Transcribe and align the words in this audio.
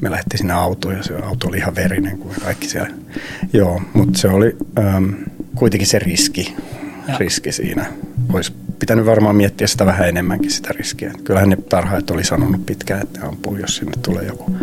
me 0.00 0.10
lähdettiin 0.10 0.38
sinne 0.38 0.54
autoon 0.54 0.96
ja 0.96 1.02
se 1.02 1.16
auto 1.16 1.48
oli 1.48 1.56
ihan 1.56 1.74
verinen 1.74 2.18
kuin 2.18 2.34
kaikki 2.44 2.68
siellä. 2.68 2.90
Joo, 3.52 3.82
mutta 3.94 4.18
se 4.18 4.28
oli 4.28 4.56
äm, 4.78 5.14
kuitenkin 5.54 5.88
se 5.88 5.98
riski, 5.98 6.56
riski 7.18 7.52
siinä. 7.52 7.86
Olisi 8.32 8.52
pitänyt 8.78 9.06
varmaan 9.06 9.36
miettiä 9.36 9.66
sitä 9.66 9.86
vähän 9.86 10.08
enemmänkin 10.08 10.50
sitä 10.50 10.68
riskiä. 10.72 11.12
Kyllähän 11.24 11.48
ne 11.48 11.56
tarhaajat 11.56 12.10
oli 12.10 12.24
sanonut 12.24 12.66
pitkään, 12.66 13.02
että 13.02 13.26
ampuu, 13.26 13.56
jos 13.56 13.76
sinne 13.76 13.92
tulee 14.02 14.24
joku. 14.24 14.56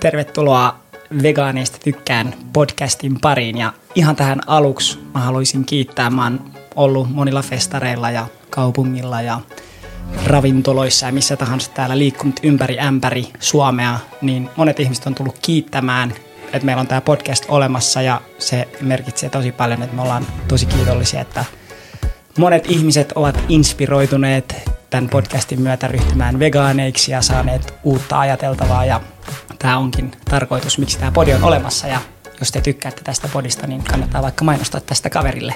Tervetuloa 0.00 0.80
Vegaaneista 1.22 1.78
tykkään 1.84 2.34
podcastin 2.52 3.20
pariin 3.20 3.58
ja 3.58 3.72
ihan 3.94 4.16
tähän 4.16 4.40
aluksi 4.46 4.98
mä 5.14 5.20
haluaisin 5.20 5.64
kiittää. 5.64 6.10
Mä 6.10 6.24
oon 6.24 6.40
ollut 6.76 7.10
monilla 7.14 7.42
festareilla 7.42 8.10
ja 8.10 8.26
kaupungilla 8.50 9.22
ja 9.22 9.40
ravintoloissa 10.26 11.06
ja 11.06 11.12
missä 11.12 11.36
tahansa 11.36 11.70
täällä 11.70 11.98
liikkunut 11.98 12.40
ympäri 12.42 12.80
ämpäri 12.80 13.28
Suomea, 13.40 13.98
niin 14.22 14.50
monet 14.56 14.80
ihmiset 14.80 15.06
on 15.06 15.14
tullut 15.14 15.38
kiittämään, 15.42 16.14
että 16.52 16.66
meillä 16.66 16.80
on 16.80 16.86
tämä 16.86 17.00
podcast 17.00 17.44
olemassa 17.48 18.02
ja 18.02 18.20
se 18.38 18.68
merkitsee 18.80 19.30
tosi 19.30 19.52
paljon, 19.52 19.82
että 19.82 19.96
me 19.96 20.02
ollaan 20.02 20.26
tosi 20.48 20.66
kiitollisia, 20.66 21.20
että 21.20 21.44
monet 22.38 22.70
ihmiset 22.70 23.12
ovat 23.12 23.40
inspiroituneet 23.48 24.70
tämän 24.90 25.08
podcastin 25.08 25.60
myötä 25.60 25.88
ryhtymään 25.88 26.38
vegaaneiksi 26.38 27.12
ja 27.12 27.22
saaneet 27.22 27.74
uutta 27.82 28.20
ajateltavaa 28.20 28.84
ja 28.84 29.00
tämä 29.58 29.78
onkin 29.78 30.12
tarkoitus, 30.30 30.78
miksi 30.78 30.98
tämä 30.98 31.12
podi 31.12 31.32
on 31.32 31.44
olemassa 31.44 31.86
ja 31.86 32.00
jos 32.40 32.52
te 32.52 32.60
tykkäätte 32.60 33.02
tästä 33.04 33.28
podista, 33.28 33.66
niin 33.66 33.82
kannattaa 33.82 34.22
vaikka 34.22 34.44
mainostaa 34.44 34.80
tästä 34.80 35.10
kaverille. 35.10 35.54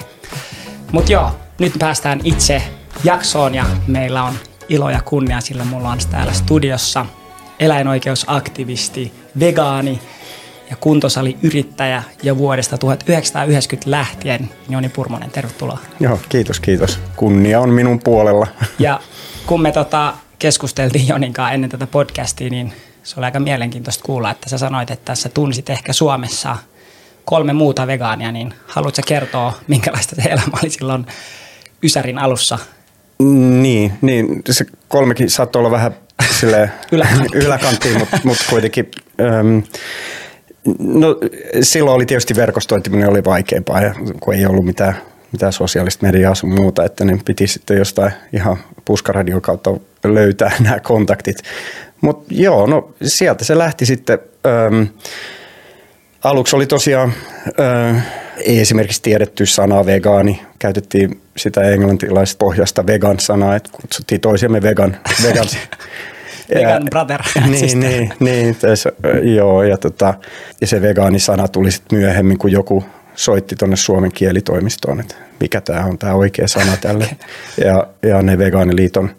Mutta 0.91 1.11
joo, 1.11 1.31
nyt 1.59 1.73
päästään 1.79 2.21
itse 2.23 2.63
jaksoon 3.03 3.55
ja 3.55 3.65
meillä 3.87 4.23
on 4.23 4.33
ilo 4.69 4.89
ja 4.89 5.01
kunnia, 5.01 5.41
sillä 5.41 5.65
mulla 5.65 5.89
on 5.89 5.97
täällä 6.11 6.33
studiossa 6.33 7.05
eläinoikeusaktivisti, 7.59 9.13
vegaani 9.39 9.99
ja 10.69 10.75
kuntosaliyrittäjä 10.75 12.03
ja 12.23 12.37
vuodesta 12.37 12.77
1990 12.77 13.91
lähtien 13.91 14.49
Joni 14.69 14.89
Purmonen, 14.89 15.31
tervetuloa. 15.31 15.77
Joo, 15.99 16.19
kiitos, 16.29 16.59
kiitos. 16.59 16.99
Kunnia 17.15 17.59
on 17.59 17.69
minun 17.69 17.99
puolella. 17.99 18.47
Ja 18.79 18.99
kun 19.45 19.61
me 19.61 19.71
tota 19.71 20.13
keskusteltiin 20.39 21.07
Joninkaan 21.07 21.53
ennen 21.53 21.69
tätä 21.69 21.87
podcastia, 21.87 22.49
niin 22.49 22.73
se 23.03 23.15
oli 23.17 23.25
aika 23.25 23.39
mielenkiintoista 23.39 24.03
kuulla, 24.03 24.31
että 24.31 24.49
sä 24.49 24.57
sanoit, 24.57 24.91
että 24.91 25.15
sä 25.15 25.29
tunsit 25.29 25.69
ehkä 25.69 25.93
Suomessa 25.93 26.57
kolme 27.25 27.53
muuta 27.53 27.87
vegaania, 27.87 28.31
niin 28.31 28.53
haluatko 28.67 29.01
kertoa, 29.07 29.53
minkälaista 29.67 30.15
se 30.15 30.21
elämä 30.29 30.57
oli 30.63 30.69
silloin 30.69 31.05
Ysärin 31.83 32.19
alussa? 32.19 32.59
Niin, 33.61 33.93
niin 34.01 34.41
se 34.49 34.65
kolmekin 34.87 35.29
saattoi 35.29 35.59
olla 35.59 35.71
vähän 35.71 35.95
yläkanttiin, 36.91 37.43
yläkanttiin 37.43 37.97
mutta, 37.99 38.19
mutta 38.23 38.45
kuitenkin... 38.49 38.91
Äm, 39.21 39.63
no, 40.79 41.17
silloin 41.61 41.95
oli 41.95 42.05
tietysti 42.05 42.35
verkostointiminen 42.35 43.09
oli 43.09 43.23
vaikeampaa, 43.23 43.81
ja 43.81 43.95
kun 44.19 44.33
ei 44.33 44.45
ollut 44.45 44.65
mitään, 44.65 44.97
mitään 45.31 45.53
sosiaalista 45.53 46.05
mediaa 46.05 46.35
sun 46.35 46.53
muuta, 46.53 46.85
että 46.85 47.05
ne 47.05 47.19
piti 47.25 47.47
sitten 47.47 47.77
jostain 47.77 48.11
ihan 48.33 48.57
puskaradion 48.85 49.41
kautta 49.41 49.71
löytää 50.03 50.51
nämä 50.59 50.79
kontaktit. 50.79 51.37
Mutta 52.01 52.25
joo, 52.29 52.65
no 52.65 52.93
sieltä 53.03 53.45
se 53.45 53.57
lähti 53.57 53.85
sitten. 53.85 54.19
Äm, 54.67 54.87
aluksi 56.23 56.55
oli 56.55 56.65
tosiaan, 56.65 57.13
äh, 57.59 58.05
ei 58.37 58.59
esimerkiksi 58.59 59.01
tiedetty 59.01 59.45
sanaa 59.45 59.85
vegaani. 59.85 60.41
Käytettiin 60.59 61.21
sitä 61.37 61.61
englantilaista 61.61 62.37
pohjasta 62.39 62.87
vegan-sanaa, 62.87 63.55
että 63.55 63.69
kutsuttiin 63.71 64.21
toisiamme 64.21 64.61
vegan. 64.61 64.97
vegan. 65.23 65.47
vegan 66.55 66.87
brother. 66.89 67.21
niin, 67.51 67.79
niin, 67.79 68.13
niin 68.19 68.55
tässä, 68.55 68.91
joo, 69.23 69.63
ja, 69.63 69.77
tota, 69.77 70.13
ja 70.61 70.67
se 70.67 70.81
vegaani-sana 70.81 71.47
tuli 71.47 71.71
sitten 71.71 71.99
myöhemmin, 71.99 72.37
kun 72.37 72.51
joku 72.51 72.83
soitti 73.15 73.55
tuonne 73.55 73.75
Suomen 73.75 74.11
kielitoimistoon, 74.11 74.99
että 74.99 75.15
mikä 75.39 75.61
tämä 75.61 75.85
on 75.85 75.97
tämä 75.97 76.13
oikea 76.13 76.47
sana 76.47 76.77
tälle. 76.81 77.09
ja, 77.65 77.87
ja 78.03 78.21
ne 78.21 78.37
vegaaniliiton 78.37 79.09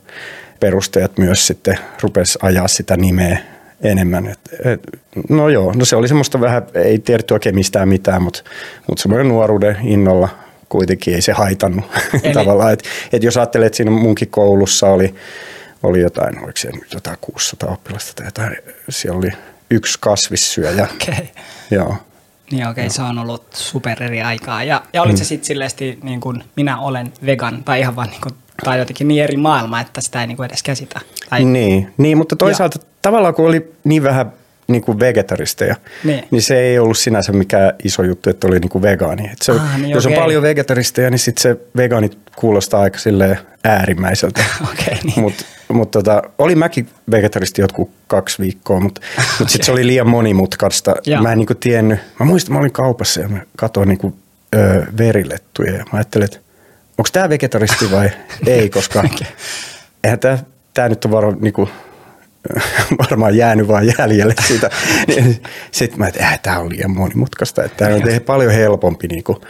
perustajat 0.60 1.18
myös 1.18 1.46
sitten 1.46 1.78
rupes 2.02 2.38
ajaa 2.42 2.68
sitä 2.68 2.96
nimeä 2.96 3.38
enemmän. 3.82 4.26
Et, 4.26 4.40
et, 4.64 4.80
no 5.28 5.48
joo, 5.48 5.72
no 5.76 5.84
se 5.84 5.96
oli 5.96 6.08
semmoista 6.08 6.40
vähän, 6.40 6.62
ei 6.74 6.98
tiedetty 6.98 7.34
oikein 7.34 7.54
mistään 7.54 7.88
mitään, 7.88 8.22
mutta, 8.22 8.42
mutta 8.88 9.02
semmoinen 9.02 9.28
nuoruuden 9.28 9.76
innolla 9.82 10.28
kuitenkin 10.68 11.14
ei 11.14 11.22
se 11.22 11.32
haitannut 11.32 11.84
Eli... 12.22 12.34
tavallaan. 12.34 12.72
Että 12.72 12.88
et 13.12 13.22
jos 13.22 13.36
ajattelee, 13.36 13.66
että 13.66 13.76
siinä 13.76 13.90
munkin 13.90 14.30
koulussa 14.30 14.86
oli, 14.86 15.14
oli 15.82 16.00
jotain, 16.00 16.38
oliko 16.38 16.56
se 16.56 16.70
jotain 16.94 17.16
600 17.20 17.72
oppilasta 17.72 18.12
tai 18.14 18.26
jotain, 18.26 18.56
siellä 18.88 19.18
oli 19.18 19.30
yksi 19.70 19.98
kasvissyöjä. 20.00 20.88
Okay. 21.02 21.26
Joo. 21.70 21.96
Niin 22.50 22.68
okei, 22.68 22.86
okay, 22.86 22.94
se 22.94 23.02
on 23.02 23.18
ollut 23.18 23.44
super 23.54 24.02
eri 24.02 24.22
aikaa. 24.22 24.64
Ja, 24.64 24.82
ja 24.92 25.02
olit 25.02 25.12
mm. 25.12 25.18
se 25.18 25.24
sitten 25.24 25.46
silleesti 25.46 25.98
niin 26.02 26.20
kuin 26.20 26.44
minä 26.56 26.80
olen 26.80 27.12
vegan 27.26 27.64
tai 27.64 27.80
ihan 27.80 27.96
vaan 27.96 28.08
niin 28.08 28.20
kuin 28.20 28.34
tai 28.64 28.78
jotenkin 28.78 29.08
niin 29.08 29.24
eri 29.24 29.36
maailma, 29.36 29.80
että 29.80 30.00
sitä 30.00 30.20
ei 30.20 30.26
niinku 30.26 30.42
edes 30.42 30.62
käsitä. 30.62 31.00
Tai... 31.30 31.44
Niin, 31.44 31.94
niin, 31.96 32.18
mutta 32.18 32.36
toisaalta 32.36 32.78
ja. 32.82 32.91
Tavallaan 33.02 33.34
kun 33.34 33.46
oli 33.46 33.72
niin 33.84 34.02
vähän 34.02 34.32
niin 34.68 34.82
kuin 34.82 35.00
vegetaristeja, 35.00 35.76
niin. 36.04 36.24
niin 36.30 36.42
se 36.42 36.60
ei 36.60 36.78
ollut 36.78 36.98
sinänsä 36.98 37.32
mikään 37.32 37.72
iso 37.84 38.02
juttu, 38.02 38.30
että 38.30 38.46
oli 38.46 38.58
niin 38.58 38.68
kuin 38.68 38.82
vegaani. 38.82 39.30
Et 39.32 39.42
se, 39.42 39.52
ah, 39.52 39.78
niin 39.78 39.90
jos 39.90 40.06
okay. 40.06 40.16
on 40.16 40.22
paljon 40.22 40.42
vegetaristeja, 40.42 41.10
niin 41.10 41.18
sitten 41.18 41.42
se 41.42 41.56
vegaani 41.76 42.10
kuulostaa 42.36 42.80
aika 42.80 42.98
äärimmäiseltä. 43.64 44.44
okay, 44.72 44.94
niin. 45.04 45.20
Mutta 45.20 45.44
mut 45.68 45.90
tota, 45.90 46.22
oli 46.38 46.54
mäkin 46.54 46.88
vegetaristi 47.10 47.60
jotkut 47.60 47.90
kaksi 48.06 48.42
viikkoa, 48.42 48.80
mutta 48.80 49.00
okay. 49.14 49.24
mut 49.38 49.48
sitten 49.50 49.66
se 49.66 49.72
oli 49.72 49.86
liian 49.86 50.08
monimutkaista. 50.08 50.94
Ja. 51.06 51.22
Mä 51.22 51.32
en 51.32 51.38
niin 51.38 51.56
tiennyt. 51.60 51.98
Mä 52.20 52.26
muistan, 52.26 52.52
mä 52.52 52.58
olin 52.58 52.72
kaupassa 52.72 53.20
ja 53.20 53.28
mä 53.28 53.40
katsoin 53.56 53.88
niin 53.88 53.98
kuin, 53.98 54.14
ö, 54.56 54.86
verilettuja 54.98 55.72
ja 55.72 55.84
mä 55.92 55.98
ajattelin, 55.98 56.24
että 56.24 56.38
onko 56.98 57.08
tämä 57.12 57.28
vegetaristi 57.28 57.90
vai 57.90 58.10
ei, 58.46 58.70
koska 58.70 59.04
eihän 60.04 60.18
tämä, 60.18 60.88
nyt 60.88 61.04
on 61.04 61.10
varo, 61.10 61.34
niinku, 61.40 61.68
varmaan 62.98 63.36
jäänyt 63.36 63.68
vaan 63.68 63.86
jäljelle 63.86 64.34
siitä. 64.46 64.70
Sitten 65.70 65.98
mä, 65.98 66.06
että 66.06 66.38
tämä 66.42 66.58
on 66.58 66.70
liian 66.70 66.90
monimutkaista. 66.90 67.64
Että 67.64 67.84
tämä 67.84 67.96
on 67.96 68.02
tehdä 68.02 68.20
paljon 68.20 68.52
helpompi, 68.52 69.08
niinku, 69.08 69.40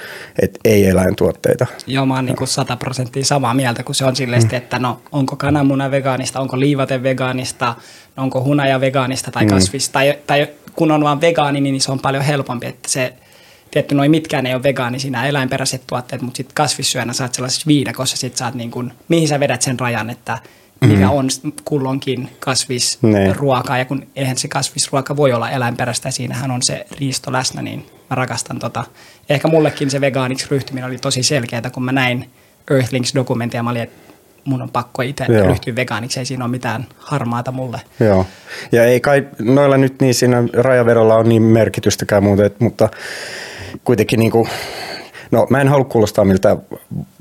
että 0.43 0.61
ei 0.65 0.87
eläintuotteita. 0.87 1.67
Joo, 1.87 2.07
mä 2.07 2.15
oon 2.15 2.25
niinku 2.27 2.47
100 2.47 2.77
prosenttia 2.77 3.25
samaa 3.25 3.55
mieltä, 3.55 3.83
kun 3.83 3.95
se 3.95 4.05
on 4.05 4.17
silleen, 4.17 4.43
mm. 4.43 4.57
että 4.57 4.79
no, 4.79 5.03
onko 5.13 5.37
kananmuna 5.37 5.91
vegaanista, 5.91 6.41
onko 6.41 6.61
liivate 6.61 7.03
vegaanista, 7.03 7.75
onko 8.17 8.45
hunaja 8.45 8.81
vegaanista 8.81 9.31
tai 9.31 9.47
kasvista. 9.47 9.99
Mm. 9.99 10.05
Tai, 10.05 10.19
tai 10.27 10.49
kun 10.75 10.91
on 10.91 11.05
vaan 11.05 11.21
vegaani, 11.21 11.61
niin 11.61 11.81
se 11.81 11.93
on 11.93 12.01
paljon 12.01 12.25
helpompi, 12.25 12.67
että 12.67 12.89
se 12.89 13.15
tietty 13.71 13.95
noin 13.95 14.11
mitkään 14.11 14.47
ei 14.47 14.55
ole 14.55 14.63
vegaanisia 14.63 15.25
eläinperäiset 15.25 15.83
tuotteet, 15.87 16.23
mutta 16.23 16.37
sitten 16.37 16.55
kasvissyönä 16.55 17.13
saat 17.13 17.35
sellaisessa 17.35 17.67
viidakossa, 17.67 18.17
sit 18.17 18.37
saat 18.37 18.55
niin 18.55 18.71
kuin, 18.71 18.93
mihin 19.09 19.29
sä 19.29 19.41
vedät 19.41 19.63
sen 19.63 19.81
rajan, 19.81 20.11
että 20.11 20.39
mikä 20.83 21.07
mm. 21.07 21.11
on 21.11 21.29
kulloinkin 21.65 22.29
kasvisruokaa, 22.41 23.79
ja 23.79 23.85
kun 23.85 24.07
eihän 24.17 24.39
se 24.39 24.49
kasvisruoka 24.49 25.17
voi 25.17 25.33
olla 25.33 25.51
eläinperäistä, 25.51 26.09
ja 26.09 26.13
siinähän 26.13 26.51
on 26.51 26.63
se 26.63 26.87
riisto 27.01 27.33
läsnä, 27.33 27.63
niin 27.63 27.87
mä 28.11 28.15
rakastan 28.15 28.59
tota. 28.59 28.85
Ehkä 29.29 29.49
mullekin 29.49 29.91
se 29.91 30.01
vegaaniksi 30.01 30.47
ryhtyminen 30.51 30.89
oli 30.89 30.99
tosi 30.99 31.23
selkeää, 31.23 31.71
kun 31.73 31.85
mä 31.85 31.93
näin 31.93 32.31
Earthlings-dokumentia, 32.71 33.59
ja 33.59 33.63
mä 33.63 33.71
olin, 33.71 33.83
että 33.83 34.13
mun 34.45 34.63
on 34.63 34.71
pakko 34.71 35.03
itse 35.03 35.27
ryhtyä 35.27 35.77
vegaaniksi, 35.77 36.19
ei 36.19 36.27
siinä 36.27 36.45
ole 36.45 36.51
mitään 36.51 36.87
harmaata 36.99 37.53
mulle. 37.53 37.81
Joo, 38.01 38.27
ja 38.73 38.85
ei 38.85 39.01
kai 39.01 39.27
noilla 39.39 39.77
nyt 39.77 40.01
niin 40.01 40.15
siinä 40.15 40.45
rajaverolla 40.53 41.17
on 41.17 41.29
niin 41.29 41.43
merkitystäkään 41.43 42.23
muuta, 42.23 42.43
mutta 42.59 42.89
kuitenkin 43.85 44.19
niin 44.19 44.31
kuin, 44.31 44.49
no 45.33 45.47
mä 45.51 45.61
en 45.61 45.69
halua 45.69 45.85
kuulostaa 45.85 46.25
miltä 46.25 46.57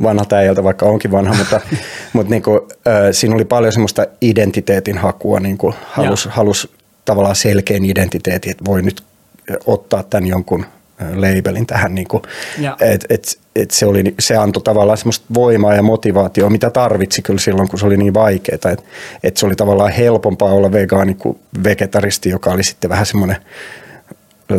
vanhalta 0.04 0.36
äijältä, 0.36 0.64
vaikka 0.64 0.86
onkin 0.86 1.12
vanha, 1.12 1.34
mutta, 1.34 1.62
mutta 2.14 2.30
niin 2.30 2.44
kuin, 2.44 2.60
äh, 2.88 2.94
siinä 3.12 3.36
oli 3.36 3.46
paljon 3.46 3.74
semmoista 3.74 4.06
identiteetin 4.22 4.98
hakua, 4.98 5.40
niin 5.40 5.58
kuin 5.58 5.74
halus, 5.84 6.26
halus 6.26 6.74
tavallaan 7.06 7.35
selkeän 7.35 7.85
identiteetin, 7.85 8.52
että 8.52 8.66
voi 8.66 8.82
nyt 8.82 9.03
ottaa 9.66 10.03
tämän 10.03 10.28
jonkun 10.28 10.66
labelin 11.16 11.66
tähän, 11.66 11.96
niin 11.96 12.08
kuin, 12.08 12.24
et, 12.82 13.06
et, 13.09 13.40
et 13.56 13.72
se, 13.72 13.85
oli, 13.85 14.16
se 14.20 14.38
antoi 14.38 14.64
tavallaan 14.64 14.97
semmoista 14.97 15.26
voimaa 15.34 15.74
ja 15.74 15.84
motivaatiota, 15.84 16.50
mitä 16.50 16.70
tarvitsi 16.70 17.22
kyllä 17.22 17.40
silloin, 17.40 17.70
kun 17.70 17.80
se 17.80 17.85
oli 17.85 17.97
niin 17.97 18.14
vaikeaa. 18.14 18.72
Et, 18.72 18.84
et 19.24 19.38
se 19.38 19.46
oli 19.46 19.56
tavallaan 19.56 19.91
helpompaa 19.91 20.52
olla 20.52 20.72
vegaani 20.72 21.14
kuin 21.14 21.40
vegetaristi, 21.64 22.30
joka 22.30 22.52
oli 22.52 22.64
sitten 22.64 22.90
vähän 22.90 23.06
semmoinen 23.06 23.38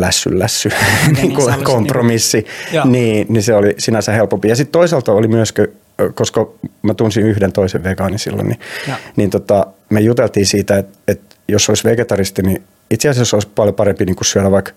lässy, 0.01 0.39
lässy. 0.39 0.69
Niin, 1.05 1.15
niin 1.15 1.35
kuin 1.35 1.63
kompromissi, 1.63 2.45
niin, 2.71 2.91
niin, 2.91 3.27
niin 3.29 3.43
se 3.43 3.55
oli 3.55 3.75
sinänsä 3.77 4.11
helpompi. 4.11 4.49
Ja 4.49 4.55
sitten 4.55 4.71
toisaalta 4.71 5.11
oli 5.11 5.27
myös, 5.27 5.53
koska 6.13 6.49
mä 6.81 6.93
tunsin 6.93 7.25
yhden 7.25 7.51
toisen 7.51 7.83
vegaani 7.83 8.17
silloin, 8.17 8.47
niin, 8.47 8.59
niin 9.15 9.29
tota, 9.29 9.67
me 9.89 9.99
juteltiin 10.01 10.45
siitä, 10.45 10.77
että, 10.77 10.97
että 11.07 11.35
jos 11.47 11.69
olisi 11.69 11.83
vegetaristi, 11.83 12.41
niin 12.41 12.63
itse 12.91 13.09
asiassa 13.09 13.35
olisi 13.37 13.49
paljon 13.55 13.75
parempi 13.75 14.05
niin 14.05 14.15
kuin 14.15 14.25
syödä 14.25 14.51
vaikka 14.51 14.71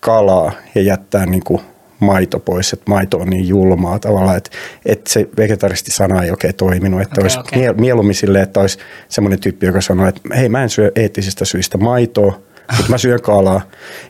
kalaa 0.00 0.52
ja 0.74 0.82
jättää 0.82 1.26
niin 1.26 1.44
kuin 1.44 1.60
maito 2.00 2.38
pois, 2.38 2.72
että 2.72 2.84
maito 2.88 3.18
on 3.18 3.30
niin 3.30 3.48
julmaa 3.48 3.98
tavallaan, 3.98 4.36
että, 4.36 4.50
että 4.86 5.10
se 5.10 5.28
vegetaristi-sana 5.36 6.22
ei 6.22 6.30
oikein 6.30 6.54
toiminut, 6.54 7.00
että 7.00 7.20
Okei, 7.20 7.22
olisi 7.22 7.38
okay. 7.38 7.74
mieluummin 7.80 8.14
silleen, 8.14 8.44
että 8.44 8.60
olisi 8.60 8.78
semmoinen 9.08 9.40
tyyppi, 9.40 9.66
joka 9.66 9.80
sanoo, 9.80 10.06
että 10.06 10.20
hei 10.36 10.48
mä 10.48 10.62
en 10.62 10.70
syö 10.70 10.92
eettisistä 10.94 11.44
syistä 11.44 11.78
maitoa, 11.78 12.40
mutta 12.76 12.90
mä 12.90 12.98
syön 12.98 13.22
kalaa. 13.22 13.60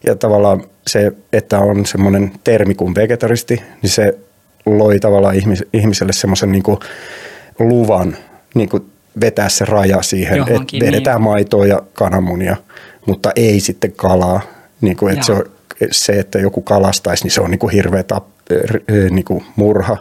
Ja 0.06 0.17
tavallaan 0.17 0.65
se, 0.87 1.12
että 1.33 1.59
on 1.59 1.87
semmoinen 1.87 2.33
termi 2.45 2.75
kuin 2.75 2.95
vegetaristi, 2.95 3.62
niin 3.83 3.91
se 3.91 4.19
loi 4.67 5.01
tavallaan 5.01 5.35
ihmis- 5.35 5.69
ihmiselle 5.73 6.12
semmoisen 6.12 6.53
niin 6.53 6.62
kuin 6.62 6.79
luvan 7.59 8.17
niin 8.55 8.69
kuin 8.69 8.91
vetää 9.21 9.49
se 9.49 9.65
raja 9.65 10.03
siihen, 10.03 10.39
että 10.39 10.53
Johonkin, 10.53 10.81
vedetään 10.81 11.17
niin. 11.17 11.25
maitoa 11.25 11.67
ja 11.67 11.83
kananmunia, 11.93 12.56
mutta 13.06 13.33
ei 13.37 13.61
sitten 13.61 13.93
kalaa. 13.93 14.41
Niin 14.81 14.97
kuin, 14.97 15.12
että 15.12 15.27
se, 15.27 15.33
on, 15.33 15.45
se, 15.91 16.12
että 16.12 16.39
joku 16.39 16.62
kalastaisi, 16.62 17.25
niin 17.25 17.31
se 17.31 17.41
on 17.41 17.50
niin 17.50 17.59
kuin 17.59 17.73
hirveä 17.73 18.03
tap, 18.03 18.25
niin 19.11 19.25
kuin 19.25 19.45
murha, 19.57 19.97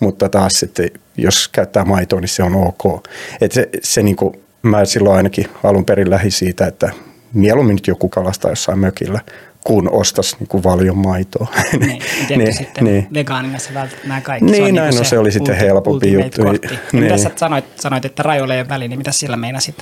mutta 0.00 0.28
taas 0.28 0.52
sitten, 0.52 0.90
jos 1.16 1.48
käyttää 1.48 1.84
maitoa, 1.84 2.20
niin 2.20 2.28
se 2.28 2.42
on 2.42 2.54
ok. 2.54 3.06
Et 3.40 3.52
se, 3.52 3.68
se 3.82 4.02
niin 4.02 4.16
kuin, 4.16 4.40
mä 4.62 4.84
silloin 4.84 5.16
ainakin 5.16 5.46
alun 5.64 5.84
perin 5.84 6.10
lähi 6.10 6.30
siitä, 6.30 6.66
että 6.66 6.90
mieluummin 7.32 7.74
nyt 7.76 7.86
joku 7.86 8.08
kalastaa 8.08 8.50
jossain 8.50 8.78
mökillä, 8.78 9.20
kun 9.64 9.90
ostaisi 9.92 10.36
niin 10.40 10.48
kuin 10.48 10.64
valion 10.64 10.98
maitoa. 10.98 11.46
Niin, 11.80 12.02
tietty 12.28 12.52
sitten 12.52 12.84
niin. 12.84 13.06
vegaanina 13.14 13.58
se 13.58 13.74
välttämättä 13.74 14.08
nämä 14.08 14.20
kaikki. 14.20 14.50
Niin, 14.50 14.64
on 14.64 14.74
näin 14.74 14.88
niinku 14.90 14.98
on, 14.98 15.04
se 15.04 15.18
oli 15.18 15.32
sitten 15.32 15.54
ulti- 15.54 15.60
helpompi 15.60 16.12
juttu. 16.12 16.42
kortti. 16.42 16.68
Niin. 16.70 16.78
Niin. 16.92 17.02
Mitä 17.02 17.14
Niin. 17.14 17.22
sä 17.22 17.30
sanoit, 17.36 17.64
sanoit, 17.76 18.04
että 18.04 18.22
rajoille 18.22 18.54
ei 18.54 18.60
ole 18.60 18.68
väliä, 18.68 18.88
niin 18.88 18.98
mitä 18.98 19.12
sillä 19.12 19.36
meinasit? 19.36 19.74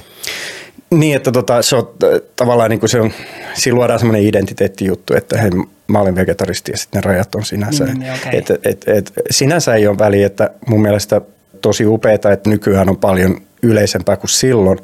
Niin, 0.90 1.16
että 1.16 1.32
tota, 1.32 1.62
se 1.62 1.76
on 1.76 1.90
äh, 2.04 2.20
tavallaan 2.36 2.70
niin 2.70 2.80
kuin 2.80 2.90
se 2.90 3.00
on, 3.00 3.12
siinä 3.54 3.74
luodaan 3.76 3.98
semmoinen 3.98 4.26
identiteettijuttu, 4.26 5.14
että 5.16 5.38
hei, 5.38 5.50
mä 5.86 6.00
olen 6.00 6.14
vegetaristi 6.14 6.72
ja 6.72 6.78
sitten 6.78 7.00
ne 7.02 7.06
rajat 7.06 7.34
on 7.34 7.44
sinänsä. 7.44 7.84
Niin, 7.84 7.98
niin, 8.00 8.12
okei. 8.12 8.38
et, 8.38 8.50
et, 8.50 8.84
et, 8.88 9.12
sinänsä 9.30 9.74
ei 9.74 9.86
ole 9.86 9.98
väliä, 9.98 10.26
että 10.26 10.50
mun 10.66 10.82
mielestä 10.82 11.20
tosi 11.60 11.86
upeaa, 11.86 12.14
että 12.14 12.38
nykyään 12.46 12.88
on 12.88 12.96
paljon 12.96 13.40
yleisempää 13.62 14.16
kuin 14.16 14.30
silloin, 14.30 14.78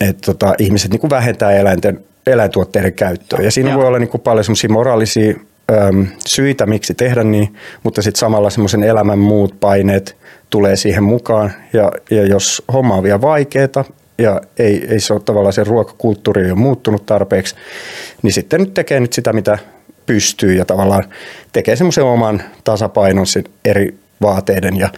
että 0.00 0.26
tota, 0.26 0.54
ihmiset 0.58 0.90
niin 0.90 1.00
kuin 1.00 1.10
vähentää 1.10 1.52
eläinten, 1.52 2.04
eläintuotteiden 2.26 2.92
käyttöä. 2.92 3.38
Ja 3.42 3.50
siinä 3.50 3.70
Joo. 3.70 3.78
voi 3.78 3.86
olla 3.86 3.98
niin 3.98 4.08
kuin 4.08 4.20
paljon 4.20 4.44
semmoisia 4.44 4.70
moraalisia 4.70 5.34
äm, 5.70 6.06
syitä, 6.26 6.66
miksi 6.66 6.94
tehdä 6.94 7.24
niin, 7.24 7.56
mutta 7.82 8.02
sitten 8.02 8.20
samalla 8.20 8.50
semmoisen 8.50 8.82
elämän 8.82 9.18
muut 9.18 9.60
paineet 9.60 10.16
tulee 10.50 10.76
siihen 10.76 11.04
mukaan. 11.04 11.52
Ja, 11.72 11.92
ja 12.10 12.26
jos 12.26 12.62
homma 12.72 12.94
on 12.94 13.02
vielä 13.02 13.20
vaikeaa 13.20 13.84
ja 14.18 14.40
ei, 14.58 14.86
ei 14.88 15.00
se 15.00 15.12
ole 15.12 15.20
tavallaan 15.24 15.52
se 15.52 15.64
ruokakulttuuri 15.64 16.42
ei 16.42 16.50
ole 16.50 16.58
muuttunut 16.58 17.06
tarpeeksi, 17.06 17.54
niin 18.22 18.32
sitten 18.32 18.60
nyt 18.60 18.74
tekee 18.74 19.00
nyt 19.00 19.12
sitä, 19.12 19.32
mitä 19.32 19.58
pystyy 20.06 20.54
ja 20.54 20.64
tavallaan 20.64 21.04
tekee 21.52 21.76
semmoisen 21.76 22.04
oman 22.04 22.42
tasapainon 22.64 23.26
eri 23.64 23.94
vaateiden 24.22 24.76
ja, 24.76 24.88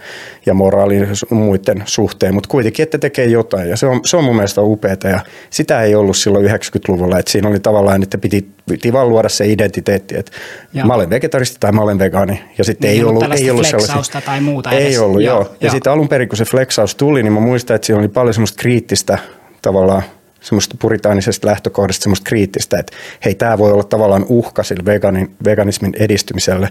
ja 0.47 0.55
moraalin 0.55 1.09
muiden 1.31 1.83
suhteen, 1.85 2.35
mutta 2.35 2.49
kuitenkin, 2.49 2.83
että 2.83 2.99
tekee 2.99 3.27
jotain 3.27 3.69
ja 3.69 3.77
se 3.77 3.87
on, 3.87 4.01
se 4.05 4.17
on 4.17 4.25
mun 4.25 4.37
mielestä 4.37 4.61
upeaa 4.63 4.97
ja 5.05 5.21
sitä 5.51 5.83
ei 5.83 5.95
ollut 5.95 6.17
silloin 6.17 6.47
90-luvulla, 6.47 7.19
että 7.19 7.31
siinä 7.33 7.49
oli 7.49 7.61
tavallaan, 7.61 8.03
että 8.03 8.19
piti, 8.19 8.49
piti 8.69 8.93
vaan 8.93 9.09
luoda 9.09 9.29
se 9.29 9.47
identiteetti, 9.47 10.17
että 10.19 10.33
Joo. 10.73 10.87
mä 10.87 10.95
olen 10.95 11.11
vegetaristi 11.11 11.57
tai 11.61 11.73
mä 11.73 11.81
olen 11.83 11.99
vegaani 11.99 12.43
ja 12.59 12.65
sitten 12.65 12.89
Niin, 12.89 12.93
ei 12.93 12.99
ei 12.99 13.05
ollut, 13.05 13.23
ollut 13.23 13.41
ei 13.41 13.51
ollut 13.51 13.67
flexausta 13.67 14.21
tai 14.21 14.41
muuta 14.41 14.71
Ei 14.71 14.87
edes. 14.87 14.99
ollut, 15.01 15.23
joo. 15.23 15.37
Joo, 15.41 15.51
Ja 15.61 15.67
joo. 15.67 15.71
sitten 15.73 15.93
alun 15.93 16.09
perin, 16.09 16.29
kun 16.29 16.37
se 16.39 16.45
flexaus 16.45 16.95
tuli, 16.95 17.23
niin 17.23 17.33
mä 17.33 17.41
muistan, 17.41 17.75
että 17.75 17.87
siinä 17.87 17.99
oli 17.99 18.09
paljon 18.09 18.35
semmoista 18.35 18.61
kriittistä 18.61 19.19
tavallaan 19.63 20.03
semmoista 20.43 20.77
puritaanisesta 20.79 21.47
lähtökohdasta 21.47 22.03
semmoista 22.03 22.29
kriittistä, 22.29 22.79
että 22.79 22.97
hei, 23.25 23.35
tämä 23.35 23.59
voi 23.59 23.73
olla 23.73 23.85
tavallaan 23.85 24.27
uhka 24.29 24.63
sille 24.63 24.85
veganin, 24.85 25.37
veganismin 25.45 25.95
edistymiselle. 25.99 26.69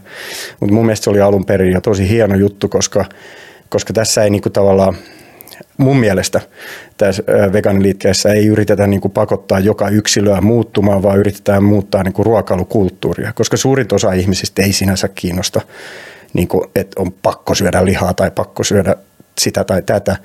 Mutta 0.60 0.74
mun 0.76 0.86
mielestä 0.86 1.04
se 1.04 1.10
oli 1.10 1.22
alun 1.22 1.46
perin 1.46 1.72
jo 1.74 1.82
tosi 1.82 2.10
hieno 2.10 2.36
juttu, 2.36 2.70
koska, 2.70 3.06
koska 3.70 3.94
tässä 3.94 4.24
ei 4.24 4.30
niinku 4.30 4.50
tavallaan, 4.50 4.96
mun 5.78 5.98
mielestä 5.98 6.42
tässä 6.98 7.24
ö, 7.30 7.54
vegaaniliikkeessä 7.54 8.30
ei 8.34 8.48
yritetä 8.48 8.88
niinku 8.88 9.10
pakottaa 9.10 9.60
joka 9.60 9.90
yksilöä 9.90 10.42
muuttumaan, 10.42 11.04
vaan 11.04 11.18
yritetään 11.18 11.64
muuttaa 11.64 12.04
niinku 12.04 12.24
ruokailukulttuuria, 12.24 13.34
koska 13.34 13.58
suurin 13.58 13.88
osa 13.92 14.12
ihmisistä 14.14 14.62
ei 14.62 14.74
sinänsä 14.74 15.08
kiinnosta, 15.08 15.62
niinku, 16.34 16.72
että 16.76 17.02
on 17.02 17.12
pakko 17.12 17.56
syödä 17.56 17.86
lihaa 17.86 18.14
tai 18.14 18.32
pakko 18.32 18.64
syödä 18.64 18.96
sitä 19.38 19.64
tai 19.64 19.82
tätä. 19.82 20.16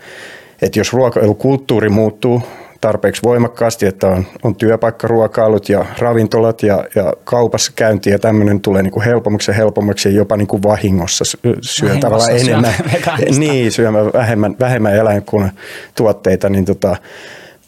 Että 0.62 0.80
jos 0.80 0.92
ruokailukulttuuri 0.92 1.88
muuttuu 1.88 2.42
tarpeeksi 2.86 3.22
voimakkaasti, 3.22 3.86
että 3.86 4.06
on, 4.06 4.26
on 4.42 4.54
työpaikkaruokailut 4.54 5.68
ja 5.68 5.84
ravintolat 5.98 6.62
ja, 6.62 6.84
ja 6.94 7.12
kaupassa 7.24 7.72
käynti 7.76 8.10
ja 8.10 8.18
tämmöinen 8.18 8.60
tulee 8.60 8.82
niinku 8.82 9.00
helpommaksi 9.00 9.50
ja 9.50 9.54
helpommaksi 9.54 10.08
ja 10.08 10.14
jopa 10.14 10.36
niinku 10.36 10.62
vahingossa 10.62 11.24
sy- 11.24 11.38
syö 11.60 11.88
Vahingossa 11.88 12.00
tavallaan 12.00 12.40
syö 12.40 12.48
enemmän, 12.48 12.74
niin, 13.38 13.72
syömään 13.72 14.06
vähemmän, 14.12 14.56
vähemmän 14.60 14.94
eläinkunnan 14.96 15.52
tuotteita, 15.94 16.48
niin 16.48 16.64
tota, 16.64 16.96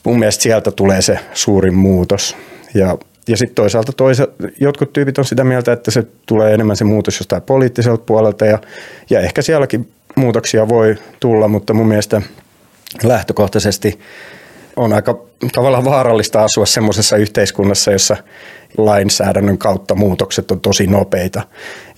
mun 0.05 0.19
mielestä 0.19 0.43
sieltä 0.43 0.70
tulee 0.70 1.03
se 1.03 1.19
suurin 1.35 1.75
muutos. 1.75 2.37
Ja, 2.75 2.99
ja 3.29 3.37
sitten 3.37 3.55
toisaalta 3.55 3.93
toisa, 3.93 4.29
jotkut 4.61 4.93
tyypit 4.93 5.19
on 5.19 5.25
sitä 5.25 5.44
mieltä, 5.44 5.73
että 5.73 5.91
se 5.91 6.06
tulee 6.26 6.55
enemmän 6.55 6.76
se 6.76 6.85
muutos 6.85 7.20
jostain 7.20 7.43
poliittiselta 7.43 8.05
puolelta 8.06 8.47
ja, 8.47 8.59
ja 9.11 9.20
ehkä 9.20 9.43
sielläkin 9.43 9.93
muutoksia 10.17 10.69
voi 10.69 10.97
tulla, 11.20 11.49
mutta 11.49 11.75
mun 11.75 11.88
mielestä 11.88 12.23
lähtökohtaisesti 13.03 13.99
on 14.78 14.92
aika 14.92 15.19
tavallaan 15.52 15.84
vaarallista 15.84 16.44
asua 16.44 16.66
semmoisessa 16.66 17.16
yhteiskunnassa, 17.16 17.92
jossa 17.92 18.16
lainsäädännön 18.78 19.58
kautta 19.58 19.94
muutokset 19.94 20.50
on 20.50 20.60
tosi 20.60 20.86
nopeita. 20.86 21.42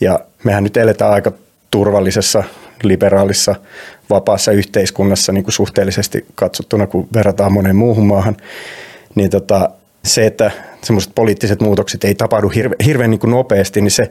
Ja 0.01 0.21
mehän 0.45 0.65
nyt 0.65 0.77
eletään 0.77 1.13
aika 1.13 1.33
turvallisessa, 1.71 2.45
liberaalissa, 2.83 3.55
vapaassa 4.11 4.53
yhteiskunnassa 4.53 5.33
niin 5.33 5.45
kuin 5.45 5.53
suhteellisesti 5.53 6.27
katsottuna, 6.35 6.87
kun 6.87 7.09
verrataan 7.15 7.53
moneen 7.53 7.77
muuhun 7.77 8.07
maahan. 8.07 8.37
Niin 9.15 9.31
tota, 9.31 9.71
se, 10.05 10.27
että 10.27 10.51
semmoiset 10.83 11.15
poliittiset 11.15 11.61
muutokset 11.61 12.05
ei 12.05 12.15
tapahdu 12.15 12.49
hirve, 12.49 12.77
hirveän 12.85 13.11
niin 13.11 13.21
kuin 13.21 13.31
nopeasti, 13.31 13.81
niin 13.81 13.91
se, 13.91 14.11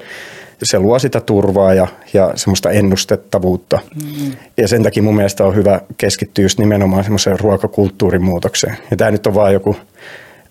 se 0.64 0.80
luo 0.80 1.00
sitä 1.00 1.22
turvaa 1.22 1.74
ja, 1.74 1.88
ja 2.14 2.32
semmoista 2.36 2.72
ennustettavuutta. 2.72 3.80
Mm. 4.06 4.32
Ja 4.58 4.68
sen 4.68 4.84
takia 4.84 5.04
mun 5.04 5.16
mielestä 5.16 5.46
on 5.46 5.56
hyvä 5.56 5.82
keskittyä 5.98 6.46
just 6.46 6.60
nimenomaan 6.60 7.04
semmoiseen 7.04 7.40
ruokakulttuurin 7.40 8.24
muutokseen. 8.24 8.78
Ja 8.92 8.98
tämä 8.98 9.12
nyt 9.12 9.28
on 9.28 9.36
vaan 9.36 9.54
joku 9.54 9.76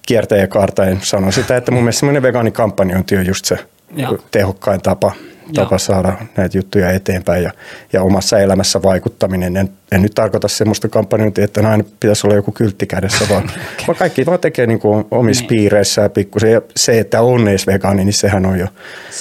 kiertäjä 0.07 0.47
kaartaen 0.47 0.99
sano 1.03 1.33
sitä, 1.33 1.57
että 1.57 1.71
mun 1.71 1.83
mielestä 1.83 2.01
semmoinen 2.01 2.23
vegaanikampanjointi 2.23 3.17
on 3.17 3.27
just 3.27 3.45
se 3.45 3.59
Joo. 3.97 4.19
tehokkain 4.31 4.81
tapa, 4.81 5.13
tapa 5.55 5.79
saada 5.79 6.13
näitä 6.37 6.59
juttuja 6.59 6.91
eteenpäin 6.91 7.43
ja, 7.43 7.51
ja 7.93 8.03
omassa 8.03 8.39
elämässä 8.39 8.83
vaikuttaminen. 8.83 9.71
En, 9.93 10.03
nyt 10.03 10.15
tarkoita 10.15 10.49
semmoista 10.49 10.89
kampanjointia, 10.89 11.45
että 11.45 11.69
aina 11.69 11.85
pitäisi 12.01 12.27
olla 12.27 12.37
joku 12.37 12.53
kyltti 12.53 12.87
kädessä, 12.87 13.25
vaan, 13.31 13.51
vaan 13.87 13.99
kaikki 13.99 14.27
vaan 14.27 14.41
tekee 14.41 14.67
niin 14.67 14.81
kuin 14.81 15.05
omissa 15.11 15.43
Niin. 15.43 15.49
piireissä 15.49 16.03
ja 16.03 16.09
pikkusen. 16.09 16.53
Ja 16.53 16.61
se, 16.77 16.99
että 16.99 17.23
on 17.23 17.49
edes 17.49 17.67
vegaani, 17.67 18.05
niin 18.05 18.13
sehän 18.13 18.47
on 18.47 18.59
jo 18.59 18.67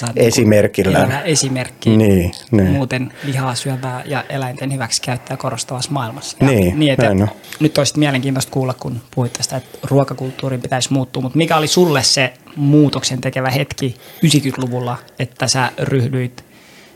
niinku 0.02 0.12
esimerkillä. 0.16 1.22
esimerkki 1.24 1.96
Niin, 1.96 2.32
niin. 2.50 2.68
muuten 2.68 3.12
lihaa 3.24 3.54
syövää 3.54 4.02
ja 4.06 4.24
eläinten 4.28 4.72
hyväksikäyttöä 4.72 5.36
korostavassa 5.36 5.90
maailmassa. 5.92 6.36
Niin, 6.40 6.78
niin 6.78 6.92
että 6.92 7.14
näin 7.14 7.30
nyt 7.60 7.78
olisi 7.78 7.98
mielenkiintoista 7.98 8.52
kuulla, 8.52 8.74
kun 8.74 9.00
puhuit 9.14 9.32
tästä, 9.32 9.56
että 9.56 9.78
ruokakulttuurin 9.90 10.62
pitäisi 10.62 10.92
muuttua, 10.92 11.22
mutta 11.22 11.38
mikä 11.38 11.56
oli 11.56 11.66
sulle 11.66 12.02
se 12.02 12.32
muutoksen 12.56 13.20
tekevä 13.20 13.50
hetki 13.50 13.96
90-luvulla, 14.26 14.96
että 15.18 15.46
sä 15.46 15.72
ryhdyit 15.78 16.44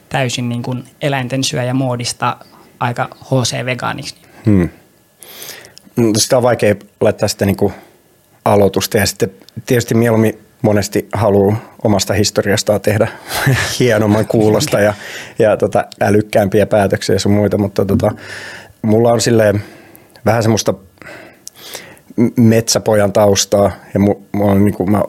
täysin 0.09 0.49
niin 0.49 0.63
kuin 0.63 0.85
eläinten 1.03 1.45
syöjä 1.45 1.75
moodista 1.75 2.37
aika 2.83 3.09
HC-vegaaniksi? 3.25 4.15
Hmm. 4.47 4.69
No, 5.97 6.13
Sitä 6.17 6.37
on 6.37 6.43
vaikea 6.43 6.75
laittaa 7.01 7.29
sitä 7.29 7.47
niin 7.47 7.57
kuin 7.57 7.73
aloitusta 8.45 8.99
ja 8.99 9.07
sitten 9.07 9.31
tietysti 9.67 9.95
mieluummin 9.95 10.39
monesti 10.63 11.09
haluaa 11.13 11.57
omasta 11.85 12.15
historiastaan 12.15 12.81
tehdä 12.81 13.09
hienomman 13.79 14.27
kuulosta 14.27 14.81
ja, 14.81 14.95
ja 15.39 15.57
tota, 15.57 15.85
älykkäämpiä 16.01 16.67
päätöksiä 16.67 17.15
ja 17.15 17.21
sun 17.21 17.33
muita, 17.33 17.59
mutta 17.59 17.85
tota, 17.85 18.11
mulla 18.83 19.13
on 19.13 19.21
silleen 19.21 19.63
vähän 20.25 20.43
semmoista 20.43 20.75
metsäpojan 22.37 23.13
taustaa 23.13 23.71
ja 23.95 24.01
mu, 24.01 24.15
mulla 24.33 24.53
on 24.53 24.65
niin 24.65 24.75
kuin, 24.75 24.91
mä 24.91 25.03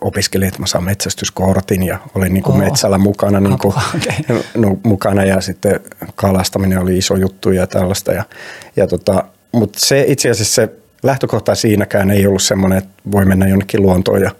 opiskelin, 0.00 0.48
että 0.48 0.60
mä 0.60 0.66
saan 0.66 0.84
metsästyskortin 0.84 1.82
ja 1.82 1.98
olin 2.14 2.34
niin 2.34 2.42
kuin 2.42 2.56
Oho. 2.56 2.64
metsällä 2.64 2.98
mukana, 2.98 3.40
niin 3.40 3.58
kuin, 3.58 3.74
okei. 3.96 4.40
no, 4.56 4.78
mukana 4.82 5.24
ja 5.24 5.40
sitten 5.40 5.80
kalastaminen 6.14 6.78
oli 6.78 6.98
iso 6.98 7.16
juttu 7.16 7.50
ja 7.50 7.66
tällaista. 7.66 8.12
Ja, 8.12 8.24
ja 8.76 8.86
tota, 8.86 9.24
mutta 9.52 9.78
se 9.82 10.04
itse 10.08 10.30
asiassa 10.30 10.54
se 10.54 10.72
lähtökohta 11.02 11.54
siinäkään 11.54 12.10
ei 12.10 12.26
ollut 12.26 12.42
semmoinen, 12.42 12.78
että 12.78 12.90
voi 13.12 13.24
mennä 13.24 13.48
jonnekin 13.48 13.82
luontoon 13.82 14.22
ja, 14.22 14.30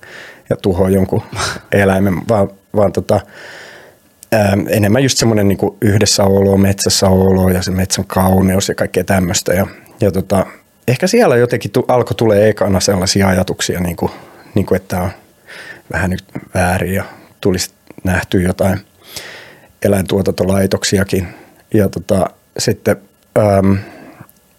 ja 0.51 0.57
tuhoa 0.57 0.91
jonkun 0.91 1.23
eläimen, 1.73 2.15
vaan, 2.29 2.51
vaan 2.77 2.93
tota, 2.93 3.21
ää, 4.33 4.57
enemmän 4.69 5.03
just 5.03 5.19
semmoinen 5.19 5.49
niin 5.49 5.59
yhdessäolo, 5.81 6.57
metsässä 6.57 7.09
olo 7.09 7.49
ja 7.49 7.63
se 7.63 7.71
metsän 7.71 8.05
kauneus 8.05 8.69
ja 8.69 8.75
kaikkea 8.75 9.05
tämmöistä. 9.05 9.53
Ja, 9.53 9.67
ja 10.01 10.13
tota, 10.13 10.47
ehkä 10.89 11.07
siellä 11.07 11.37
jotenkin 11.37 11.71
tu, 11.71 11.85
alkoi 11.89 12.15
tulee 12.15 12.49
ekana 12.49 12.81
sellaisia 12.81 13.29
ajatuksia, 13.29 13.81
niin 13.81 13.97
kuin, 13.97 14.13
niin 14.55 14.67
kuin, 14.67 14.77
että 14.77 15.11
vähän 15.93 16.11
nyt 16.11 16.25
väärin 16.55 16.95
ja 16.95 17.05
tulisi 17.41 17.71
nähtyä 18.05 18.41
jotain 18.41 18.81
eläintuotantolaitoksiakin. 19.83 21.29
Ja 21.75 21.89
tota, 21.89 22.31
sitten 22.59 22.97
äm, 23.39 23.79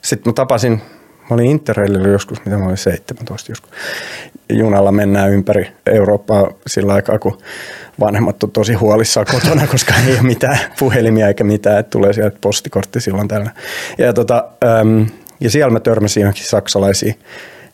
sit 0.02 0.26
mä 0.26 0.34
tapasin, 0.34 0.72
mä 0.72 1.28
olin 1.32 1.46
Interraililla 1.46 2.08
joskus, 2.08 2.46
mitä 2.46 2.58
mä 2.58 2.66
olin 2.66 2.78
17 2.78 3.52
joskus. 3.52 3.72
Junalla 4.50 4.92
mennään 4.92 5.32
ympäri 5.32 5.72
Eurooppaa 5.86 6.52
sillä 6.68 6.94
aikaa, 6.94 7.20
kun 7.20 7.38
vanhemmat 8.00 8.44
on 8.44 8.52
tosi 8.52 8.74
huolissaan 8.74 9.26
kotona, 9.32 9.68
koska 9.72 9.94
ei 10.08 10.14
ole 10.14 10.22
mitään 10.22 10.60
puhelimia 10.80 11.28
eikä 11.28 11.44
mitään, 11.44 11.80
että 11.80 11.90
tulee 11.90 12.14
sieltä 12.14 12.38
postikortti 12.42 13.02
silloin 13.02 13.28
tällä. 13.28 13.52
Ja, 13.98 14.14
tota, 14.14 14.48
äm, 14.80 15.06
ja 15.40 15.50
siellä 15.50 15.74
mä 15.74 15.80
törmäsin 15.80 16.22
johonkin 16.22 16.46
saksalaisiin, 16.46 17.20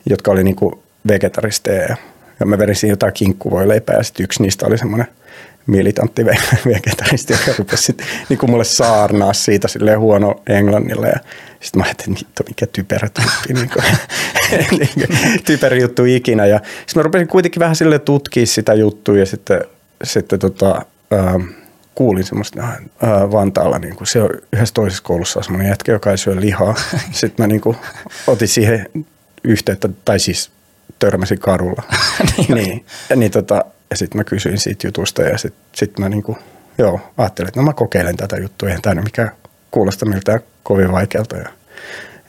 jotka 0.06 0.32
oli 0.32 0.44
niinku 0.44 0.84
vegetaristeja 1.08 1.82
ja, 1.82 1.96
ja 2.39 2.46
mä 2.46 2.58
verin 2.58 2.75
jotain 2.89 3.13
kinkkuvoileipää 3.13 3.96
ja 3.96 4.03
sitten 4.03 4.24
yksi 4.24 4.44
niistä 4.44 4.65
oli 4.65 4.77
semmoinen 4.77 5.08
militantti 5.67 6.25
vegetaristi, 6.74 7.34
joka 7.34 7.58
rupesi 7.58 7.84
sitten 7.84 8.08
niin 8.29 8.39
kuin 8.39 8.50
mulle 8.50 8.63
saarnaa 8.63 9.34
siitä 9.34 9.67
silleen 9.67 10.00
huono 10.00 10.41
englannilla. 10.50 11.08
Ja 11.08 11.20
sitten 11.62 11.79
mä 11.79 11.86
ajattelin, 11.86 12.17
että 12.22 12.44
mikä 12.48 12.65
typerä 12.67 13.10
tyyppi, 13.10 13.53
niin 13.53 13.70
kuin, 13.70 13.86
typerä 15.46 15.77
juttu 15.77 16.06
ikinä. 16.06 16.46
Ja 16.46 16.58
sitten 16.58 17.00
mä 17.00 17.03
rupesin 17.03 17.27
kuitenkin 17.27 17.60
vähän 17.60 17.75
sille 17.75 18.00
tutkia 18.00 18.46
sitä 18.46 18.74
juttua 18.74 19.17
ja 19.17 19.25
sitten, 19.25 19.62
sitten 20.03 20.39
tota, 20.39 20.86
ähm, 21.13 21.44
kuulin 21.96 22.24
semmoista 22.24 22.63
äh, 22.63 22.77
Vantaalla, 23.32 23.79
niin 23.79 23.96
kuin 23.96 24.08
se 24.08 24.22
on 24.22 24.29
yhdessä 24.53 24.74
toisessa 24.74 25.03
koulussa 25.03 25.41
semmoinen 25.41 25.70
jätkä, 25.70 25.91
joka 25.91 26.12
ei 26.12 26.17
syö 26.17 26.36
lihaa. 26.39 26.75
Sitten 27.12 27.44
mä 27.44 27.48
niin 27.48 27.62
kuin, 27.62 27.77
otin 28.27 28.48
siihen 28.48 28.86
yhteyttä, 29.44 29.89
tai 30.06 30.20
siis 30.20 30.51
törmäsin 31.00 31.39
kadulla. 31.39 31.84
niin, 32.38 32.53
niin, 32.53 32.86
ja 33.10 33.15
niin 33.15 33.32
tota, 33.32 33.65
ja 33.89 33.98
sitten 33.98 34.20
mä 34.20 34.24
kysyin 34.24 34.58
siitä 34.58 34.88
jutusta 34.88 35.22
ja 35.22 35.38
sitten 35.38 35.62
sit 35.75 36.00
mä 36.00 36.10
niinku, 36.10 36.38
joo, 36.77 37.00
ajattelin, 37.17 37.48
että 37.48 37.60
no 37.60 37.65
mä 37.65 37.74
kokeilen 37.74 38.17
tätä 38.17 38.38
juttua, 38.38 38.70
eihän 38.70 38.82
tämä 38.82 39.01
mikä 39.01 39.32
kuulosta 39.72 40.06
miltään 40.06 40.39
kovin 40.63 40.91
vaikealta. 40.91 41.38
Ja, 41.38 41.50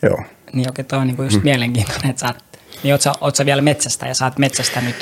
joo. 0.02 0.22
Niin 0.52 0.68
okei, 0.68 0.84
toi 0.84 0.98
on 0.98 1.06
niinku 1.06 1.22
just 1.22 1.36
mm. 1.36 1.44
mielenkiintoinen, 1.44 2.10
että 2.10 2.20
sä, 2.20 2.34
niin 2.82 2.94
oot 2.94 3.00
sä, 3.00 3.12
oot 3.20 3.36
sä 3.36 3.46
vielä 3.46 3.62
metsästä 3.62 4.06
ja 4.06 4.14
sä 4.14 4.24
oot 4.24 4.38
metsästä 4.38 4.80
nyt? 4.80 4.96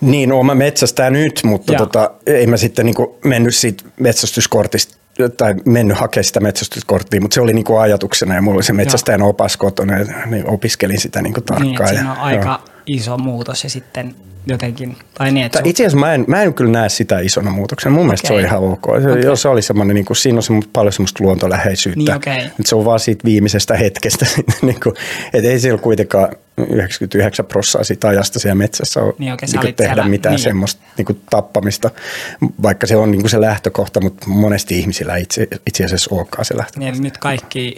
Niin, 0.00 0.32
oon 0.32 0.46
mä 0.46 0.54
metsästä 0.54 1.10
nyt, 1.10 1.40
mutta 1.44 1.74
tota, 1.74 2.10
ei 2.26 2.46
mä 2.46 2.56
sitten 2.56 2.86
niinku 2.86 3.18
mennyt 3.24 3.54
siitä 3.54 3.84
metsästyskortista 4.00 4.96
tai 5.36 5.54
mennyt 5.64 5.98
hakemaan 5.98 6.24
sitä 6.24 6.40
metsästyskorttia, 6.40 7.20
mutta 7.20 7.34
se 7.34 7.40
oli 7.40 7.52
niinku 7.52 7.76
ajatuksena 7.76 8.34
ja 8.34 8.42
mulla 8.42 8.56
oli 8.56 8.62
se 8.62 8.72
metsästäjän 8.72 9.22
opas 9.22 9.56
kotona 9.56 9.98
ja 9.98 10.26
niin 10.26 10.48
opiskelin 10.48 11.00
sitä 11.00 11.22
niinku 11.22 11.40
tarkkaan. 11.40 11.70
Niin, 11.70 11.88
siinä 11.88 12.12
on 12.12 12.16
ja, 12.16 12.22
aika 12.22 12.48
joo. 12.48 12.73
Iso 12.86 13.18
muutos 13.18 13.64
ja 13.64 13.70
sitten 13.70 14.14
jotenkin, 14.46 14.96
tai 15.14 15.32
niin, 15.32 15.46
että 15.46 15.60
Itse 15.64 15.82
asiassa 15.82 15.98
mä 15.98 16.14
en, 16.14 16.24
mä 16.28 16.42
en 16.42 16.54
kyllä 16.54 16.70
näe 16.70 16.88
sitä 16.88 17.18
isona 17.18 17.50
muutoksena. 17.50 17.90
Mun 17.90 17.98
okay. 17.98 18.06
mielestä 18.06 18.28
se 18.28 18.34
on 18.34 18.40
ihan 18.40 18.62
ok. 18.62 18.84
Se, 19.02 19.10
okay. 19.10 19.22
Jos 19.22 19.42
se 19.42 19.48
oli 19.48 19.62
semmoinen, 19.62 19.94
niin 19.94 20.04
kuin, 20.04 20.16
siinä 20.16 20.36
on 20.36 20.42
semmoista, 20.42 20.70
paljon 20.72 20.92
semmoista 20.92 21.24
luontoläheisyyttä. 21.24 21.98
Niin, 21.98 22.16
okay. 22.16 22.50
se 22.64 22.76
on 22.76 22.84
vaan 22.84 23.00
siitä 23.00 23.24
viimeisestä 23.24 23.76
hetkestä. 23.76 24.26
niin 24.62 24.80
kuin, 24.82 24.94
et 25.34 25.44
ei 25.44 25.60
siellä 25.60 25.78
kuitenkaan 25.78 26.28
99 26.58 27.46
prosenttia 27.46 27.84
siitä 27.84 28.08
ajasta 28.08 28.38
siellä 28.38 28.54
metsässä 28.54 29.00
ole 29.00 29.14
niin, 29.18 29.32
okay, 29.32 29.48
niin 29.52 29.60
kuin 29.60 29.74
tehdä 29.74 29.94
siellä, 29.94 30.08
mitään 30.08 30.34
niin. 30.34 30.42
semmoista 30.42 30.82
niin 30.96 31.06
kuin 31.06 31.20
tappamista, 31.30 31.90
vaikka 32.62 32.86
se 32.86 32.96
on 32.96 33.10
niin 33.10 33.20
kuin 33.20 33.30
se 33.30 33.40
lähtökohta, 33.40 34.00
mutta 34.00 34.28
monesti 34.28 34.78
ihmisillä 34.78 35.16
itse, 35.16 35.48
itse 35.66 35.84
asiassa 35.84 36.14
olekaan 36.14 36.44
se 36.44 36.56
lähtökohta. 36.56 36.92
Niin, 36.92 37.02
nyt 37.02 37.18
kaikki 37.18 37.76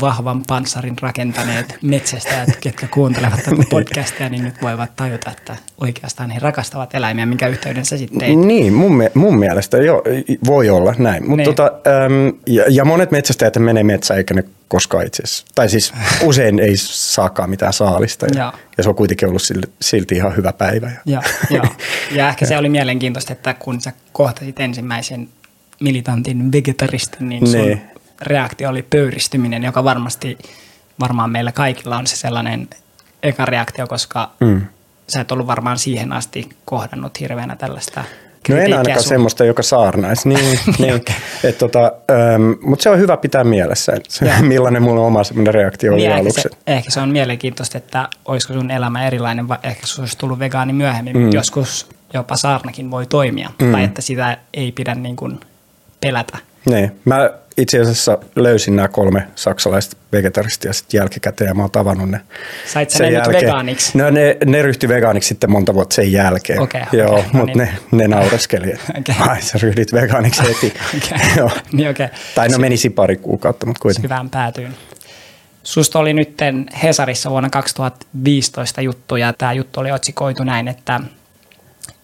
vahvan 0.00 0.42
panssarin 0.46 0.96
rakentaneet 1.00 1.78
metsästäjät, 1.82 2.56
ketkä 2.60 2.86
kuuntelevat 2.86 3.42
tätä 3.42 3.62
podcastia, 3.70 4.28
niin 4.28 4.44
nyt 4.44 4.62
voivat 4.62 4.96
tajuta, 4.96 5.30
että 5.30 5.56
oikeastaan 5.80 6.30
he 6.30 6.38
rakastavat 6.38 6.94
eläimiä, 6.94 7.26
minkä 7.26 7.48
yhteyden 7.48 7.84
sä 7.84 7.96
sitten 7.96 8.18
teit. 8.18 8.38
Niin, 8.38 8.72
mun, 8.72 9.02
mun 9.14 9.38
mielestä 9.38 9.76
jo, 9.76 10.02
voi 10.46 10.70
olla 10.70 10.94
näin. 10.98 11.28
Mut 11.28 11.36
niin. 11.36 11.44
tota, 11.44 11.64
äm, 12.04 12.32
ja, 12.46 12.64
ja 12.68 12.84
monet 12.84 13.10
metsästäjät 13.10 13.56
menee 13.58 13.84
metsään 13.84 14.18
eikä 14.18 14.34
ne 14.34 14.44
koskaan 14.68 15.06
itse 15.06 15.22
asiassa, 15.22 15.46
tai 15.54 15.68
siis 15.68 15.92
usein 16.22 16.58
ei 16.58 16.76
saakaan 16.76 17.50
mitään 17.50 17.72
saalista. 17.72 18.26
Ja, 18.26 18.32
ja. 18.38 18.52
ja 18.76 18.82
se 18.82 18.88
on 18.88 18.94
kuitenkin 18.94 19.28
ollut 19.28 19.42
silti 19.80 20.14
ihan 20.14 20.36
hyvä 20.36 20.52
päivä. 20.52 20.90
Ja, 21.06 21.22
ja, 21.50 21.62
ja 22.16 22.28
ehkä 22.28 22.46
se 22.46 22.58
oli 22.58 22.68
mielenkiintoista, 22.68 23.32
että 23.32 23.54
kun 23.54 23.80
sä 23.80 23.92
kohtasit 24.12 24.60
ensimmäisen 24.60 25.28
militantin 25.80 26.52
vegetaristin, 26.52 27.28
niin 27.28 27.46
sun 27.46 27.60
niin 27.60 27.91
reaktio 28.22 28.68
oli 28.68 28.82
pöyristyminen, 28.82 29.62
joka 29.62 29.84
varmasti 29.84 30.38
varmaan 31.00 31.30
meillä 31.30 31.52
kaikilla 31.52 31.96
on 31.96 32.06
se 32.06 32.16
sellainen 32.16 32.68
eka 33.22 33.44
reaktio, 33.44 33.86
koska 33.86 34.30
mm. 34.40 34.60
sä 35.08 35.20
et 35.20 35.32
ollut 35.32 35.46
varmaan 35.46 35.78
siihen 35.78 36.12
asti 36.12 36.48
kohdannut 36.64 37.20
hirveänä 37.20 37.56
tällaista 37.56 38.04
No 38.48 38.56
en 38.56 38.62
ainakaan 38.62 39.02
sun... 39.02 39.08
semmoista, 39.08 39.44
joka 39.44 39.62
saarnaisi. 39.62 40.28
Niin, 40.28 40.44
niin, 40.44 40.58
niin. 40.78 41.02
Et 41.44 41.58
tota, 41.58 41.92
ähm, 42.10 42.42
mutta 42.62 42.82
se 42.82 42.90
on 42.90 42.98
hyvä 42.98 43.16
pitää 43.16 43.44
mielessä, 43.44 43.92
se, 44.08 44.32
millainen 44.40 44.82
mulla 44.82 45.00
oma 45.00 45.24
semmoinen 45.24 45.54
reaktio 45.54 45.92
niin 45.92 45.96
oli 45.96 46.06
ehkä 46.06 46.20
aluksi. 46.20 46.40
Se, 46.40 46.50
ehkä 46.66 46.90
se 46.90 47.00
on 47.00 47.08
mielenkiintoista, 47.08 47.78
että 47.78 48.08
olisiko 48.24 48.52
sun 48.52 48.70
elämä 48.70 49.06
erilainen, 49.06 49.48
vai 49.48 49.58
ehkä 49.62 49.86
se 49.86 50.00
olisi 50.00 50.18
tullut 50.18 50.38
vegaani 50.38 50.72
myöhemmin, 50.72 51.16
mm. 51.16 51.22
mutta 51.22 51.36
joskus 51.36 51.88
jopa 52.14 52.36
saarnakin 52.36 52.90
voi 52.90 53.06
toimia, 53.06 53.50
mm. 53.62 53.72
tai 53.72 53.84
että 53.84 54.02
sitä 54.02 54.38
ei 54.54 54.72
pidä 54.72 54.94
niin 54.94 55.16
kuin 55.16 55.40
pelätä. 56.00 56.38
Niin, 56.66 57.00
mä 57.04 57.30
itse 57.56 57.80
asiassa 57.80 58.18
löysin 58.36 58.76
nämä 58.76 58.88
kolme 58.88 59.26
saksalaista 59.34 59.96
vegetaristia 60.12 60.72
sitten 60.72 60.98
jälkikäteen 60.98 61.48
ja 61.48 61.54
mä 61.54 61.62
oon 61.62 61.70
tavannut 61.70 62.10
ne. 62.10 62.20
Sait 62.66 62.90
sä 62.90 63.04
ne 63.04 63.10
jälkeen. 63.10 63.34
nyt 63.34 63.42
vegaaniksi? 63.42 63.98
No 63.98 64.10
ne, 64.10 64.36
ne 64.44 64.62
ryhtyi 64.62 64.88
vegaaniksi 64.88 65.28
sitten 65.28 65.50
monta 65.50 65.74
vuotta 65.74 65.94
sen 65.94 66.12
jälkeen. 66.12 66.60
Okay, 66.60 66.82
Joo, 66.92 67.10
okay, 67.10 67.22
no 67.32 67.38
mutta 67.38 67.58
niin. 67.58 67.58
ne, 67.58 67.78
ne 67.92 68.08
naureskeli, 68.08 68.70
että 68.70 69.12
okay. 69.12 69.28
ai 69.28 69.42
sä 69.42 69.58
ryhdyt 69.62 69.92
vegaaniksi 69.92 70.42
heti. 70.42 70.74
okay. 70.96 71.18
Joo. 71.36 71.50
Niin, 71.72 71.90
okay. 71.90 72.08
Tai 72.34 72.48
no 72.48 72.58
menisi 72.58 72.90
pari 72.90 73.16
kuukautta, 73.16 73.66
mutta 73.66 73.82
kuitenkin. 73.82 74.10
Hyvään 74.10 74.30
päätyyn. 74.30 74.74
Susta 75.62 75.98
oli 75.98 76.12
nyt 76.12 76.38
Hesarissa 76.82 77.30
vuonna 77.30 77.50
2015 77.50 78.80
juttu 78.80 79.16
ja 79.16 79.32
tämä 79.32 79.52
juttu 79.52 79.80
oli 79.80 79.92
otsikoitu 79.92 80.44
näin, 80.44 80.68
että 80.68 81.00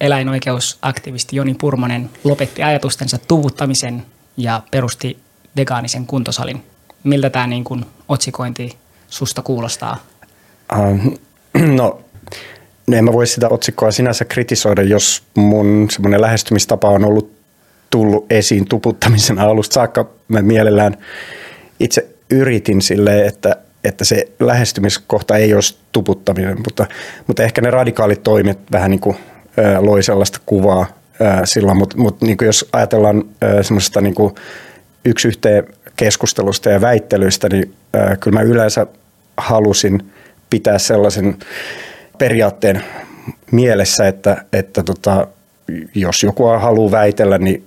eläinoikeusaktivisti 0.00 1.36
Joni 1.36 1.54
Purmonen 1.54 2.10
lopetti 2.24 2.62
ajatustensa 2.62 3.18
tuvuttamisen 3.28 4.02
ja 4.38 4.62
perusti 4.70 5.18
vegaanisen 5.56 6.06
kuntosalin. 6.06 6.64
Miltä 7.04 7.30
tämä 7.30 7.46
niin 7.46 7.64
kuin 7.64 7.84
otsikointi 8.08 8.76
susta 9.08 9.42
kuulostaa? 9.42 9.96
Uh, 10.78 11.18
no, 11.76 12.00
en 12.92 13.04
mä 13.04 13.12
voi 13.12 13.26
sitä 13.26 13.48
otsikkoa 13.48 13.90
sinänsä 13.90 14.24
kritisoida, 14.24 14.82
jos 14.82 15.22
mun 15.34 15.88
semmoinen 15.90 16.20
lähestymistapa 16.20 16.88
on 16.88 17.04
ollut 17.04 17.32
tullut 17.90 18.32
esiin 18.32 18.68
tuputtamisen 18.68 19.38
alusta 19.38 19.74
saakka. 19.74 20.10
Mä 20.28 20.42
mielellään 20.42 20.96
itse 21.80 22.08
yritin 22.30 22.82
sille, 22.82 23.26
että, 23.26 23.56
että 23.84 24.04
se 24.04 24.32
lähestymiskohta 24.40 25.36
ei 25.36 25.54
olisi 25.54 25.78
tuputtaminen, 25.92 26.58
mutta, 26.58 26.86
mutta 27.26 27.42
ehkä 27.42 27.60
ne 27.60 27.70
radikaalit 27.70 28.22
toimet 28.22 28.58
vähän 28.72 28.90
niin 28.90 29.00
kuin, 29.00 29.16
loi 29.80 30.02
sellaista 30.02 30.40
kuvaa 30.46 30.86
ää, 31.20 31.46
silloin, 31.46 31.78
mutta, 31.78 31.96
mutta 31.96 32.26
niin 32.26 32.36
jos 32.42 32.68
ajatellaan 32.72 33.24
semmoista 33.62 34.00
niin 34.00 34.14
yksi 35.04 35.28
yhteen 35.28 35.66
keskustelusta 35.96 36.70
ja 36.70 36.80
väittelyistä, 36.80 37.48
niin 37.48 37.74
äh, 37.96 38.18
kyllä 38.20 38.38
mä 38.38 38.42
yleensä 38.42 38.86
halusin 39.36 40.12
pitää 40.50 40.78
sellaisen 40.78 41.36
periaatteen 42.18 42.82
mielessä, 43.50 44.08
että, 44.08 44.44
että 44.52 44.82
tota, 44.82 45.26
jos 45.94 46.22
joku 46.22 46.44
haluaa 46.44 46.90
väitellä, 46.90 47.38
niin 47.38 47.64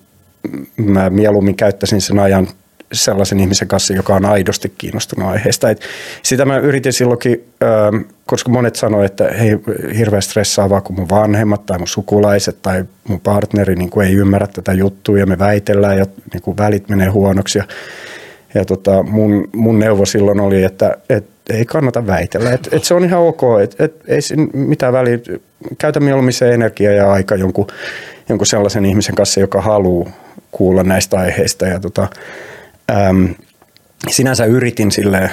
mä 0.77 1.09
mieluummin 1.09 1.55
käyttäisin 1.55 2.01
sen 2.01 2.19
ajan 2.19 2.47
sellaisen 2.91 3.39
ihmisen 3.39 3.67
kanssa, 3.67 3.93
joka 3.93 4.15
on 4.15 4.25
aidosti 4.25 4.73
kiinnostunut 4.77 5.29
aiheesta. 5.29 5.69
Et 5.69 5.81
sitä 6.23 6.45
mä 6.45 6.57
yritin 6.57 6.93
silloinkin, 6.93 7.45
ähm, 7.63 8.01
koska 8.25 8.49
monet 8.49 8.75
sanoivat, 8.75 9.11
että 9.11 9.33
hei, 9.33 9.57
hirveän 9.97 10.21
stressaavaa, 10.21 10.81
kun 10.81 10.95
mun 10.95 11.09
vanhemmat 11.09 11.65
tai 11.65 11.77
mun 11.77 11.87
sukulaiset 11.87 12.61
tai 12.61 12.85
mun 13.07 13.19
partneri 13.19 13.75
niin 13.75 13.89
kuin 13.89 14.07
ei 14.07 14.13
ymmärrä 14.13 14.47
tätä 14.47 14.73
juttua 14.73 15.19
ja 15.19 15.25
me 15.25 15.39
väitellään 15.39 15.97
ja 15.97 16.05
niin 16.33 16.41
kuin 16.41 16.57
välit 16.57 16.89
menee 16.89 17.07
huonoksi. 17.07 17.57
Ja, 17.57 17.63
ja 18.53 18.65
tota, 18.65 19.03
mun, 19.03 19.49
mun 19.55 19.79
neuvo 19.79 20.05
silloin 20.05 20.39
oli, 20.39 20.63
että 20.63 20.97
et, 21.09 21.25
ei 21.49 21.65
kannata 21.65 22.07
väitellä, 22.07 22.51
että 22.51 22.69
et 22.75 22.83
se 22.83 22.93
on 22.93 23.05
ihan 23.05 23.21
ok, 23.21 23.41
että 23.63 23.83
et, 23.83 23.95
ei 24.07 24.19
mitään 24.53 24.93
väliä, 24.93 25.17
käytä 25.77 25.99
mieluummin 25.99 26.33
se 26.33 26.53
energia 26.53 26.91
ja 26.91 27.11
aika 27.11 27.35
jonkun, 27.35 27.67
jonkun 28.29 28.47
sellaisen 28.47 28.85
ihmisen 28.85 29.15
kanssa, 29.15 29.39
joka 29.39 29.61
haluaa 29.61 30.11
kuulla 30.51 30.83
näistä 30.83 31.17
aiheista 31.17 31.65
ja 31.65 31.79
tota, 31.79 32.07
Ähm, 32.91 33.25
sinänsä 34.09 34.45
yritin 34.45 34.91
sille 34.91 35.31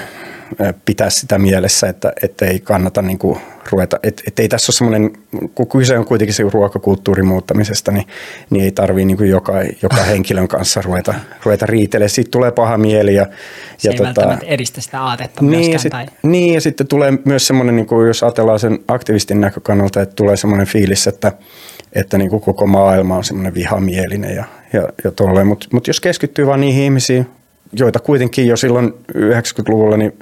pitää 0.85 1.11
sitä 1.11 1.39
mielessä, 1.39 1.89
että, 1.89 2.13
että 2.23 2.47
ei 2.47 2.61
kannata 2.61 3.03
niin 3.03 3.19
kuin 3.19 3.39
ruveta, 3.73 4.01
että, 4.03 4.23
että 4.27 4.43
ei 4.43 4.49
tässä 4.49 4.71
ole 4.71 4.75
semmoinen, 4.75 5.13
kun 5.55 5.69
kyse 5.69 5.99
on 5.99 6.05
kuitenkin 6.05 6.35
se 6.35 6.43
ruokakulttuurin 6.53 7.27
muuttamisesta, 7.27 7.93
niin, 7.93 8.07
niin 8.51 8.65
ei 8.65 8.73
tarvii 8.73 9.05
niin 9.05 9.17
kuin 9.17 9.31
joka, 9.31 9.53
joka 9.83 9.97
henkilön 10.11 10.49
kanssa 10.49 10.83
ruveta, 10.83 11.15
ruveta 11.45 11.67
riitelemään. 11.67 12.11
Siitä 12.11 12.31
tulee 12.31 12.51
paha 12.51 12.79
mieli. 12.79 13.15
Ja, 13.15 13.27
se 13.79 13.89
ja 13.89 13.93
ei 13.93 13.99
tota, 13.99 14.07
välttämättä 14.07 14.47
edistä 14.47 14.81
sitä 14.81 15.03
aatetta 15.03 15.41
niin, 15.41 15.51
myöskään. 15.51 15.73
Ja 15.73 15.79
sit, 15.79 15.91
tai... 15.91 16.07
Niin, 16.23 16.55
ja 16.55 16.61
sitten 16.61 16.87
tulee 16.87 17.13
myös 17.25 17.47
semmoinen, 17.47 17.77
niin 17.77 17.87
kuin 17.87 18.07
jos 18.07 18.23
ajatellaan 18.23 18.61
sen 18.61 18.79
aktivistin 18.89 19.41
näkökannalta, 19.41 20.03
että 20.03 20.15
tulee 20.15 20.37
semmoinen 20.37 20.67
fiilis, 20.67 21.07
että, 21.07 21.33
että 21.93 22.19
niin 22.19 22.31
kuin 22.31 22.43
koko 22.43 22.67
maailma 22.67 23.17
on 23.17 23.25
semmoinen 23.25 23.55
vihamielinen 23.55 24.37
ja, 24.37 24.45
ja, 24.73 24.89
ja 25.05 25.11
tolleen. 25.11 25.47
Mutta 25.47 25.67
mut 25.73 25.87
jos 25.87 26.01
keskittyy 26.01 26.47
vain 26.47 26.61
niihin 26.61 26.85
ihmisiin, 26.85 27.27
joita 27.73 27.99
kuitenkin 27.99 28.47
jo 28.47 28.57
silloin 28.57 28.95
90-luvulla, 29.15 29.97
niin 29.97 30.19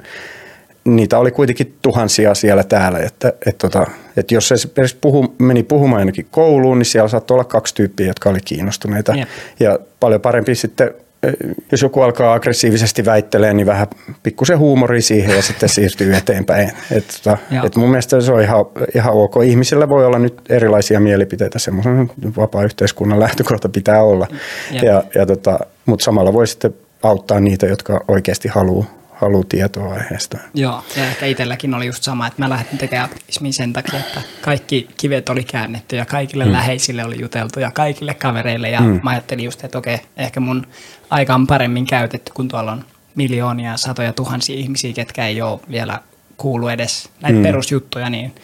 niitä 0.95 1.19
oli 1.19 1.31
kuitenkin 1.31 1.77
tuhansia 1.81 2.35
siellä 2.35 2.63
täällä. 2.63 2.99
Että, 2.99 3.33
et 3.45 3.57
tota, 3.57 3.85
et 4.17 4.31
jos 4.31 4.51
edes 4.77 4.93
puhu, 5.01 5.35
meni 5.37 5.63
puhumaan 5.63 5.99
ainakin 5.99 6.27
kouluun, 6.31 6.79
niin 6.79 6.85
siellä 6.85 7.07
saattoi 7.07 7.35
olla 7.35 7.43
kaksi 7.43 7.75
tyyppiä, 7.75 8.07
jotka 8.07 8.29
oli 8.29 8.39
kiinnostuneita. 8.45 9.15
Jep. 9.15 9.29
Ja 9.59 9.79
paljon 9.99 10.21
parempi 10.21 10.55
sitten, 10.55 10.91
eh, 11.23 11.33
jos 11.71 11.81
joku 11.81 12.01
alkaa 12.01 12.33
aggressiivisesti 12.33 13.05
väittelee, 13.05 13.53
niin 13.53 13.67
vähän 13.67 13.87
pikkusen 14.23 14.59
huumoria 14.59 15.01
siihen 15.01 15.35
ja 15.35 15.41
sitten 15.41 15.69
siirtyy 15.69 16.15
eteenpäin. 16.17 16.71
Et, 16.91 17.05
tota, 17.23 17.37
et 17.65 17.75
mun 17.75 17.89
mielestä 17.89 18.21
se 18.21 18.31
on 18.31 18.41
ihan, 18.41 18.65
ihan 18.95 19.13
ok. 19.13 19.35
Ihmisillä 19.45 19.89
voi 19.89 20.05
olla 20.05 20.19
nyt 20.19 20.41
erilaisia 20.49 20.99
mielipiteitä, 20.99 21.59
semmoisen 21.59 22.11
vapaa 22.37 22.63
yhteiskunnan 22.63 23.19
lähtökohta 23.19 23.69
pitää 23.69 24.03
olla. 24.03 24.27
Jep. 24.71 24.83
Ja, 24.83 25.03
ja 25.15 25.25
tota, 25.25 25.59
Mutta 25.85 26.03
samalla 26.03 26.33
voi 26.33 26.47
sitten 26.47 26.73
auttaa 27.03 27.39
niitä, 27.39 27.65
jotka 27.65 28.03
oikeasti 28.07 28.47
haluaa 28.47 28.97
haluu 29.21 29.43
tietoa 29.43 29.93
aiheesta. 29.93 30.37
Joo, 30.53 30.83
ja 30.97 31.05
ehkä 31.05 31.25
itselläkin 31.25 31.73
oli 31.73 31.85
just 31.85 32.03
sama, 32.03 32.27
että 32.27 32.41
mä 32.41 32.49
lähdin 32.49 32.77
tekemään 32.77 33.05
aktivismia 33.05 33.53
sen 33.53 33.73
takia, 33.73 33.99
että 33.99 34.21
kaikki 34.41 34.87
kivet 34.97 35.29
oli 35.29 35.43
käännetty 35.43 35.95
ja 35.95 36.05
kaikille 36.05 36.43
hmm. 36.43 36.53
läheisille 36.53 37.05
oli 37.05 37.21
juteltu 37.21 37.59
ja 37.59 37.71
kaikille 37.71 38.13
kavereille. 38.13 38.69
Ja 38.69 38.79
hmm. 38.79 38.99
mä 39.03 39.09
ajattelin 39.09 39.45
just, 39.45 39.63
että 39.63 39.77
okei, 39.77 39.99
ehkä 40.17 40.39
mun 40.39 40.67
aika 41.09 41.35
on 41.35 41.47
paremmin 41.47 41.85
käytetty, 41.85 42.31
kun 42.33 42.47
tuolla 42.47 42.71
on 42.71 42.85
miljoonia, 43.15 43.77
satoja 43.77 44.13
tuhansia 44.13 44.55
ihmisiä, 44.55 44.93
ketkä 44.93 45.27
ei 45.27 45.41
ole 45.41 45.59
vielä 45.71 45.99
kuulu 46.37 46.67
edes 46.67 47.09
näitä 47.21 47.35
hmm. 47.35 47.43
perusjuttuja, 47.43 48.09
niin 48.09 48.35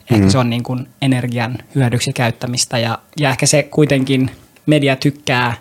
ehkä 0.00 0.16
hmm. 0.16 0.30
se 0.30 0.38
on 0.38 0.50
niin 0.50 0.62
kuin 0.62 0.88
energian 1.02 1.58
hyödyksi 1.74 2.12
käyttämistä. 2.12 2.78
Ja, 2.78 2.98
ja 3.20 3.30
ehkä 3.30 3.46
se 3.46 3.62
kuitenkin 3.62 4.30
media 4.66 4.96
tykkää 4.96 5.54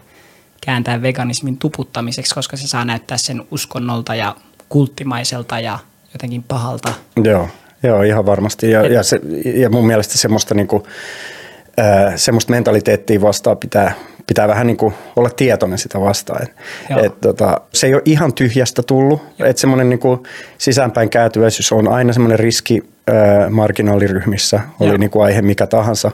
kääntää 0.65 1.01
veganismin 1.01 1.57
tuputtamiseksi, 1.57 2.35
koska 2.35 2.57
se 2.57 2.67
saa 2.67 2.85
näyttää 2.85 3.17
sen 3.17 3.43
uskonnolta 3.51 4.15
ja 4.15 4.35
kulttimaiselta 4.69 5.59
ja 5.59 5.79
jotenkin 6.13 6.43
pahalta. 6.43 6.93
Joo, 7.23 7.49
joo 7.83 8.01
ihan 8.01 8.25
varmasti. 8.25 8.71
Ja, 8.71 8.85
ja, 8.87 9.03
se, 9.03 9.19
ja 9.55 9.69
mun 9.69 9.87
mielestä 9.87 10.17
semmoista, 10.17 10.55
niinku, 10.55 10.87
ää, 11.77 12.17
semmoista 12.17 12.51
mentaliteettia 12.51 13.21
vastaan 13.21 13.57
pitää, 13.57 13.93
pitää 14.27 14.47
vähän 14.47 14.67
niinku 14.67 14.93
olla 15.15 15.29
tietoinen 15.29 15.77
sitä 15.77 16.01
vastaan. 16.01 16.43
Et, 16.43 16.55
et, 17.03 17.21
tota, 17.21 17.61
se 17.73 17.87
ei 17.87 17.93
ole 17.93 18.01
ihan 18.05 18.33
tyhjästä 18.33 18.83
tullut. 18.83 19.21
Että 19.39 19.59
semmoinen 19.59 19.89
niinku 19.89 20.23
sisäänpäin 20.57 21.09
kääntyväisyys 21.09 21.71
on 21.71 21.87
aina 21.87 22.13
semmoinen 22.13 22.39
riski 22.39 22.83
ää, 23.07 23.49
marginaaliryhmissä, 23.49 24.59
oli 24.79 24.97
niinku 24.97 25.21
aihe 25.21 25.41
mikä 25.41 25.67
tahansa. 25.67 26.11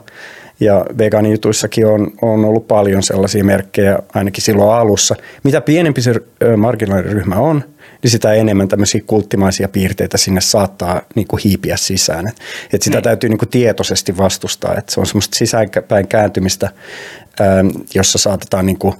Ja 0.60 0.86
vegaanijutuissakin 0.98 1.86
on, 1.86 2.10
on 2.22 2.44
ollut 2.44 2.68
paljon 2.68 3.02
sellaisia 3.02 3.44
merkkejä, 3.44 3.98
ainakin 4.14 4.44
silloin 4.44 4.74
alussa. 4.80 5.16
Mitä 5.42 5.60
pienempi 5.60 6.02
se 6.02 6.14
marginaaliryhmä 6.56 7.34
on, 7.34 7.64
niin 8.02 8.10
sitä 8.10 8.32
enemmän 8.32 8.68
tämmöisiä 8.68 9.00
kulttimaisia 9.06 9.68
piirteitä 9.68 10.18
sinne 10.18 10.40
saattaa 10.40 11.02
niin 11.14 11.26
kuin 11.26 11.40
hiipiä 11.44 11.76
sisään. 11.76 12.28
Et, 12.28 12.36
et 12.72 12.82
sitä 12.82 12.96
niin. 12.96 13.04
täytyy 13.04 13.30
niin 13.30 13.38
kuin 13.38 13.48
tietoisesti 13.48 14.16
vastustaa, 14.16 14.74
että 14.74 14.92
se 14.92 15.00
on 15.00 15.06
semmoista 15.06 15.36
sisäänpäin 15.38 16.08
kääntymistä, 16.08 16.70
jossa 17.94 18.18
saatetaan 18.18 18.66
niin 18.66 18.78
kuin 18.78 18.94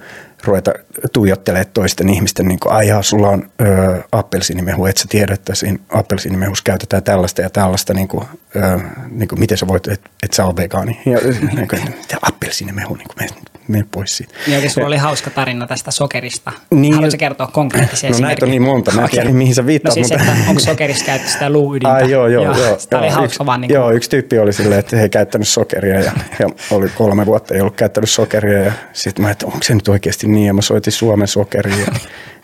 ruveta 0.45 0.73
tuijottelemaan 1.12 1.73
toisten 1.75 2.09
ihmisten, 2.09 2.49
niin 2.49 2.61
kuin, 2.61 2.73
ai 2.73 2.88
jaa, 2.88 3.02
sulla 3.02 3.28
on 3.28 3.50
ö, 3.61 4.02
appelsiinimehu, 4.12 4.87
et 4.87 4.97
sä 4.97 5.05
tiedä, 5.09 5.35
että 5.35 5.55
siinä 5.55 5.78
appelsiinimehussa 5.88 6.64
käytetään 6.64 7.02
tällaista 7.02 7.43
ja 7.43 7.50
tällaista, 7.50 7.95
niin 7.95 8.09
kuin, 8.09 8.25
ö, 8.57 8.78
niin 9.11 9.28
kuin, 9.28 9.40
miten 9.40 9.59
sä 9.59 9.66
voit, 9.66 9.88
että 9.88 10.11
et 10.23 10.33
sä 10.33 10.45
oot 10.45 10.57
vegaani. 10.57 11.00
Ja, 11.07 11.19
niin 11.57 11.69
kuin, 11.69 11.83
mitä 11.83 12.16
appelsiinimehu, 12.23 12.95
niin 12.95 13.09
kuin, 13.09 13.28
mene 13.69 13.85
pois 13.91 14.17
siitä. 14.17 14.35
Niin 14.47 14.55
oikein 14.55 14.71
sulla 14.71 14.87
oli 14.87 14.97
hauska 14.97 15.31
tarina 15.31 15.67
tästä 15.67 15.91
sokerista. 15.91 16.53
Niin, 16.71 16.95
Haluatko 16.95 17.19
kertoa 17.19 17.47
konkreettisia 17.47 18.11
No 18.11 18.19
näitä 18.19 18.45
on 18.45 18.51
niin 18.51 18.63
monta, 18.63 18.93
mä 18.93 19.03
en 19.03 19.11
tiedä 19.11 19.31
mihin 19.31 19.55
sä 19.55 19.67
viittaat. 19.67 19.97
No 19.97 20.05
siis, 20.05 20.11
mutta... 20.11 20.33
että 20.33 20.49
onko 20.49 20.61
sokerissa 20.61 21.05
käytetty 21.05 21.33
sitä 21.33 21.51
luuydintä? 21.51 21.95
Ai 21.95 22.11
joo, 22.11 22.27
joo. 22.27 22.45
joo, 22.45 22.57
joo 22.57 22.79
Tämä 22.91 23.03
oli 23.03 23.11
hauska 23.11 23.25
yksi, 23.25 23.47
vaan. 23.47 23.61
Niin 23.61 23.69
kuin... 23.69 23.75
Joo, 23.75 23.91
yksi 23.91 24.11
tyyppi 24.11 24.39
oli 24.39 24.53
silleen, 24.53 24.79
että 24.79 24.97
he 24.97 25.03
ei 25.03 25.09
käyttänyt 25.09 25.49
sokeria 25.49 26.01
ja, 26.01 26.13
ja 26.39 26.49
oli 26.71 26.89
kolme 26.89 27.27
vuotta 27.27 27.55
ei 27.55 27.61
ollut 27.61 27.76
käyttänyt 27.76 28.11
sokeria 28.11 28.59
ja 28.59 28.73
sitten 28.93 29.25
mä 29.25 29.31
että 29.31 29.47
onko 29.47 29.59
se 29.63 29.75
nyt 29.75 29.89
oikeasti 29.89 30.26
niin 30.26 30.47
ja 30.47 30.55
mä 30.55 30.63
soitin 30.63 30.93
Suomen 30.93 31.29
sokeria 31.29 31.76
ja, 31.79 31.93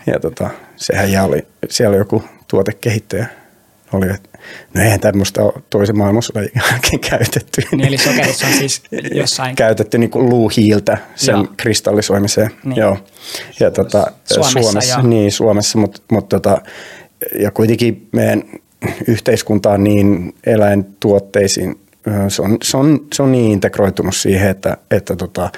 ja 0.06 0.20
tota, 0.20 0.50
sehän 0.76 1.12
ja 1.12 1.24
oli, 1.24 1.46
siellä 1.68 1.90
oli 1.90 1.98
joku 1.98 2.24
tuotekehittäjä 2.48 3.26
oli, 3.92 4.10
että 4.10 4.31
no 4.74 4.82
eihän 4.82 5.00
tämmöistä 5.00 5.42
ole 5.42 5.52
toisen 5.70 5.98
maailmansodan 5.98 6.42
jälkeen 6.42 7.00
käytetty. 7.00 7.62
Niin, 7.72 7.88
eli 7.88 7.98
sokerissa 7.98 8.46
on 8.46 8.52
siis 8.52 8.82
jossain... 9.14 9.56
Käytetty 9.56 9.98
niin 9.98 10.10
kuin 10.10 10.28
luuhiiltä 10.28 10.98
sen 11.14 11.32
joo. 11.32 11.46
kristallisoimiseen. 11.56 12.50
Niin. 12.64 12.76
Joo. 12.76 12.98
Ja 13.60 13.70
tota, 13.70 14.06
Suomessa, 14.24 14.62
Suomessa 14.62 14.98
joo. 14.98 15.06
niin 15.06 15.32
Suomessa, 15.32 15.78
mutta 15.78 16.00
mut 16.12 16.28
tota, 16.28 16.62
ja 17.38 17.50
kuitenkin 17.50 18.08
meidän 18.12 18.42
yhteiskunta 19.06 19.70
on 19.70 19.84
niin 19.84 20.34
eläintuotteisiin, 20.46 21.80
se 22.28 22.42
on, 22.42 22.58
se 22.62 22.76
on, 22.76 23.06
se 23.14 23.22
on 23.22 23.32
niin 23.32 23.52
integroitunut 23.52 24.16
siihen, 24.16 24.50
että, 24.50 24.76
että 24.90 25.16
tota, 25.16 25.50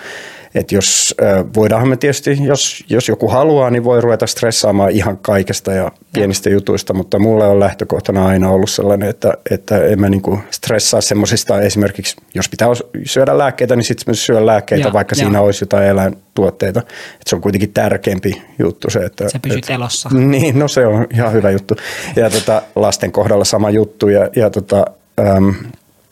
että 0.55 0.75
jos 0.75 1.15
voidaanhan 1.57 1.89
me 1.89 1.97
tietysti, 1.97 2.39
jos, 2.45 2.85
jos 2.89 3.09
joku 3.09 3.29
haluaa, 3.29 3.71
niin 3.71 3.85
voi 3.85 4.01
ruveta 4.01 4.27
stressaamaan 4.27 4.91
ihan 4.91 5.19
kaikesta 5.19 5.73
ja 5.73 5.93
pienistä 6.13 6.49
ja. 6.49 6.53
jutuista, 6.53 6.95
mutta 6.95 7.19
mulle 7.19 7.47
on 7.47 7.61
lähtökohtana 7.61 8.27
aina 8.27 8.51
ollut 8.51 8.71
sellainen, 8.71 9.09
että, 9.09 9.35
että 9.51 9.85
en 9.85 10.01
mä 10.01 10.09
niinku 10.09 10.39
stressaa 10.51 11.01
semmoisista 11.01 11.61
esimerkiksi, 11.61 12.17
jos 12.35 12.49
pitää 12.49 12.69
syödä 13.05 13.39
lääkkeitä, 13.39 13.77
niin 13.77 13.85
sitten 13.85 14.15
syö 14.15 14.47
lääkkeitä, 14.47 14.89
ja, 14.89 14.93
vaikka 14.93 15.13
ja. 15.13 15.17
siinä 15.17 15.41
olisi 15.41 15.63
jotain 15.63 15.87
eläintuotteita. 15.87 16.81
Et 17.21 17.27
se 17.27 17.37
on 17.37 17.43
kuitenkin 17.43 17.73
tärkeämpi 17.73 18.43
juttu 18.59 18.91
se, 18.91 18.99
että... 18.99 19.29
Se 19.29 19.39
pysyt 19.39 19.71
elossa. 19.71 20.11
Niin, 20.35 20.59
no 20.59 20.69
se 20.69 20.87
on 20.87 21.07
ihan 21.15 21.33
hyvä 21.33 21.51
juttu. 21.51 21.77
Ja 22.17 22.31
tota, 22.31 22.63
lasten 22.77 23.13
kohdalla 23.13 23.45
sama 23.45 23.71
juttu 23.71 24.09
ja, 24.09 24.29
ja 24.37 24.51
tota, 24.51 24.85
äm, 25.21 25.55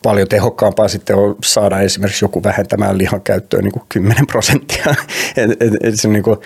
paljon 0.02 0.28
tehokkaampaa 0.28 0.88
sitten 0.88 1.16
on 1.16 1.36
saada 1.44 1.80
esimerkiksi 1.80 2.24
joku 2.24 2.42
vähentämään 2.42 2.98
lihan 2.98 3.20
käyttöön 3.20 3.64
niin 3.64 3.72
kuin 3.72 3.82
10 3.88 4.26
prosenttia. 4.26 4.84
se, 5.94 6.08
niin 6.08 6.22
kuin, 6.22 6.36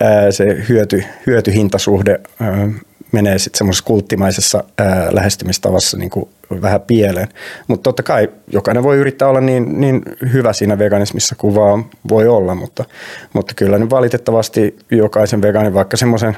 ää, 0.00 0.30
se 0.30 0.44
hyöty, 0.68 1.04
hyötyhintasuhde 1.26 2.20
ää, 2.40 2.68
menee 3.12 3.38
sitten 3.38 3.58
semmoisessa 3.58 3.84
kulttimaisessa 3.84 4.64
ää, 4.78 5.08
lähestymistavassa 5.10 5.96
niin 5.96 6.10
kuin 6.10 6.28
vähän 6.62 6.80
pieleen. 6.80 7.28
Mutta 7.68 7.82
totta 7.82 8.02
kai 8.02 8.28
jokainen 8.52 8.82
voi 8.82 8.96
yrittää 8.96 9.28
olla 9.28 9.40
niin, 9.40 9.80
niin 9.80 10.02
hyvä 10.32 10.52
siinä 10.52 10.78
veganismissa 10.78 11.34
kuin 11.38 11.54
vaan 11.54 11.84
voi 12.08 12.28
olla, 12.28 12.54
mutta, 12.54 12.84
mutta 13.32 13.54
kyllä 13.54 13.78
nyt 13.78 13.90
valitettavasti 13.90 14.76
jokaisen 14.90 15.42
vegaanin, 15.42 15.74
vaikka 15.74 15.96
semmoisen 15.96 16.36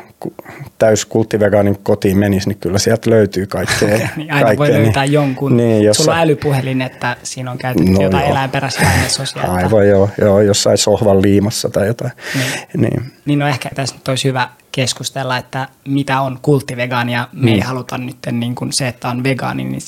täyskulttivegaanin 0.79 1.79
kotiin 1.83 2.19
menisi, 2.19 2.49
niin 2.49 2.59
kyllä 2.59 2.79
sieltä 2.79 3.11
löytyy 3.11 3.47
kaikkea. 3.47 3.89
niin 4.17 4.33
aina 4.33 4.47
kaikkea, 4.47 4.59
voi 4.59 4.73
löytää 4.73 5.05
niin, 5.05 5.13
jonkun. 5.13 5.57
Niin, 5.57 5.85
jossa, 5.85 6.03
Sulla 6.03 6.17
on 6.17 6.23
älypuhelin, 6.23 6.83
että 6.83 7.17
siinä 7.23 7.51
on 7.51 7.59
käytetty 7.59 7.91
no 7.91 8.03
jotain 8.03 8.31
eläinperäisiä 8.31 8.89
ainesosia. 8.89 9.43
Aivan 9.43 9.89
joo, 9.89 10.11
joo, 10.21 10.41
jossain 10.41 10.79
sohvan 10.79 11.23
liimassa 11.23 11.71
tai 11.71 11.87
jotain. 11.87 12.13
Niin, 12.35 12.51
niin. 12.77 13.13
niin 13.25 13.39
no 13.39 13.49
ehkä 13.49 13.71
tässä 13.75 13.95
nyt 13.95 14.09
olisi 14.09 14.29
hyvä 14.29 14.49
keskustella, 14.73 15.37
että 15.37 15.69
mitä 15.89 16.21
on 16.21 16.39
kulttivegaani 16.43 17.13
ja 17.13 17.29
me 17.33 17.51
mm. 17.51 17.55
ei 17.55 17.61
haluta 17.61 17.99
nyt 17.99 18.17
niin 18.33 18.55
kuin 18.55 18.73
se, 18.73 18.89
että 18.89 19.09
on 19.09 19.25
vegaani, 19.25 19.65
niin 19.65 19.81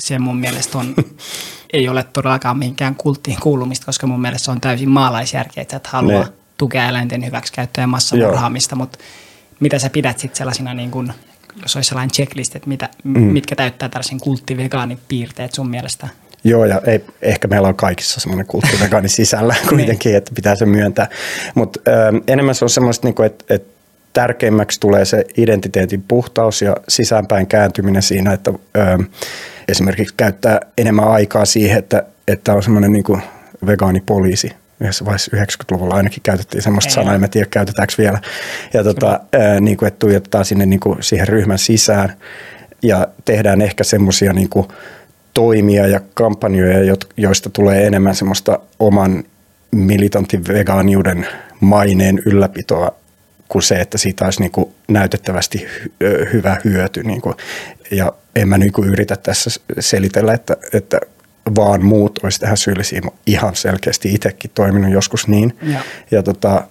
se 0.00 0.18
mun 0.18 0.36
mielestä 0.36 0.78
on, 0.78 0.94
ei 1.72 1.88
ole 1.88 2.04
todellakaan 2.12 2.58
mihinkään 2.58 2.94
kulttiin 2.94 3.40
kuulumista, 3.40 3.86
koska 3.86 4.06
mun 4.06 4.20
mielestä 4.20 4.44
se 4.44 4.50
on 4.50 4.60
täysin 4.60 4.90
maalaisjärkeä, 4.90 5.62
että 5.62 5.76
et 5.76 5.86
halua 5.86 6.22
ne. 6.22 6.28
tukea 6.58 6.88
eläinten 6.88 7.26
hyväksikäyttöä 7.26 7.82
ja 7.82 7.88
massamurhaamista, 7.88 8.76
mutta 8.76 8.98
mitä 9.60 9.78
sä 9.78 9.90
pidät 9.90 10.18
sitten 10.18 10.38
sellaisina, 10.38 10.74
niin 10.74 10.90
kuin, 10.90 11.12
jos 11.62 11.76
olisi 11.76 11.88
sellainen 11.88 12.12
checklist, 12.12 12.56
että 12.56 12.68
mitä, 12.68 12.88
mm. 13.04 13.20
mitkä 13.20 13.56
täyttää 13.56 13.88
tällaisen 13.88 14.20
kulttivegaanipiirteet 14.20 15.54
sun 15.54 15.70
mielestä? 15.70 16.08
Joo, 16.44 16.64
ja 16.64 16.80
ei, 16.86 17.04
ehkä 17.22 17.48
meillä 17.48 17.68
on 17.68 17.74
kaikissa 17.74 18.20
semmoinen 18.20 18.46
kulttivegaani 18.46 19.08
sisällä 19.08 19.54
kuitenkin, 19.70 20.16
että 20.16 20.32
pitää 20.34 20.54
se 20.54 20.66
myöntää. 20.66 21.08
Mutta 21.54 21.80
enemmän 22.26 22.54
se 22.54 22.64
on 22.64 22.70
semmoista, 22.70 23.06
niinku, 23.06 23.22
että 23.22 23.54
et 23.54 23.66
tärkeimmäksi 24.12 24.80
tulee 24.80 25.04
se 25.04 25.24
identiteetin 25.36 26.04
puhtaus 26.08 26.62
ja 26.62 26.76
sisäänpäin 26.88 27.46
kääntyminen 27.46 28.02
siinä, 28.02 28.32
että 28.32 28.52
ö, 28.76 29.04
esimerkiksi 29.68 30.14
käyttää 30.16 30.60
enemmän 30.78 31.08
aikaa 31.08 31.44
siihen, 31.44 31.78
että, 31.78 32.02
että 32.28 32.54
on 32.54 32.62
semmoinen 32.62 32.92
niin 32.92 33.04
kuin 33.04 33.22
vegaanipoliisi. 33.66 34.52
Yhdessä 34.80 35.04
vaiheessa 35.04 35.36
90-luvulla 35.36 35.94
ainakin 35.94 36.22
käytettiin 36.22 36.62
semmoista 36.62 36.92
sanaa, 36.92 37.14
en 37.14 37.30
tiedä 37.30 37.48
käytetäänkö 37.50 37.94
vielä. 37.98 38.18
Ja 38.74 38.84
tota, 38.84 39.20
ää, 39.32 39.60
niin 39.60 39.76
kuin, 39.76 39.86
että 39.86 39.98
tuijotetaan 39.98 40.44
sinne 40.44 40.66
niin 40.66 40.80
kuin 40.80 41.02
siihen 41.02 41.28
ryhmän 41.28 41.58
sisään 41.58 42.12
ja 42.82 43.08
tehdään 43.24 43.62
ehkä 43.62 43.84
semmoisia 43.84 44.32
niin 44.32 44.48
kuin 44.48 44.68
toimia 45.34 45.86
ja 45.86 46.00
kampanjoja, 46.14 46.96
joista 47.16 47.50
tulee 47.50 47.86
enemmän 47.86 48.14
semmoista 48.14 48.58
oman 48.78 49.24
militantin 49.70 50.48
vegaaniuden 50.48 51.26
maineen 51.60 52.22
ylläpitoa 52.26 52.92
kuin 53.48 53.62
se, 53.62 53.74
että 53.74 53.98
siitä 53.98 54.24
olisi 54.24 54.40
niin 54.40 54.50
kuin 54.50 54.74
näytettävästi 54.88 55.66
hy- 55.66 56.32
hyvä 56.32 56.56
hyöty. 56.64 57.02
Niin 57.02 57.20
kuin, 57.20 57.34
ja 57.90 58.12
en 58.36 58.48
mä 58.48 58.58
niin 58.58 58.72
kuin 58.72 58.88
yritä 58.88 59.16
tässä 59.16 59.50
selitellä, 59.80 60.32
että, 60.32 60.56
että 60.72 61.00
vaan 61.56 61.84
muut 61.84 62.18
olisi 62.22 62.40
tähän 62.40 62.56
syyllisiä. 62.56 63.00
Mä 63.00 63.10
ihan 63.26 63.56
selkeästi 63.56 64.14
itsekin 64.14 64.50
toiminut 64.54 64.92
joskus 64.92 65.28
niin. 65.28 65.56
Ja, 65.62 65.80
ja 66.10 66.22
tota, 66.22 66.64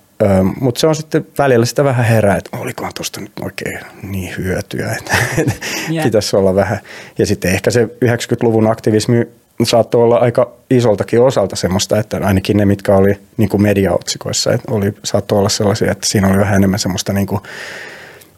mutta 0.60 0.80
se 0.80 0.88
on 0.88 0.96
sitten 0.96 1.28
välillä 1.38 1.66
sitä 1.66 1.84
vähän 1.84 2.06
herää, 2.06 2.38
että 2.38 2.58
olikohan 2.58 2.94
tuosta 2.96 3.22
nyt 3.22 3.32
oikein 3.42 3.80
niin 4.04 4.34
hyötyä, 4.38 4.96
että 5.00 5.18
yeah. 5.92 6.06
pitäisi 6.06 6.36
olla 6.36 6.56
vähän. 6.56 6.80
Ja 7.18 7.26
sitten 7.26 7.52
ehkä 7.52 7.72
se 7.72 7.84
90-luvun 8.06 8.72
aktivismi 8.72 9.28
saattoi 9.64 10.04
olla 10.04 10.18
aika 10.18 10.52
isoltakin 10.70 11.22
osalta 11.22 11.56
semmoista, 11.56 12.00
että 12.00 12.20
ainakin 12.24 12.58
ne, 12.58 12.66
mitkä 12.66 12.96
oli 12.96 13.20
niin 13.38 13.50
kuin 13.50 13.62
mediaotsikoissa, 13.62 14.54
että 14.54 14.72
oli, 14.72 14.94
saattoi 15.04 15.40
olla 15.40 15.50
sellaisia, 15.50 15.92
että 15.92 16.08
siinä 16.08 16.28
oli 16.28 16.38
vähän 16.38 16.56
enemmän 16.56 16.80
semmoista 16.80 17.14
niin 17.14 17.28
kuin 17.28 17.42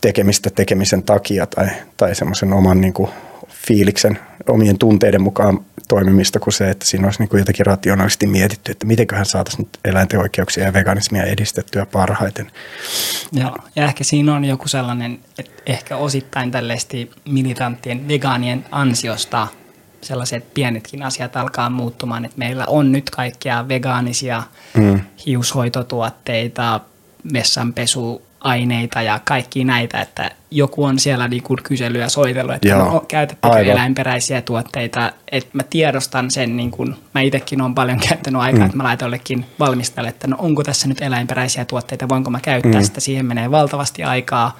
tekemistä 0.01 0.49
tekemisen 0.49 1.03
takia 1.03 1.45
tai, 1.45 1.67
tai 1.97 2.15
semmoisen 2.15 2.53
oman 2.53 2.81
niin 2.81 2.93
kuin 2.93 3.09
fiiliksen, 3.49 4.19
omien 4.47 4.77
tunteiden 4.77 5.21
mukaan 5.21 5.65
toimimista 5.87 6.39
kuin 6.39 6.53
se, 6.53 6.69
että 6.69 6.85
siinä 6.85 7.07
olisi 7.07 7.21
niin 7.21 7.29
kuin 7.29 7.39
jotenkin 7.39 7.65
rationaalisesti 7.65 8.27
mietitty, 8.27 8.71
että 8.71 8.87
mitenköhän 8.87 9.25
saataisiin 9.25 9.63
nyt 9.63 9.79
eläinten 9.85 10.19
oikeuksia 10.19 10.63
ja 10.63 10.73
veganismia 10.73 11.23
edistettyä 11.23 11.85
parhaiten. 11.85 12.51
Joo, 13.31 13.55
ja 13.75 13.85
ehkä 13.85 14.03
siinä 14.03 14.35
on 14.35 14.45
joku 14.45 14.67
sellainen, 14.67 15.19
että 15.39 15.63
ehkä 15.65 15.97
osittain 15.97 16.51
tällaisesti 16.51 17.11
militanttien 17.29 18.07
vegaanien 18.07 18.65
ansiosta 18.71 19.47
sellaiset 20.01 20.53
pienetkin 20.53 21.03
asiat 21.03 21.35
alkaa 21.35 21.69
muuttumaan, 21.69 22.25
että 22.25 22.37
meillä 22.37 22.65
on 22.67 22.91
nyt 22.91 23.09
kaikkia 23.09 23.67
vegaanisia 23.67 24.43
mm. 24.77 25.01
hiushoitotuotteita, 25.25 26.79
vessanpesu 27.33 28.21
aineita 28.41 29.01
ja 29.01 29.19
kaikki 29.25 29.63
näitä, 29.63 30.01
että 30.01 30.31
joku 30.51 30.83
on 30.83 30.99
siellä 30.99 31.27
niin 31.27 31.43
kuin 31.43 31.59
kyselyä 31.63 32.09
soitellut, 32.09 32.55
että 32.55 32.67
Joo, 32.67 32.91
no, 32.91 33.05
käytättekö 33.07 33.53
aivan. 33.55 33.71
eläinperäisiä 33.71 34.41
tuotteita, 34.41 35.11
että 35.31 35.49
mä 35.53 35.63
tiedostan 35.63 36.31
sen, 36.31 36.57
niin 36.57 36.71
kuin, 36.71 36.95
mä 37.13 37.21
itsekin 37.21 37.61
olen 37.61 37.75
paljon 37.75 37.99
käyttänyt 38.09 38.41
aikaa, 38.41 38.59
mm. 38.59 38.65
että 38.65 38.77
mä 38.77 38.83
laitan 38.83 39.05
jollekin 39.05 39.45
valmistalle, 39.59 40.09
että 40.09 40.27
no 40.27 40.37
onko 40.39 40.63
tässä 40.63 40.87
nyt 40.87 41.01
eläinperäisiä 41.01 41.65
tuotteita, 41.65 42.09
voinko 42.09 42.29
mä 42.29 42.39
käyttää 42.39 42.81
mm. 42.81 42.85
sitä, 42.85 42.99
siihen 42.99 43.25
menee 43.25 43.51
valtavasti 43.51 44.03
aikaa, 44.03 44.59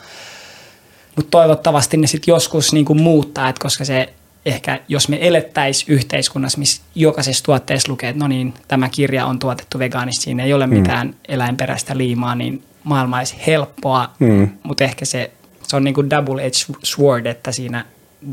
mutta 1.15 1.31
toivottavasti 1.31 1.97
ne 1.97 2.07
sitten 2.07 2.31
joskus 2.31 2.73
niin 2.73 2.85
kuin 2.85 3.01
muuttaa, 3.01 3.49
että 3.49 3.61
koska 3.61 3.85
se 3.85 4.13
ehkä 4.45 4.79
jos 4.87 5.09
me 5.09 5.17
elettäisiin 5.21 5.93
yhteiskunnassa, 5.93 6.59
missä 6.59 6.81
jokaisessa 6.95 7.43
tuotteessa 7.43 7.91
lukee, 7.91 8.09
että 8.09 8.19
no 8.19 8.27
niin, 8.27 8.53
tämä 8.67 8.89
kirja 8.89 9.25
on 9.25 9.39
tuotettu 9.39 9.79
vegaanisesti, 9.79 10.23
siinä 10.23 10.43
ei 10.43 10.53
ole 10.53 10.67
mm. 10.67 10.73
mitään 10.73 11.15
eläinperäistä 11.27 11.97
liimaa, 11.97 12.35
niin 12.35 12.63
maailma 12.83 13.17
olisi 13.17 13.35
helppoa, 13.47 14.09
mm. 14.19 14.49
mutta 14.63 14.83
ehkä 14.83 15.05
se, 15.05 15.31
se 15.63 15.75
on 15.75 15.83
niin 15.83 15.93
kuin 15.93 16.09
double-edged 16.09 16.75
sword, 16.83 17.25
että 17.25 17.51
siinä 17.51 17.85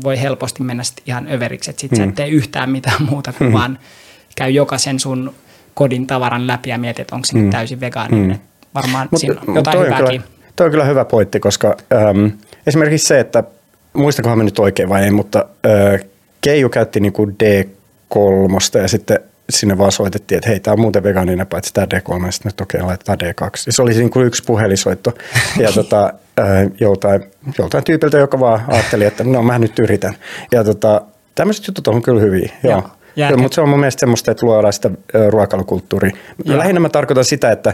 voi 0.03 0.21
helposti 0.21 0.63
mennä 0.63 0.83
sit 0.83 1.01
ihan 1.05 1.27
överiksi, 1.31 1.69
että 1.69 1.81
sit 1.81 1.91
mm. 1.91 1.97
sä 1.97 2.03
et 2.03 2.15
tee 2.15 2.27
yhtään 2.27 2.69
mitään 2.69 3.03
muuta 3.09 3.33
kuin 3.33 3.49
mm. 3.49 3.53
vaan 3.53 3.79
käy 4.35 4.49
jokaisen 4.49 4.99
sun 4.99 5.33
kodin 5.73 6.07
tavaran 6.07 6.47
läpi 6.47 6.69
ja 6.69 6.77
mietit, 6.77 6.99
että 6.99 7.15
onko 7.15 7.25
se 7.25 7.33
mm. 7.33 7.41
nyt 7.41 7.49
täysin 7.49 7.79
vegaaninen. 7.79 8.29
Mm. 8.29 8.39
Varmaan 8.75 9.07
Mut, 9.11 9.19
siinä 9.19 9.41
on 9.47 9.55
jotain 9.55 9.77
toi 9.77 9.85
hyvääkin. 9.85 10.21
On 10.21 10.27
kyllä, 10.27 10.51
toi 10.55 10.65
on 10.65 10.71
kyllä 10.71 10.85
hyvä 10.85 11.05
pointti, 11.05 11.39
koska 11.39 11.77
ähm, 11.93 12.25
esimerkiksi 12.67 13.07
se, 13.07 13.19
että 13.19 13.43
muistakohan 13.97 14.37
mä 14.37 14.43
nyt 14.43 14.59
oikein 14.59 14.89
vai 14.89 15.03
ei, 15.03 15.11
mutta 15.11 15.45
äh, 15.65 16.07
Keiju 16.41 16.69
käytti 16.69 16.99
niin 16.99 17.13
kuin 17.13 17.37
D3 17.43 18.81
ja 18.81 18.87
sitten 18.87 19.19
sinne 19.49 19.77
vaan 19.77 19.91
soitettiin, 19.91 20.37
että 20.37 20.49
hei, 20.49 20.59
tämä 20.59 20.73
on 20.73 20.79
muuten 20.79 21.03
vegaaninen, 21.03 21.47
paitsi 21.47 21.73
tämä 21.73 21.87
D3, 21.93 22.25
ja 22.25 22.31
sitten 22.31 22.51
okei, 22.61 22.77
okay, 22.77 22.87
laitetaan 22.87 23.17
D2. 23.23 23.63
Ja 23.65 23.73
se 23.73 23.81
oli 23.81 23.93
niin 23.93 24.09
kuin 24.09 24.25
yksi 24.25 24.43
puhelisoitto 24.43 25.13
ja 25.63 25.71
tota, 25.71 26.13
joltain, 26.79 27.23
joltain 27.57 27.83
tyypiltä, 27.83 28.17
joka 28.17 28.39
vaan 28.39 28.63
ajatteli, 28.67 29.05
että 29.05 29.23
no 29.23 29.43
mä 29.43 29.59
nyt 29.59 29.79
yritän. 29.79 30.13
Ja 30.51 30.63
tota, 30.63 31.01
tämmöiset 31.35 31.67
jutut 31.67 31.87
on 31.87 32.01
kyllä 32.01 32.21
hyviä. 32.21 32.51
Joo. 32.63 32.83
Joo. 33.17 33.37
mutta 33.37 33.55
se 33.55 33.61
on 33.61 33.69
mun 33.69 33.79
mielestä 33.79 33.99
semmoista, 33.99 34.31
että 34.31 34.45
luodaan 34.45 34.73
sitä 34.73 34.91
ruokailukulttuuria. 35.29 36.11
Lähinnä 36.45 36.79
mä 36.79 36.89
tarkoitan 36.89 37.25
sitä, 37.25 37.51
että, 37.51 37.73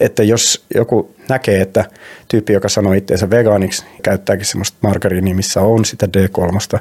että 0.00 0.22
jos 0.22 0.64
joku 0.74 1.14
näkee, 1.28 1.60
että 1.60 1.84
tyyppi, 2.28 2.52
joka 2.52 2.68
sanoo 2.68 2.92
itseensä 2.92 3.30
vegaaniksi, 3.30 3.84
käyttääkin 4.02 4.46
semmoista 4.46 4.78
margariinia, 4.80 5.34
missä 5.34 5.60
on 5.60 5.84
sitä 5.84 6.08
D3, 6.16 6.78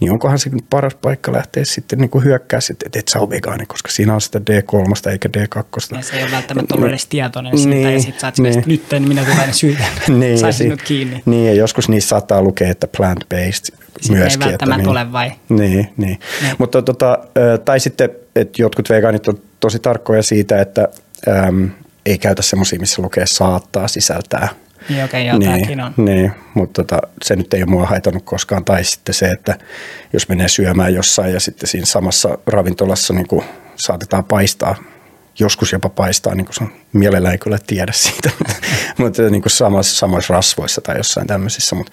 niin 0.00 0.12
onkohan 0.12 0.38
se 0.38 0.50
paras 0.70 0.94
paikka 0.94 1.32
lähteä 1.32 1.64
sitten 1.64 1.98
niin 1.98 2.10
kuin 2.10 2.24
hyökkää 2.24 2.60
sitten, 2.60 2.86
että 2.86 2.98
et 2.98 3.08
sä 3.08 3.20
ole 3.20 3.30
vegaani, 3.30 3.66
koska 3.66 3.90
siinä 3.90 4.14
on 4.14 4.20
sitä 4.20 4.38
D3 4.38 5.10
eikä 5.10 5.28
D2. 5.38 5.96
Ja 5.96 6.02
se 6.02 6.16
ei 6.16 6.22
ole 6.22 6.30
välttämättä 6.30 6.74
ollut 6.74 6.88
edes 6.88 7.06
tietoinen 7.06 7.58
siitä, 7.58 7.74
niin, 7.74 7.92
ja 7.92 8.00
sitten 8.00 8.20
sä 8.20 8.26
oot 8.26 8.38
niin. 8.38 8.62
nyt 8.66 8.82
niin 8.90 9.08
minä 9.08 9.24
tulen 9.24 9.54
syytän, 9.54 9.86
niin, 10.08 10.38
saisin 10.38 10.68
nyt 10.68 10.82
kiinni. 10.82 11.22
Niin, 11.26 11.46
ja 11.46 11.54
joskus 11.54 11.88
niissä 11.88 12.08
saattaa 12.08 12.42
lukea, 12.42 12.70
että 12.70 12.88
plant-based 12.96 13.83
sitten 14.00 14.18
myöskin. 14.18 14.42
ei 14.42 14.48
välttämättä 14.48 14.80
että, 14.80 14.90
ole 14.90 15.12
vai? 15.12 15.32
Niin, 15.48 15.58
niin. 15.72 15.88
niin. 15.96 16.18
Mutta 16.58 16.82
tota, 16.82 17.18
tai 17.64 17.80
sitten, 17.80 18.10
että 18.36 18.62
jotkut 18.62 18.90
vegaanit 18.90 19.28
on 19.28 19.38
tosi 19.60 19.78
tarkkoja 19.78 20.22
siitä, 20.22 20.60
että 20.60 20.88
äm, 21.28 21.70
ei 22.06 22.18
käytä 22.18 22.42
semmoisia, 22.42 22.80
missä 22.80 23.02
lukee 23.02 23.26
saattaa 23.26 23.88
sisältää 23.88 24.48
niin 24.88 25.04
okei, 25.04 25.30
okay, 25.30 25.38
niin, 25.38 25.80
on. 25.80 25.92
Niin, 25.96 26.32
mutta 26.54 26.84
tota, 26.84 27.08
se 27.22 27.36
nyt 27.36 27.54
ei 27.54 27.62
ole 27.62 27.70
mua 27.70 27.86
haitannut 27.86 28.22
koskaan. 28.24 28.64
Tai 28.64 28.84
sitten 28.84 29.14
se, 29.14 29.26
että 29.26 29.58
jos 30.12 30.28
menee 30.28 30.48
syömään 30.48 30.94
jossain 30.94 31.32
ja 31.32 31.40
sitten 31.40 31.68
siinä 31.68 31.86
samassa 31.86 32.38
ravintolassa 32.46 33.14
niin 33.14 33.28
kuin 33.28 33.44
saatetaan 33.76 34.24
paistaa, 34.24 34.74
joskus 35.38 35.72
jopa 35.72 35.88
paistaa, 35.88 36.34
niin 36.34 36.46
kuin 36.58 36.72
mielellään 36.92 37.32
ei 37.32 37.38
kyllä 37.38 37.58
tiedä 37.66 37.92
siitä, 38.02 38.30
mutta 38.98 39.22
niin 39.22 39.42
kuin 39.42 39.50
samassa, 39.50 39.96
samoissa 39.96 40.34
rasvoissa 40.34 40.80
tai 40.80 40.96
jossain 40.96 41.26
tämmöisissä. 41.26 41.76
Mutta, 41.76 41.92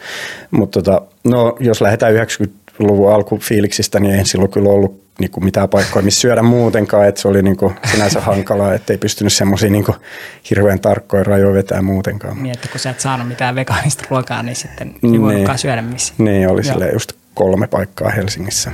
mutta 0.51 0.81
tota, 0.81 1.01
no, 1.23 1.57
jos 1.59 1.81
lähdetään 1.81 2.13
90-luvun 2.15 3.13
alkufiiliksistä, 3.13 3.99
niin 3.99 4.15
ei 4.15 4.25
silloin 4.25 4.51
kyllä 4.51 4.69
ollut 4.69 5.01
niin 5.19 5.31
kuin 5.31 5.43
mitään 5.45 5.69
paikkoja, 5.69 6.05
missä 6.05 6.21
syödä 6.21 6.41
muutenkaan, 6.41 7.07
että 7.07 7.21
se 7.21 7.27
oli 7.27 7.41
niin 7.41 7.57
kuin 7.57 7.75
sinänsä 7.91 8.21
hankalaa, 8.31 8.73
että 8.73 8.93
ei 8.93 8.97
pystynyt 8.97 9.33
semmoisia 9.33 9.69
niin 9.69 9.85
hirveän 10.49 10.79
tarkkoja 10.79 11.23
rajoja 11.23 11.53
vetämään 11.53 11.85
muutenkaan. 11.85 12.43
Niin, 12.43 12.53
että 12.53 12.67
kun 12.67 12.79
sä 12.79 12.89
et 12.89 12.99
saanut 12.99 13.27
mitään 13.27 13.55
vegaanista 13.55 14.03
ruokaa, 14.09 14.43
niin 14.43 14.55
sitten 14.55 14.87
ei 14.87 15.09
niin, 15.09 15.21
voinutkaan 15.21 15.57
syödä 15.57 15.81
missä. 15.81 16.13
Niin, 16.17 16.49
oli 16.49 16.63
sille 16.63 16.89
just 16.91 17.11
kolme 17.33 17.67
paikkaa 17.67 18.09
Helsingissä. 18.09 18.71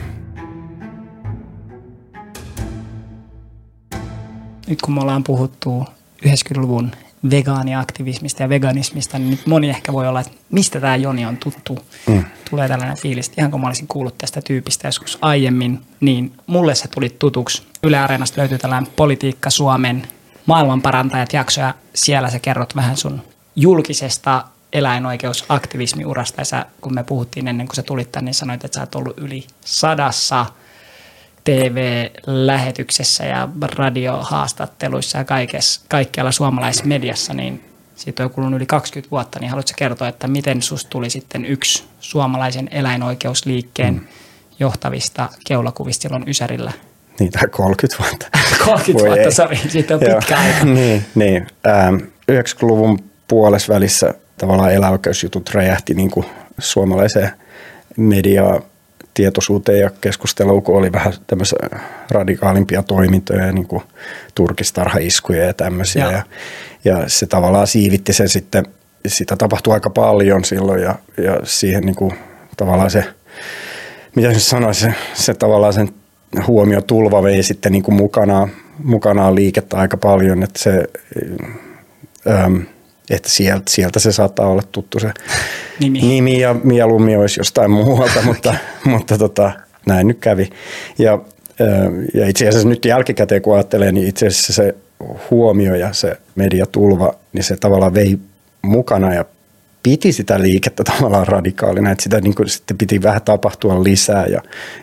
Nyt 4.67 4.81
kun 4.81 4.93
me 4.93 5.01
ollaan 5.01 5.23
puhuttu 5.23 5.85
90-luvun 6.25 6.91
vegaaniaktivismista 7.29 8.43
ja 8.43 8.49
veganismista, 8.49 9.19
niin 9.19 9.29
nyt 9.29 9.47
moni 9.47 9.69
ehkä 9.69 9.93
voi 9.93 10.07
olla, 10.07 10.19
että 10.19 10.33
mistä 10.51 10.79
tämä 10.79 10.95
Joni 10.95 11.25
on 11.25 11.37
tuttu. 11.37 11.79
Mm. 12.07 12.23
Tulee 12.49 12.67
tällainen 12.67 12.97
fiilis, 12.97 13.31
ihan 13.37 13.51
kun 13.51 13.61
mä 13.61 13.67
olisin 13.67 13.87
kuullut 13.87 14.17
tästä 14.17 14.41
tyypistä 14.41 14.87
joskus 14.87 15.17
aiemmin, 15.21 15.81
niin 15.99 16.33
mulle 16.47 16.75
se 16.75 16.87
tuli 16.87 17.15
tutuksi. 17.19 17.63
Yle 17.83 17.99
Areenasta 17.99 18.41
löytyy 18.41 18.57
tällainen 18.57 18.91
Politiikka 18.95 19.49
Suomen 19.49 20.07
maailmanparantajat 20.45 21.33
jakso 21.33 21.61
ja 21.61 21.73
siellä 21.95 22.29
sä 22.29 22.39
kerrot 22.39 22.75
vähän 22.75 22.97
sun 22.97 23.21
julkisesta 23.55 24.43
eläinoikeusaktivismiurasta. 24.73 26.41
Ja 26.41 26.45
sä, 26.45 26.65
kun 26.81 26.93
me 26.93 27.03
puhuttiin 27.03 27.47
ennen 27.47 27.67
kuin 27.67 27.75
sä 27.75 27.83
tulit 27.83 28.11
tänne, 28.11 28.29
niin 28.29 28.33
sanoit, 28.33 28.65
että 28.65 28.75
sä 28.75 28.81
oot 28.81 28.95
ollut 28.95 29.17
yli 29.17 29.47
sadassa– 29.65 30.45
TV-lähetyksessä 31.47 33.25
ja 33.25 33.49
radiohaastatteluissa 33.75 35.17
ja 35.17 35.25
kaikessa, 35.25 35.81
kaikkialla 35.87 36.31
suomalaismediassa, 36.31 37.33
niin 37.33 37.63
siitä 37.95 38.23
on 38.23 38.29
kulunut 38.29 38.57
yli 38.57 38.65
20 38.65 39.11
vuotta, 39.11 39.39
niin 39.39 39.49
haluatko 39.49 39.71
kertoa, 39.75 40.07
että 40.07 40.27
miten 40.27 40.61
susta 40.61 40.89
tuli 40.89 41.09
sitten 41.09 41.45
yksi 41.45 41.83
suomalaisen 41.99 42.67
eläinoikeusliikkeen 42.71 43.93
mm. 43.93 44.07
johtavista 44.59 45.29
keulakuvista 45.47 46.01
silloin 46.01 46.29
Ysärillä? 46.29 46.71
Niin, 47.19 47.31
tai 47.31 47.47
30 47.47 48.03
vuotta. 48.03 48.27
30 48.65 49.07
vuotta, 49.07 49.31
sori, 49.31 49.57
siitä 49.69 49.93
on 49.93 49.99
pitkä 49.99 50.37
aika. 50.37 50.65
niin, 50.79 51.05
niin. 51.15 51.47
Ähm, 51.67 51.95
90-luvun 52.31 52.99
puolessa 53.27 53.73
välissä 53.73 54.13
tavallaan 54.37 54.73
eläoikeusjutut 54.73 55.49
räjähti 55.53 55.93
niin 55.93 56.11
kuin 56.11 56.25
suomalaiseen 56.59 57.31
mediaan 57.97 58.63
tietoisuuteen 59.17 59.79
ja 59.79 59.89
keskusteluun, 60.01 60.63
kun 60.63 60.77
oli 60.77 60.91
vähän 60.91 61.13
tämmöisiä 61.27 61.59
radikaalimpia 62.11 62.83
toimintoja, 62.83 63.51
niin 63.51 63.67
kuin 63.67 63.83
turkistarhaiskuja 64.35 65.45
ja 65.45 65.53
tämmöisiä. 65.53 66.05
Ja. 66.05 66.11
Ja, 66.11 66.23
ja 66.85 67.09
se 67.09 67.25
tavallaan 67.25 67.67
siivitti 67.67 68.13
sen 68.13 68.29
sitten, 68.29 68.65
sitä 69.07 69.35
tapahtui 69.35 69.73
aika 69.73 69.89
paljon 69.89 70.45
silloin 70.45 70.81
ja, 70.81 70.95
ja 71.17 71.39
siihen 71.43 71.83
niin 71.83 71.95
kuin, 71.95 72.13
tavallaan 72.57 72.91
se, 72.91 73.03
mitä 74.15 74.33
se 74.33 74.39
sanoisi, 74.39 74.81
se, 74.81 74.93
se 75.13 75.33
tavallaan 75.33 75.73
sen 75.73 75.89
huomio 76.47 76.81
tulva 76.81 77.23
vei 77.23 77.43
sitten 77.43 77.71
niin 77.71 77.83
kuin 77.83 77.95
mukanaan, 77.95 78.49
mukanaan 78.83 79.35
liikettä 79.35 79.77
aika 79.77 79.97
paljon, 79.97 80.43
että 80.43 80.59
se, 80.59 80.83
ähm, 82.29 82.57
että 83.09 83.29
sieltä, 83.29 83.63
sieltä 83.71 83.99
se 83.99 84.11
saattaa 84.11 84.47
olla 84.47 84.63
tuttu 84.71 84.99
se 84.99 85.11
nimi, 85.79 86.01
nimi 86.01 86.39
ja 86.39 86.53
mieluummin 86.63 87.17
olisi 87.17 87.39
jostain 87.39 87.71
muualta, 87.71 88.21
mutta, 88.29 88.55
mutta 88.85 89.17
tota, 89.17 89.51
näin 89.85 90.07
nyt 90.07 90.19
kävi. 90.19 90.49
Ja, 90.99 91.19
ja 92.13 92.27
itse 92.29 92.47
asiassa 92.47 92.69
nyt 92.69 92.85
jälkikäteen 92.85 93.41
kun 93.41 93.55
ajattelee, 93.55 93.91
niin 93.91 94.07
itse 94.07 94.27
asiassa 94.27 94.53
se 94.53 94.75
huomio 95.31 95.75
ja 95.75 95.93
se 95.93 96.17
mediatulva, 96.35 97.13
niin 97.33 97.43
se 97.43 97.57
tavallaan 97.57 97.93
vei 97.93 98.19
mukana 98.61 99.13
ja 99.13 99.25
piti 99.83 100.11
sitä 100.11 100.41
liikettä 100.41 100.83
tavallaan 100.83 101.27
radikaalina, 101.27 101.91
että 101.91 102.03
sitä 102.03 102.21
niin 102.21 102.35
kuin 102.35 102.49
sitten 102.49 102.77
piti 102.77 103.01
vähän 103.03 103.21
tapahtua 103.21 103.83
lisää 103.83 104.25
ja, 104.25 104.41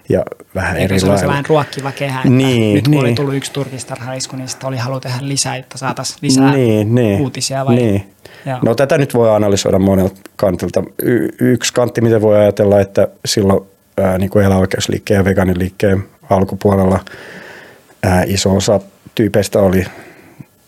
ja 0.08 0.22
vähän 0.54 0.76
Eikö 0.76 0.84
eri 0.84 1.00
se 1.00 1.06
oli 1.06 1.08
lailla. 1.08 1.20
sellainen 1.20 1.46
ruokkiva 1.48 1.92
kehä, 1.92 2.18
että 2.18 2.30
Niin, 2.30 2.74
nyt 2.74 2.88
kun 2.88 2.98
oli 2.98 3.06
niin. 3.06 3.16
tullut 3.16 3.34
yksi 3.34 3.52
turkistarhaisku, 3.52 4.36
niin 4.36 4.48
sitten 4.48 4.68
oli 4.68 4.76
halu 4.76 5.00
tehdä 5.00 5.16
lisää, 5.20 5.56
jotta 5.56 5.78
saataisiin 5.78 6.18
lisää 6.22 6.52
niin, 6.52 6.94
niin, 6.94 7.20
uutisia 7.20 7.64
vai? 7.64 7.74
Niin. 7.74 8.13
No 8.62 8.74
tätä 8.74 8.98
nyt 8.98 9.14
voi 9.14 9.34
analysoida 9.36 9.78
monelta 9.78 10.20
kantilta. 10.36 10.82
Y- 11.02 11.28
yksi 11.40 11.72
kantti, 11.72 12.00
miten 12.00 12.22
voi 12.22 12.38
ajatella, 12.38 12.80
että 12.80 13.08
silloin 13.24 13.60
ää, 13.98 14.18
niin 14.18 14.30
kuin 14.30 14.44
eläoikeusliikkeen 14.44 15.18
ja 15.18 15.24
vegaaniliikkeen 15.24 16.04
alkupuolella 16.30 17.00
ää, 18.02 18.22
iso 18.26 18.56
osa 18.56 18.80
tyypeistä 19.14 19.58
oli, 19.58 19.86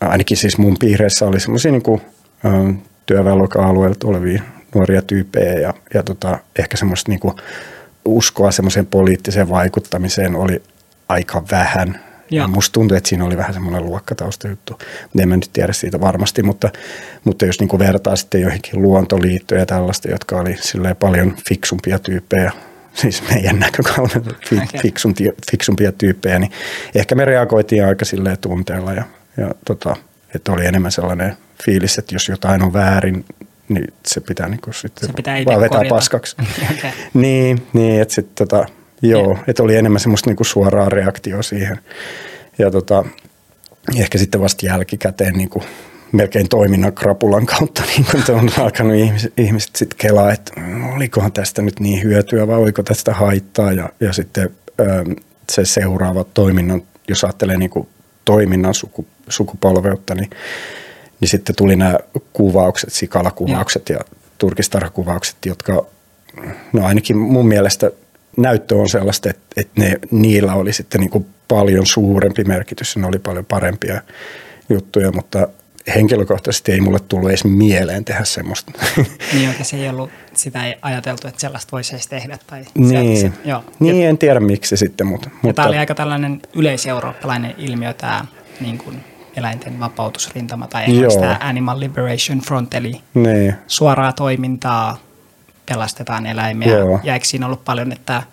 ainakin 0.01 0.37
siis 0.37 0.57
mun 0.57 0.75
piireissä 0.79 1.25
oli 1.25 1.39
semmoisia 1.39 1.71
niin 1.71 2.01
työväenluokan-alueelta 3.05 4.07
olevia 4.07 4.43
nuoria 4.75 5.01
tyyppejä 5.01 5.53
ja, 5.53 5.73
ja 5.93 6.03
tota, 6.03 6.39
ehkä 6.59 6.77
semmoista 6.77 7.11
niin 7.11 7.19
kuin 7.19 7.33
uskoa 8.05 8.51
semmoiseen 8.51 8.85
poliittiseen 8.85 9.49
vaikuttamiseen 9.49 10.35
oli 10.35 10.63
aika 11.09 11.43
vähän. 11.51 12.06
Ja 12.31 12.37
Joo. 12.41 12.47
musta 12.47 12.73
tuntui, 12.73 12.97
että 12.97 13.09
siinä 13.09 13.25
oli 13.25 13.37
vähän 13.37 13.53
semmoinen 13.53 13.85
luokkataustajuttu. 13.85 14.73
Mutta 14.73 15.21
en 15.21 15.29
mä 15.29 15.35
nyt 15.35 15.49
tiedä 15.53 15.73
siitä 15.73 16.01
varmasti, 16.01 16.43
mutta, 16.43 16.69
mutta 17.23 17.45
jos 17.45 17.59
niin 17.59 17.79
vertaa 17.79 18.15
sitten 18.15 18.41
joihinkin 18.41 18.81
luontoliittoja 18.81 19.59
ja 19.61 19.65
tällaista, 19.65 20.11
jotka 20.11 20.37
oli 20.37 20.55
paljon 20.99 21.35
fiksumpia 21.49 21.99
tyyppejä, 21.99 22.51
siis 22.93 23.23
meidän 23.29 23.65
Okei. 24.63 24.81
fiksumpia, 24.81 25.31
fiksumpia 25.51 25.91
tyyppejä, 25.91 26.39
niin 26.39 26.51
ehkä 26.95 27.15
me 27.15 27.25
reagoitiin 27.25 27.85
aika 27.85 28.05
silleen 28.05 28.37
tunteella 28.37 28.93
ja, 28.93 29.03
ja 29.37 29.51
tota, 29.65 29.95
että 30.35 30.51
oli 30.51 30.65
enemmän 30.65 30.91
sellainen 30.91 31.37
fiilis, 31.65 31.97
että 31.97 32.15
jos 32.15 32.29
jotain 32.29 32.63
on 32.63 32.73
väärin, 32.73 33.25
niin 33.69 33.93
se 34.05 34.21
pitää 34.21 34.49
niin 34.49 34.59
sitten 34.71 35.07
Se 35.09 35.13
pitää 35.13 35.45
vaan 35.45 35.61
vetää 35.61 35.77
korjata. 35.77 35.95
paskaksi. 35.95 36.35
Okei. 36.77 36.91
Niin, 37.13 37.67
niin 37.73 38.01
että 38.01 38.13
sitten 38.13 38.47
tota, 38.47 38.65
joo, 39.01 39.37
että 39.47 39.63
oli 39.63 39.75
enemmän 39.75 39.99
semmoista 39.99 40.29
niinku 40.29 40.43
suoraa 40.43 40.89
reaktioa 40.89 41.41
siihen. 41.41 41.79
Ja 42.57 42.71
tota, 42.71 43.05
ehkä 43.95 44.17
sitten 44.17 44.41
vasta 44.41 44.65
jälkikäteen 44.65 45.33
niinku 45.33 45.63
melkein 46.11 46.49
toiminnan 46.49 46.93
krapulan 46.93 47.45
kautta 47.45 47.83
niin 47.87 48.05
kun 48.11 48.35
on 48.35 48.49
alkanut 48.57 48.95
ihmiset, 48.95 49.33
ihmiset 49.37 49.75
sitten 49.75 49.97
kelaa, 49.97 50.31
että 50.31 50.61
no, 50.61 50.93
olikohan 50.95 51.31
tästä 51.31 51.61
nyt 51.61 51.79
niin 51.79 52.03
hyötyä 52.03 52.47
vai 52.47 52.57
oliko 52.57 52.83
tästä 52.83 53.13
haittaa? 53.13 53.71
Ja, 53.71 53.89
ja 53.99 54.13
sitten 54.13 54.49
ähm, 54.81 55.11
se 55.51 55.65
seuraava 55.65 56.23
toiminnan, 56.23 56.81
jos 57.07 57.23
ajattelee 57.23 57.57
niinku 57.57 57.89
toiminnan 58.25 58.73
suku, 58.73 59.07
sukupolveutta, 59.29 60.15
niin, 60.15 60.29
niin 61.19 61.29
sitten 61.29 61.55
tuli 61.55 61.75
nämä 61.75 61.97
kuvaukset, 62.33 62.93
sikalakuvaukset 62.93 63.89
ja 63.89 63.99
turkistarhakuvaukset, 64.37 65.35
jotka 65.45 65.85
no 66.73 66.85
ainakin 66.85 67.17
mun 67.17 67.47
mielestä 67.47 67.91
näyttö 68.37 68.75
on 68.75 68.89
sellaista, 68.89 69.29
että, 69.29 69.45
että 69.57 69.81
ne, 69.81 69.99
niillä 70.11 70.53
oli 70.53 70.73
sitten 70.73 71.01
niin 71.01 71.09
kuin 71.09 71.25
paljon 71.47 71.85
suurempi 71.85 72.43
merkitys 72.43 72.95
ja 72.95 73.01
ne 73.01 73.07
oli 73.07 73.19
paljon 73.19 73.45
parempia 73.45 74.01
juttuja, 74.69 75.11
mutta 75.11 75.47
henkilökohtaisesti 75.95 76.71
ei 76.71 76.81
mulle 76.81 76.99
tullut 76.99 77.29
edes 77.29 77.45
mieleen 77.45 78.05
tehdä 78.05 78.23
semmoista. 78.23 78.71
Niin 79.33 79.49
oikein 79.49 79.65
se 79.65 79.77
ei 79.77 79.89
ollut, 79.89 80.09
sitä 80.33 80.65
ei 80.65 80.75
ajateltu, 80.81 81.27
että 81.27 81.41
sellaista 81.41 81.71
voisi 81.71 81.95
edes 81.95 82.07
tehdä. 82.07 82.37
Tai 82.47 82.65
niin, 82.75 83.17
Se, 83.17 83.31
joo. 83.45 83.63
niin 83.79 84.07
en 84.07 84.17
tiedä 84.17 84.39
miksi 84.39 84.77
sitten, 84.77 85.07
mutta, 85.07 85.29
Ja 85.33 85.39
mutta 85.41 85.61
tämä 85.61 85.67
oli 85.67 85.77
aika 85.77 85.95
tällainen 85.95 86.41
yleiseurooppalainen 86.53 87.53
ilmiö, 87.57 87.93
tämä 87.93 88.25
niin 88.59 88.77
kuin 88.77 89.03
eläinten 89.37 89.79
vapautusrintama 89.79 90.67
tai 90.67 90.99
Joo. 90.99 91.11
tämä 91.19 91.37
Animal 91.39 91.79
Liberation 91.79 92.39
Front, 92.39 92.73
eli 92.73 93.01
niin, 93.13 93.55
suoraa 93.67 94.13
toimintaa, 94.13 94.97
pelastetaan 95.69 96.25
eläimiä. 96.25 96.67
Joo. 96.67 96.99
Ja 97.03 97.13
eikö 97.13 97.25
siinä 97.25 97.45
ollut 97.45 97.65
paljon, 97.65 97.91
että 97.91 98.23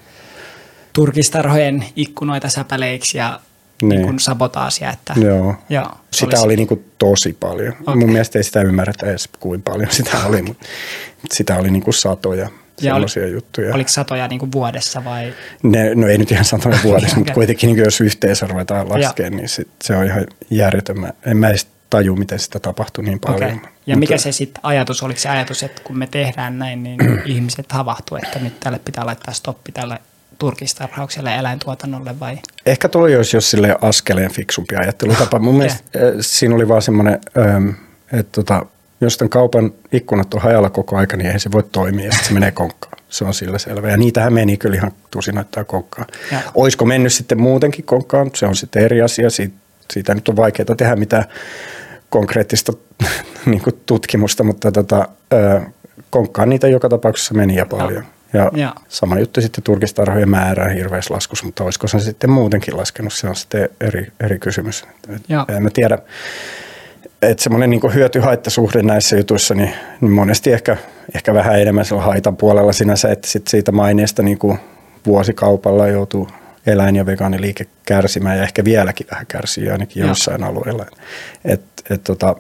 turkistarhojen 0.92 1.84
ikkunoita 1.96 2.48
säpäleiksi 2.48 3.18
ja 3.18 3.40
niin. 3.82 3.88
Niin. 3.88 4.02
Kuin 4.02 4.18
sabotaasia. 4.18 4.90
Että, 4.90 5.14
joo. 5.16 5.54
Joo, 5.68 5.90
Sitä 6.12 6.40
oli 6.40 6.56
niin 6.56 6.68
kuin 6.68 6.84
tosi 6.98 7.36
paljon. 7.40 7.72
Okei. 7.80 7.96
Mun 7.96 8.12
mielestä 8.12 8.38
ei 8.38 8.42
sitä 8.42 8.62
ymmärretä 8.62 9.06
edes 9.06 9.28
kuinka 9.40 9.70
paljon 9.70 9.90
sitä 10.02 10.26
oli, 10.26 10.42
mutta 10.42 10.66
sitä 11.32 11.56
oli 11.56 11.70
niin 11.70 11.82
kuin 11.82 11.94
satoja 11.94 12.48
semmoisia 12.78 13.26
juttuja. 13.26 13.74
Oliko 13.74 13.88
satoja 13.90 14.28
niin 14.28 14.38
kuin 14.38 14.52
vuodessa 14.52 15.04
vai? 15.04 15.34
Ne, 15.62 15.94
no 15.94 16.06
ei 16.06 16.18
nyt 16.18 16.32
ihan 16.32 16.44
satoja 16.44 16.78
vuodessa, 16.84 17.16
mutta 17.16 17.32
Okei. 17.32 17.34
kuitenkin 17.34 17.66
niin 17.66 17.84
jos 17.84 18.00
yhteensä 18.00 18.46
ruvetaan 18.46 18.88
laskemaan, 18.88 19.36
niin 19.36 19.48
sit 19.48 19.68
se 19.82 19.96
on 19.96 20.04
ihan 20.04 20.26
järjetön. 20.50 21.00
Mä, 21.00 21.10
en 21.26 21.36
mä 21.36 21.48
edes 21.48 21.66
taju, 21.94 22.16
miten 22.16 22.38
sitä 22.38 22.60
tapahtui 22.60 23.04
niin 23.04 23.20
paljon. 23.20 23.56
Okay. 23.56 23.70
Ja 23.86 23.96
mikä 23.96 24.18
se 24.18 24.32
sitten 24.32 24.60
ajatus, 24.62 25.02
oliko 25.02 25.20
se 25.20 25.28
ajatus, 25.28 25.62
että 25.62 25.82
kun 25.84 25.98
me 25.98 26.06
tehdään 26.06 26.58
näin, 26.58 26.82
niin 26.82 26.98
ihmiset 27.34 27.72
havahtuu, 27.72 28.18
että 28.22 28.38
nyt 28.38 28.60
tälle 28.60 28.80
pitää 28.84 29.06
laittaa 29.06 29.34
stoppi 29.34 29.72
tälle 29.72 29.98
turkistarhaukselle 30.38 31.30
ja 31.30 31.36
eläintuotannolle 31.36 32.20
vai? 32.20 32.38
Ehkä 32.66 32.88
toi 32.88 33.16
olisi 33.16 33.36
jos 33.36 33.50
sille 33.50 33.76
askeleen 33.80 34.32
fiksumpi 34.32 34.76
ajattelutapa. 34.76 35.38
Mun 35.38 35.54
mielestä 35.54 35.82
äh, 35.96 36.02
siinä 36.20 36.54
oli 36.54 36.68
vaan 36.68 36.82
semmoinen, 36.82 37.20
ähm, 37.38 37.68
että 38.12 38.32
tota, 38.32 38.66
jos 39.00 39.18
tämän 39.18 39.30
kaupan 39.30 39.72
ikkunat 39.92 40.34
on 40.34 40.42
hajalla 40.42 40.70
koko 40.70 40.96
aika, 40.96 41.16
niin 41.16 41.26
eihän 41.26 41.40
se 41.40 41.52
voi 41.52 41.62
toimia 41.62 42.04
ja 42.04 42.12
sitten 42.12 42.28
se 42.28 42.34
menee 42.34 42.50
konkkaan. 42.50 42.98
Se 43.08 43.24
on 43.24 43.34
sillä 43.34 43.58
selvä. 43.58 43.90
Ja 43.90 43.96
niitähän 43.96 44.32
meni 44.32 44.56
kyllä 44.56 44.76
ihan 44.76 44.92
tusinoittaa 45.10 45.64
konkkaan. 45.64 46.06
Ja. 46.32 46.38
Olisiko 46.54 46.84
mennyt 46.84 47.12
sitten 47.12 47.40
muutenkin 47.40 47.84
konkkaan, 47.84 48.30
se 48.34 48.46
on 48.46 48.56
sitten 48.56 48.82
eri 48.82 49.02
asia. 49.02 49.30
Siitä, 49.30 49.54
siitä 49.92 50.14
nyt 50.14 50.28
on 50.28 50.36
vaikeaa 50.36 50.76
tehdä 50.76 50.96
mitään 50.96 51.24
konkreettista 52.14 52.72
niin 53.46 53.62
kuin 53.62 53.80
tutkimusta, 53.86 54.44
mutta 54.44 54.72
tota, 54.72 55.08
konkkaan 56.10 56.48
niitä 56.48 56.68
joka 56.68 56.88
tapauksessa 56.88 57.34
meni 57.34 57.56
ja 57.56 57.66
paljon. 57.66 58.04
Ja 58.32 58.50
Joo. 58.54 58.72
sama 58.88 59.18
juttu 59.18 59.40
sitten 59.40 59.64
turkistarhojen 59.64 60.28
määrää 60.28 60.68
hirveässä 60.68 61.14
laskussa, 61.14 61.46
mutta 61.46 61.64
olisiko 61.64 61.88
se 61.88 62.00
sitten 62.00 62.30
muutenkin 62.30 62.76
laskenut, 62.76 63.12
se 63.12 63.28
on 63.28 63.36
sitten 63.36 63.68
eri, 63.80 64.06
eri 64.20 64.38
kysymys. 64.38 64.84
Et 65.16 65.22
Joo. 65.28 65.44
En 65.48 65.62
mä 65.62 65.70
tiedä, 65.70 65.98
että 67.22 67.42
semmoinen 67.42 67.70
niin 67.70 67.94
hyöty-haittasuhde 67.94 68.82
näissä 68.82 69.16
jutuissa, 69.16 69.54
niin, 69.54 69.74
niin 70.00 70.12
monesti 70.12 70.52
ehkä, 70.52 70.76
ehkä 71.14 71.34
vähän 71.34 71.60
enemmän 71.60 71.84
sillä 71.84 72.02
haitan 72.02 72.36
puolella 72.36 72.72
sinänsä, 72.72 73.12
että 73.12 73.28
sit 73.28 73.46
siitä 73.46 73.72
maineesta 73.72 74.22
niin 74.22 74.38
kuin 74.38 74.58
vuosikaupalla 75.06 75.88
joutuu 75.88 76.28
eläin- 76.66 76.96
ja 76.96 77.06
vegaaniliike 77.06 77.66
kärsimään 77.86 78.36
ja 78.36 78.42
ehkä 78.42 78.64
vieläkin 78.64 79.06
vähän 79.10 79.26
kärsii 79.26 79.70
ainakin 79.70 80.00
Joo. 80.00 80.06
joissain 80.06 80.44
alueilla. 80.44 80.86
Et, 81.44 81.62
et, 81.90 82.04
tota, 82.04 82.36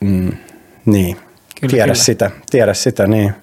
mm, 0.00 0.32
niin, 0.86 1.16
Kyllä, 1.60 1.70
tiedä 1.70 1.84
kyllä. 1.84 1.94
sitä, 1.94 2.30
tiedä 2.50 2.74
sitä, 2.74 3.06
niin. 3.06 3.34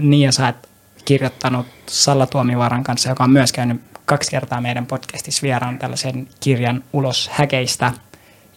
Niin 0.00 0.26
ja 0.26 0.32
sä 0.32 0.46
oot 0.46 0.68
kirjoittanut 1.04 1.66
Salla 1.86 2.26
Tuomivaaran 2.26 2.84
kanssa, 2.84 3.08
joka 3.08 3.24
on 3.24 3.30
myös 3.30 3.52
käynyt 3.52 3.80
kaksi 4.04 4.30
kertaa 4.30 4.60
meidän 4.60 4.86
podcastissa 4.86 5.42
vieraan 5.42 5.78
tällaisen 5.78 6.28
kirjan 6.40 6.84
ulos 6.92 7.30
häkeistä. 7.32 7.92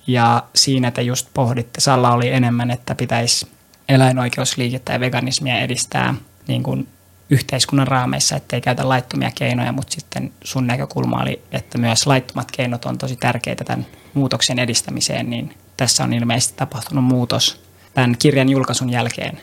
Ja 0.08 0.43
siinä 0.56 0.91
te 0.91 1.02
just 1.02 1.28
pohditte, 1.34 1.82
Salla 1.82 2.13
oli 2.13 2.30
enemmän, 2.30 2.71
että 2.71 2.95
pitäisi 2.95 3.48
eläinoikeusliikettä 3.89 4.93
ja 4.93 5.00
veganismia 5.00 5.60
edistää 5.60 6.13
niin 6.48 6.63
kuin 6.63 6.88
yhteiskunnan 7.30 7.88
raameissa, 7.88 8.36
ettei 8.36 8.62
käytä 8.62 8.90
laittomia 8.90 9.32
keinoja, 9.36 9.72
mutta 9.72 9.94
sitten 9.94 10.32
sun 10.44 10.68
näkökulma 10.68 11.22
oli, 11.22 11.42
että 11.52 11.78
myös 11.78 12.08
laittomat 12.08 12.52
keinot 12.52 12.86
on 12.86 12.98
tosi 12.98 13.16
tärkeitä 13.16 13.64
tämän 13.64 13.86
muutoksen 14.14 14.60
edistämiseen, 14.60 15.30
niin 15.30 15.54
tässä 15.78 16.04
on 16.04 16.14
ilmeisesti 16.14 16.54
tapahtunut 16.58 17.04
muutos 17.04 17.62
tämän 17.94 18.16
kirjan 18.20 18.50
julkaisun 18.50 18.90
jälkeen. 18.90 19.40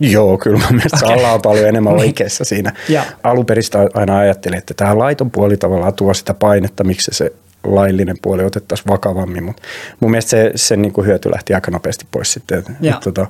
Joo, 0.00 0.38
kyllä 0.38 0.58
mun 0.58 0.76
mielestä 0.76 0.96
Okei. 1.06 1.08
Salla 1.08 1.32
on 1.32 1.42
paljon 1.42 1.68
enemmän 1.68 1.92
Niin. 1.96 2.00
oikeassa 2.00 2.44
siinä. 2.44 2.72
Joo. 2.88 3.04
Alunperistä 3.22 3.78
aina 3.94 4.18
ajattelin, 4.18 4.58
että 4.58 4.74
tämä 4.74 4.98
laiton 4.98 5.30
puoli 5.30 5.56
tavallaan 5.56 5.94
tuo 5.94 6.14
sitä 6.14 6.34
painetta, 6.34 6.84
miksi 6.84 7.10
se 7.14 7.32
laillinen 7.64 8.16
puoli 8.22 8.44
otettaisiin 8.44 8.88
vakavammin, 8.88 9.44
mutta 9.44 9.62
mun 10.00 10.10
mielestä 10.10 10.30
se, 10.30 10.52
sen 10.54 10.82
niin 10.82 10.92
kuin 10.92 11.06
hyöty 11.06 11.30
lähti 11.30 11.54
aika 11.54 11.70
nopeasti 11.70 12.06
pois 12.10 12.32
sitten. 12.32 12.58
Et, 12.58 12.66
Joo. 12.80 12.94
et, 12.94 13.00
tota, 13.00 13.26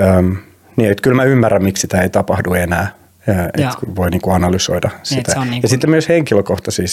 äm, 0.00 0.36
niin, 0.76 0.90
että 0.90 1.02
kyllä 1.02 1.16
mä 1.16 1.24
ymmärrän, 1.24 1.62
miksi 1.62 1.86
tämä 1.86 2.02
ei 2.02 2.10
tapahdu 2.10 2.54
enää. 2.54 2.92
Että 3.26 3.76
voi 3.96 4.10
niin 4.10 4.20
kuin 4.20 4.34
analysoida 4.34 4.90
sitä. 5.02 5.32
se 5.32 5.38
on 5.38 5.50
niin 5.50 5.62
ja 5.62 5.68
sitten 5.68 5.90
myös 5.90 6.08
henkilökohtaisia 6.08 6.86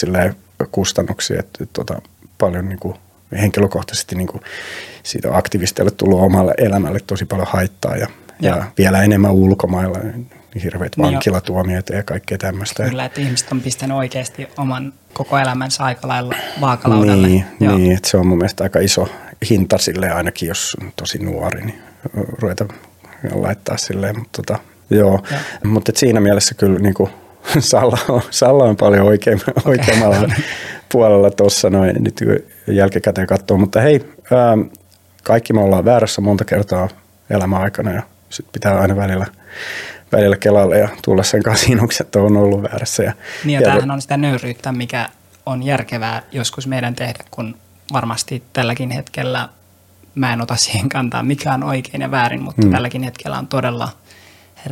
kustannuksia, 0.71 1.39
että, 1.39 1.63
että 1.63 1.73
tota, 1.73 2.01
paljon 2.37 2.69
niin 2.69 2.79
kuin 2.79 2.95
henkilökohtaisesti 3.31 4.15
niin 4.15 4.27
kuin 4.27 4.41
siitä 5.03 5.37
aktivisteille 5.37 5.91
tullut 5.91 6.21
omalle 6.21 6.53
elämälle 6.57 6.99
tosi 7.07 7.25
paljon 7.25 7.47
haittaa 7.51 7.95
ja, 7.95 8.07
Joo. 8.39 8.55
ja 8.55 8.63
vielä 8.77 9.03
enemmän 9.03 9.31
ulkomailla, 9.31 9.97
niin 9.99 10.29
hirveät 10.63 10.97
Niin 10.97 11.05
jo. 11.05 11.11
vankilatuomioita 11.11 11.93
ja 11.93 12.03
kaikkea 12.03 12.37
tämmöistä. 12.37 12.83
Kyllä, 12.83 13.05
että 13.05 13.21
ihmiset 13.21 13.51
on 13.51 13.61
pistänyt 13.61 13.97
oikeasti 13.97 14.47
oman 14.57 14.93
koko 15.13 15.37
elämänsä 15.37 15.83
aika 15.83 16.07
lailla 16.07 16.35
vaakalaudalle. 16.61 17.27
Niin, 17.27 17.45
Joo. 17.59 17.77
niin, 17.77 17.91
että 17.91 18.09
se 18.09 18.17
on 18.17 18.27
mun 18.27 18.37
mielestä 18.37 18.63
aika 18.63 18.79
iso 18.79 19.09
hinta 19.49 19.77
sille 19.77 20.09
ainakin, 20.09 20.47
jos 20.47 20.77
on 20.81 20.93
tosi 20.95 21.17
nuori, 21.17 21.65
niin 21.65 21.81
ruveta 22.13 22.65
laittaa 23.33 23.77
silleen, 23.77 24.19
mutta 24.19 24.41
tota, 24.41 24.59
joo. 24.89 25.23
Mutta 25.63 25.91
et 25.91 25.97
siinä 25.97 26.19
mielessä 26.19 26.55
kyllä 26.55 26.79
niin 26.79 26.93
kuin, 26.93 27.09
Salla, 27.59 27.97
on, 28.09 28.21
Salla 28.29 28.63
on 28.63 28.77
paljon 28.77 29.07
oikein, 29.07 29.41
oikeammalla 29.65 30.33
puolella 30.91 31.31
tuossa 31.31 31.69
noin 31.69 31.95
nyt 31.99 32.19
jälkikäteen 32.67 33.27
katsoo, 33.27 33.57
mutta 33.57 33.81
hei, 33.81 34.05
ää, 34.31 34.57
kaikki 35.23 35.53
me 35.53 35.61
ollaan 35.61 35.85
väärässä 35.85 36.21
monta 36.21 36.45
kertaa 36.45 36.89
elämän 37.29 37.61
aikana 37.61 37.91
ja 37.91 38.01
sit 38.29 38.45
pitää 38.51 38.79
aina 38.79 38.95
välillä 38.95 39.25
välillä 40.11 40.37
Kelalle 40.37 40.77
ja 40.77 40.89
tulla 41.05 41.23
sen 41.23 41.43
kasinuksi, 41.43 42.03
että 42.03 42.19
on 42.19 42.37
ollut 42.37 42.63
väärässä. 42.63 43.03
Ja, 43.03 43.13
Niin 43.45 43.53
ja, 43.53 43.61
ja 43.61 43.67
tämähän 43.67 43.91
on 43.91 44.01
sitä 44.01 44.17
nöyryyttä, 44.17 44.71
mikä 44.71 45.09
on 45.45 45.63
järkevää 45.63 46.21
joskus 46.31 46.67
meidän 46.67 46.95
tehdä, 46.95 47.23
kun 47.31 47.55
varmasti 47.93 48.43
tälläkin 48.53 48.91
hetkellä, 48.91 49.49
mä 50.15 50.33
en 50.33 50.41
ota 50.41 50.55
siihen 50.55 50.89
kantaa 50.89 51.23
mikä 51.23 51.53
on 51.53 51.63
oikein 51.63 52.01
ja 52.01 52.11
väärin, 52.11 52.43
mutta 52.43 52.61
mm. 52.65 52.71
tälläkin 52.71 53.03
hetkellä 53.03 53.37
on 53.37 53.47
todella 53.47 53.89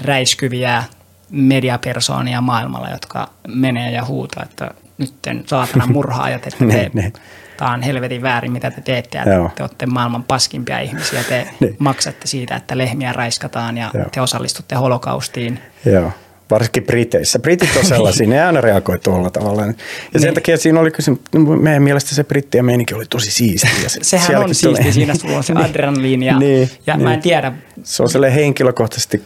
räiskyviä 0.03 0.83
mediapersoonia 1.29 2.41
maailmalla, 2.41 2.89
jotka 2.89 3.29
menee 3.47 3.91
ja 3.91 4.05
huutaa, 4.05 4.43
että 4.43 4.71
nyt 4.97 5.13
saatana 5.47 5.87
murhaajat, 5.93 6.47
että 6.47 6.65
Ne, 6.65 6.73
te, 6.73 6.91
ne. 6.93 7.11
tämä 7.57 7.71
on 7.71 7.81
helvetin 7.81 8.21
väärin, 8.21 8.51
mitä 8.51 8.71
te 8.71 8.81
teette, 8.81 9.17
ja 9.17 9.33
Joo. 9.33 9.51
te 9.55 9.63
olette 9.63 9.85
maailman 9.85 10.23
paskimpia 10.23 10.79
ihmisiä, 10.79 11.23
te 11.23 11.47
Niin. 11.59 11.75
maksatte 11.79 12.27
siitä, 12.27 12.55
että 12.55 12.77
lehmiä 12.77 13.13
raiskataan 13.13 13.77
ja 13.77 13.91
Joo. 13.93 14.05
te 14.11 14.21
osallistutte 14.21 14.75
holokaustiin. 14.75 15.59
Joo, 15.85 16.11
varsinkin 16.51 16.83
Briteissä. 16.83 17.39
Britit 17.39 17.69
on 17.77 17.85
sellaisia, 17.85 18.27
ne 18.27 18.43
aina 18.45 18.61
reagoi 18.61 18.99
tuolla 18.99 19.29
tavalla. 19.29 19.65
Ja 19.65 19.73
sen 20.13 20.21
Niin. 20.21 20.33
takia 20.33 20.57
siinä 20.57 20.79
oli 20.79 20.91
kysymys, 20.91 21.19
meidän 21.61 21.83
mielestä 21.83 22.15
se 22.15 22.23
brittien 22.23 22.65
meininki 22.65 22.93
oli 22.93 23.05
tosi 23.09 23.31
siistiä. 23.31 23.69
Ja 23.83 23.89
se- 23.89 23.99
Sehän 24.01 24.37
on 24.43 24.55
siisti, 24.55 24.81
tuli- 24.83 24.93
siinä 24.93 25.15
sulla 25.15 25.37
on 25.37 25.43
se 25.43 25.53
adrenaliini 25.53 26.25
ja, 26.25 26.39
Niin, 26.39 26.69
ja 26.87 26.95
niin. 26.95 27.03
mä 27.03 27.13
en 27.13 27.21
tiedä, 27.21 27.51
Se 27.83 28.03
on 28.03 28.09
sille 28.09 28.35
henkilökohtaisesti 28.35 29.21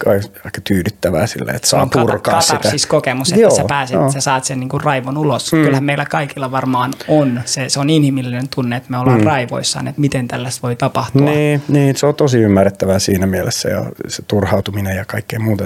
aika 0.45 0.61
tyydyttävää 0.63 1.27
silleen, 1.27 1.55
että 1.55 1.67
saa 1.67 1.81
on 1.81 1.89
kata- 1.89 2.05
purkaa 2.05 2.41
sitä. 2.41 2.69
siis 2.69 2.85
kokemus, 2.85 3.29
että 3.29 3.41
Joo, 3.41 3.55
sä 3.55 3.63
pääset, 3.67 3.93
joo. 3.93 4.11
sä 4.11 4.21
saat 4.21 4.43
sen 4.43 4.59
niinku 4.59 4.79
raivon 4.79 5.17
ulos. 5.17 5.53
Mm. 5.53 5.63
Kyllähän 5.63 5.83
meillä 5.83 6.05
kaikilla 6.05 6.51
varmaan 6.51 6.93
on. 7.07 7.41
Se, 7.45 7.69
se 7.69 7.79
on 7.79 7.89
inhimillinen 7.89 8.47
tunne, 8.55 8.75
että 8.75 8.91
me 8.91 8.97
ollaan 8.97 9.19
mm. 9.19 9.25
raivoissaan, 9.27 9.87
että 9.87 10.01
miten 10.01 10.27
tällaista 10.27 10.59
voi 10.67 10.75
tapahtua. 10.75 11.21
Niin, 11.29 11.61
niin, 11.67 11.95
se 11.97 12.05
on 12.05 12.15
tosi 12.15 12.37
ymmärrettävää 12.39 12.99
siinä 12.99 13.25
mielessä 13.27 13.69
ja 13.69 13.85
se 14.07 14.21
turhautuminen 14.27 14.95
ja 14.97 15.05
kaikkea 15.05 15.39
muuta. 15.39 15.63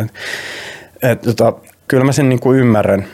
Et, 1.01 1.21
tota, 1.21 1.53
kyllä 1.87 2.03
mä 2.03 2.11
sen 2.11 2.29
niin 2.29 2.39
kuin 2.39 2.59
ymmärrän, 2.59 3.07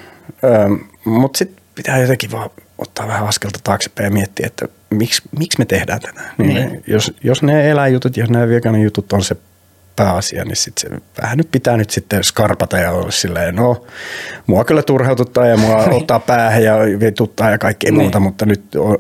mutta 1.06 1.38
sitten 1.38 1.64
pitää 1.76 1.98
jotenkin 1.98 2.32
vaan 2.32 2.50
ottaa 2.78 3.08
vähän 3.08 3.28
askelta 3.28 3.60
taaksepäin 3.64 4.06
ja 4.06 4.12
miettiä, 4.12 4.48
että 4.48 4.68
miksi, 4.90 5.22
miksi 5.40 5.60
me 5.60 5.66
tehdään 5.66 6.00
tätä. 6.00 6.22
Niin. 6.38 6.54
Niin. 6.56 6.72
Me, 6.72 6.82
jos, 6.88 7.14
jos 7.24 7.44
ne 7.44 7.70
eläinjutut, 7.72 8.18
jos 8.18 8.30
nämä 8.30 8.78
jutut 8.84 9.14
on 9.14 9.24
se 9.24 9.36
pääasia, 9.96 10.46
niin 10.46 10.56
sit 10.56 10.78
se 10.78 10.90
vähän 11.22 11.38
nyt 11.38 11.52
pitää 11.52 11.78
nyt 11.78 11.90
sitten 11.90 12.24
skarpata 12.24 12.78
ja 12.78 12.92
olla 12.92 13.12
silleen, 13.12 13.56
no 13.56 13.86
mua 14.48 14.66
kyllä 14.66 14.84
turhaututtaa 14.84 15.46
ja 15.46 15.58
mua 15.58 15.78
ottaa 16.02 16.20
päähän 16.20 16.64
ja 16.64 16.76
vituttaa 17.00 17.50
ja 17.52 17.58
kaikkea 17.58 17.92
Niin. 17.92 18.02
muuta, 18.02 18.20
mutta 18.20 18.46
nyt, 18.46 18.76
on, 18.76 18.98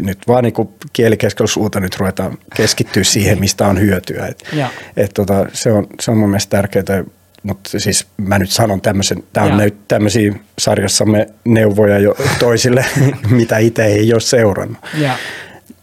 nyt 0.00 0.18
vaan 0.28 0.44
niin 0.44 0.54
kielikeskellä 0.92 1.46
suuta 1.46 1.80
nyt 1.80 1.96
ruvetaan 1.96 2.38
keskittyä 2.56 3.04
siihen, 3.04 3.40
mistä 3.40 3.66
on 3.66 3.80
hyötyä. 3.80 4.26
Et, 4.26 4.44
Joo. 4.52 4.68
et 4.96 5.10
tota, 5.14 5.46
se, 5.52 5.72
on, 5.72 5.86
se 6.00 6.10
on 6.10 6.16
mun 6.16 6.28
mielestä 6.28 6.56
tärkeää, 6.56 7.04
mutta 7.42 7.78
siis 7.78 8.06
mä 8.16 8.38
nyt 8.38 8.50
sanon 8.50 8.80
tämmöisen, 8.80 9.22
tämä 9.32 9.46
on 9.46 9.56
nyt 9.56 9.88
tämmöisiä 9.88 10.34
sarjassamme 10.58 11.26
neuvoja 11.44 11.98
jo 11.98 12.14
toisille, 12.38 12.84
mitä 13.30 13.58
itse 13.58 13.84
ei 13.84 14.12
ole 14.12 14.20
seurannut. 14.20 14.78
Ja, 14.94 15.16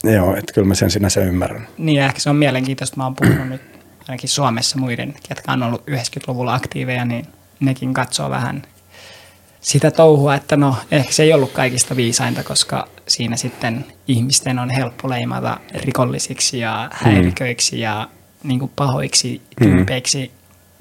Joo, 0.04 0.36
että 0.36 0.54
kyllä 0.54 0.68
mä 0.68 0.76
sen 0.76 0.92
sinänsä 0.92 1.22
ymmärrän. 1.22 1.68
niin 1.78 2.02
ehkä 2.02 2.20
se 2.20 2.30
on 2.30 2.36
mielenkiintoista, 2.36 2.98
mä 2.98 3.04
oon 3.04 3.16
puhunut 3.16 3.50
nyt 3.50 3.62
ainakin 4.08 4.30
Suomessa 4.30 4.78
muiden, 4.78 5.14
ketkä 5.28 5.52
on 5.52 5.64
ollut 5.64 5.84
90-luvulla 5.90 6.54
aktiiveja, 6.54 7.06
niin 7.06 7.26
nekin 7.60 7.94
katsoo 7.94 8.30
vähän 8.30 8.62
sitä 9.62 9.92
touhua, 9.92 10.36
että 10.36 10.58
no 10.58 10.76
ehkä 10.92 11.12
se 11.12 11.24
ei 11.24 11.34
ollut 11.34 11.52
kaikista 11.52 11.96
viisainta, 11.96 12.44
koska 12.44 12.88
siinä 13.08 13.36
sitten 13.36 13.86
ihmisten 14.08 14.60
on 14.60 14.70
helppo 14.70 15.10
leimata 15.10 15.60
rikollisiksi 15.74 16.60
ja 16.60 16.90
häiriköiksi 16.94 17.80
ja 17.80 18.10
niin 18.44 18.60
kuin 18.60 18.72
pahoiksi 18.76 19.42
tyypeiksi, 19.62 20.32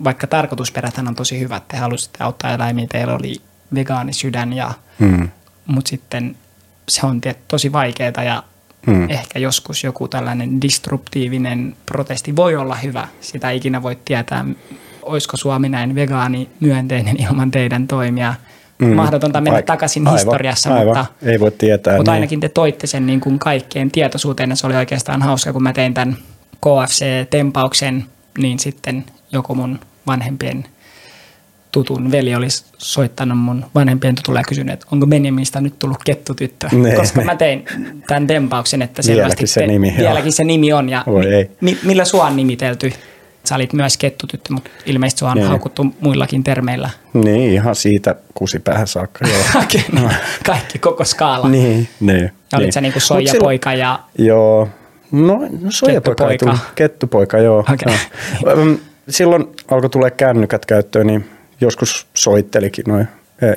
vaikka 0.05 0.27
tarkoitusperäthän 0.27 1.09
on 1.09 1.15
tosi 1.15 1.41
hyvät, 1.41 1.69
te 1.69 1.77
halusitte 1.77 2.25
auttaa 2.25 2.53
eläimiä, 2.55 2.87
teillä 2.93 3.15
oli 3.15 3.35
vegaanisydän, 3.75 4.53
ja, 4.53 4.71
Mm. 4.99 5.29
mutta 5.67 5.89
sitten 5.89 6.37
se 6.89 7.07
on 7.07 7.21
tiet- 7.21 7.39
tosi 7.49 7.73
vaikeaa 7.73 8.23
ja 8.25 8.43
Mm. 8.87 9.11
ehkä 9.11 9.39
joskus 9.39 9.85
joku 9.85 10.09
tällainen 10.09 10.63
disruptiivinen 10.63 11.77
protesti 11.87 12.37
voi 12.37 12.57
olla 12.57 12.75
hyvä. 12.75 13.09
Sitä 13.21 13.51
ikinä 13.51 13.83
voi 13.83 13.99
tietää, 14.05 14.45
olisiko 15.03 15.37
Suomi 15.37 15.69
näin 15.69 15.95
vegaani 15.95 16.49
myönteinen 16.61 17.23
ilman 17.23 17.51
teidän 17.51 17.87
toimia. 17.89 18.35
Mm. 18.79 18.87
Mahdotonta 18.95 19.41
mennä 19.41 19.57
Ai- 19.57 19.63
takaisin 19.63 20.07
aivan, 20.07 20.19
historiassa, 20.19 20.75
aivan. 20.75 20.87
mutta, 20.87 21.07
Ei 21.23 21.41
voi 21.41 21.51
tietää. 21.51 21.97
mutta 21.97 22.11
niin. 22.11 22.15
ainakin 22.17 22.41
te 22.41 22.49
toitte 22.49 22.87
sen 22.87 23.07
niin 23.07 23.21
kuin 23.21 23.39
kaikkeen 23.39 23.91
tietoisuuteen. 23.91 24.51
ja 24.51 24.57
Se 24.57 24.67
oli 24.67 24.77
oikeastaan 24.77 25.23
hauska, 25.23 25.53
kun 25.53 25.63
mä 25.63 25.73
tein 25.73 25.95
tämän 25.95 26.17
KFC-tempauksen, 26.61 28.05
niin 28.39 28.59
sitten 28.59 29.05
joku 29.33 29.55
mun 29.55 29.81
vanhempien 30.07 30.65
tutun 31.73 32.11
veli 32.11 32.35
olisi 32.35 32.65
soittanut 32.79 33.39
mun 33.39 33.67
vanhempien 33.75 34.15
tutulle 34.15 34.41
ja 34.41 34.45
kysynyt, 34.49 34.73
että 34.75 34.87
onko 34.93 35.07
Benjaminista 35.07 35.61
nyt 35.61 35.79
tullut 35.79 36.05
kettutyttö. 36.05 36.69
Ne, 36.73 36.95
Koska 36.95 37.21
ne. 37.21 37.25
mä 37.25 37.37
tein 37.37 37.65
tämän 38.07 38.27
tempauksen, 38.27 38.83
että 38.83 39.03
selvästi 39.03 39.23
Vieläkin 39.27 39.49
se 39.49 39.61
te, 39.61 39.67
nimi, 39.67 39.95
vieläkin 39.99 40.33
se 40.33 40.45
nimi 40.45 40.73
on. 40.73 40.89
Ja 40.89 41.03
Voi 41.07 41.35
ei. 41.35 41.51
mi, 41.61 41.79
millä 41.83 42.05
sua 42.05 42.25
on 42.27 42.37
nimitelty? 42.37 42.93
Sä 43.45 43.55
olit 43.55 43.73
myös 43.73 43.97
kettutyttö, 43.97 44.53
mutta 44.53 44.71
ilmeisesti 44.87 45.19
sua 45.19 45.31
on 45.31 45.37
Niin. 45.37 45.49
haukuttu 45.49 45.87
muillakin 46.01 46.45
termeillä. 46.45 46.91
Niin, 47.15 47.53
ihan 47.53 47.75
siitä 47.75 48.15
kusipäähän 48.35 48.87
saakka. 48.87 49.25
No, 49.93 50.11
kaikki 50.47 50.79
koko 50.79 51.05
skaala. 51.05 51.49
niin, 51.49 51.89
niin. 52.01 52.23
Ja 52.23 52.59
olit 52.59 52.65
niin. 52.65 52.73
sä 52.73 52.81
niinku 52.81 52.97
Mut 52.97 53.03
soijapoika 53.05 53.75
ja 53.75 54.01
Joo. 54.19 54.69
No, 55.13 55.37
no 55.37 55.71
soijapoika 55.71 56.29
Kettupoika. 56.29 56.59
Kettupoika, 56.75 57.39
joo. 57.39 57.65
Joo. 57.87 58.53
Öm, 58.53 58.79
Silloin 59.09 59.47
alkoi 59.69 59.91
tulee 59.91 60.11
kännykät 60.11 60.67
käyttöön, 60.67 61.07
niin 61.07 61.31
joskus 61.61 62.07
soittelikin 62.15 62.85
noin 62.89 63.09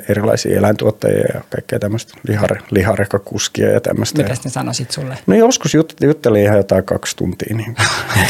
erilaisia 0.08 0.58
eläintuottajia 0.58 1.24
ja 1.34 1.40
kaikkea 1.50 1.78
tämmöistä 1.78 2.14
lihare, 2.28 2.60
liharekakuskia 2.70 3.70
ja 3.70 3.80
tämmöistä. 3.80 4.22
mitä 4.22 4.34
ne 4.44 4.50
sanoisit 4.50 4.90
sulle? 4.90 5.18
No 5.26 5.34
joskus 5.34 5.74
jut, 5.74 5.94
juttelin 6.00 6.42
ihan 6.42 6.56
jotain 6.56 6.84
kaksi 6.84 7.16
tuntia. 7.16 7.56
Niin. 7.56 7.76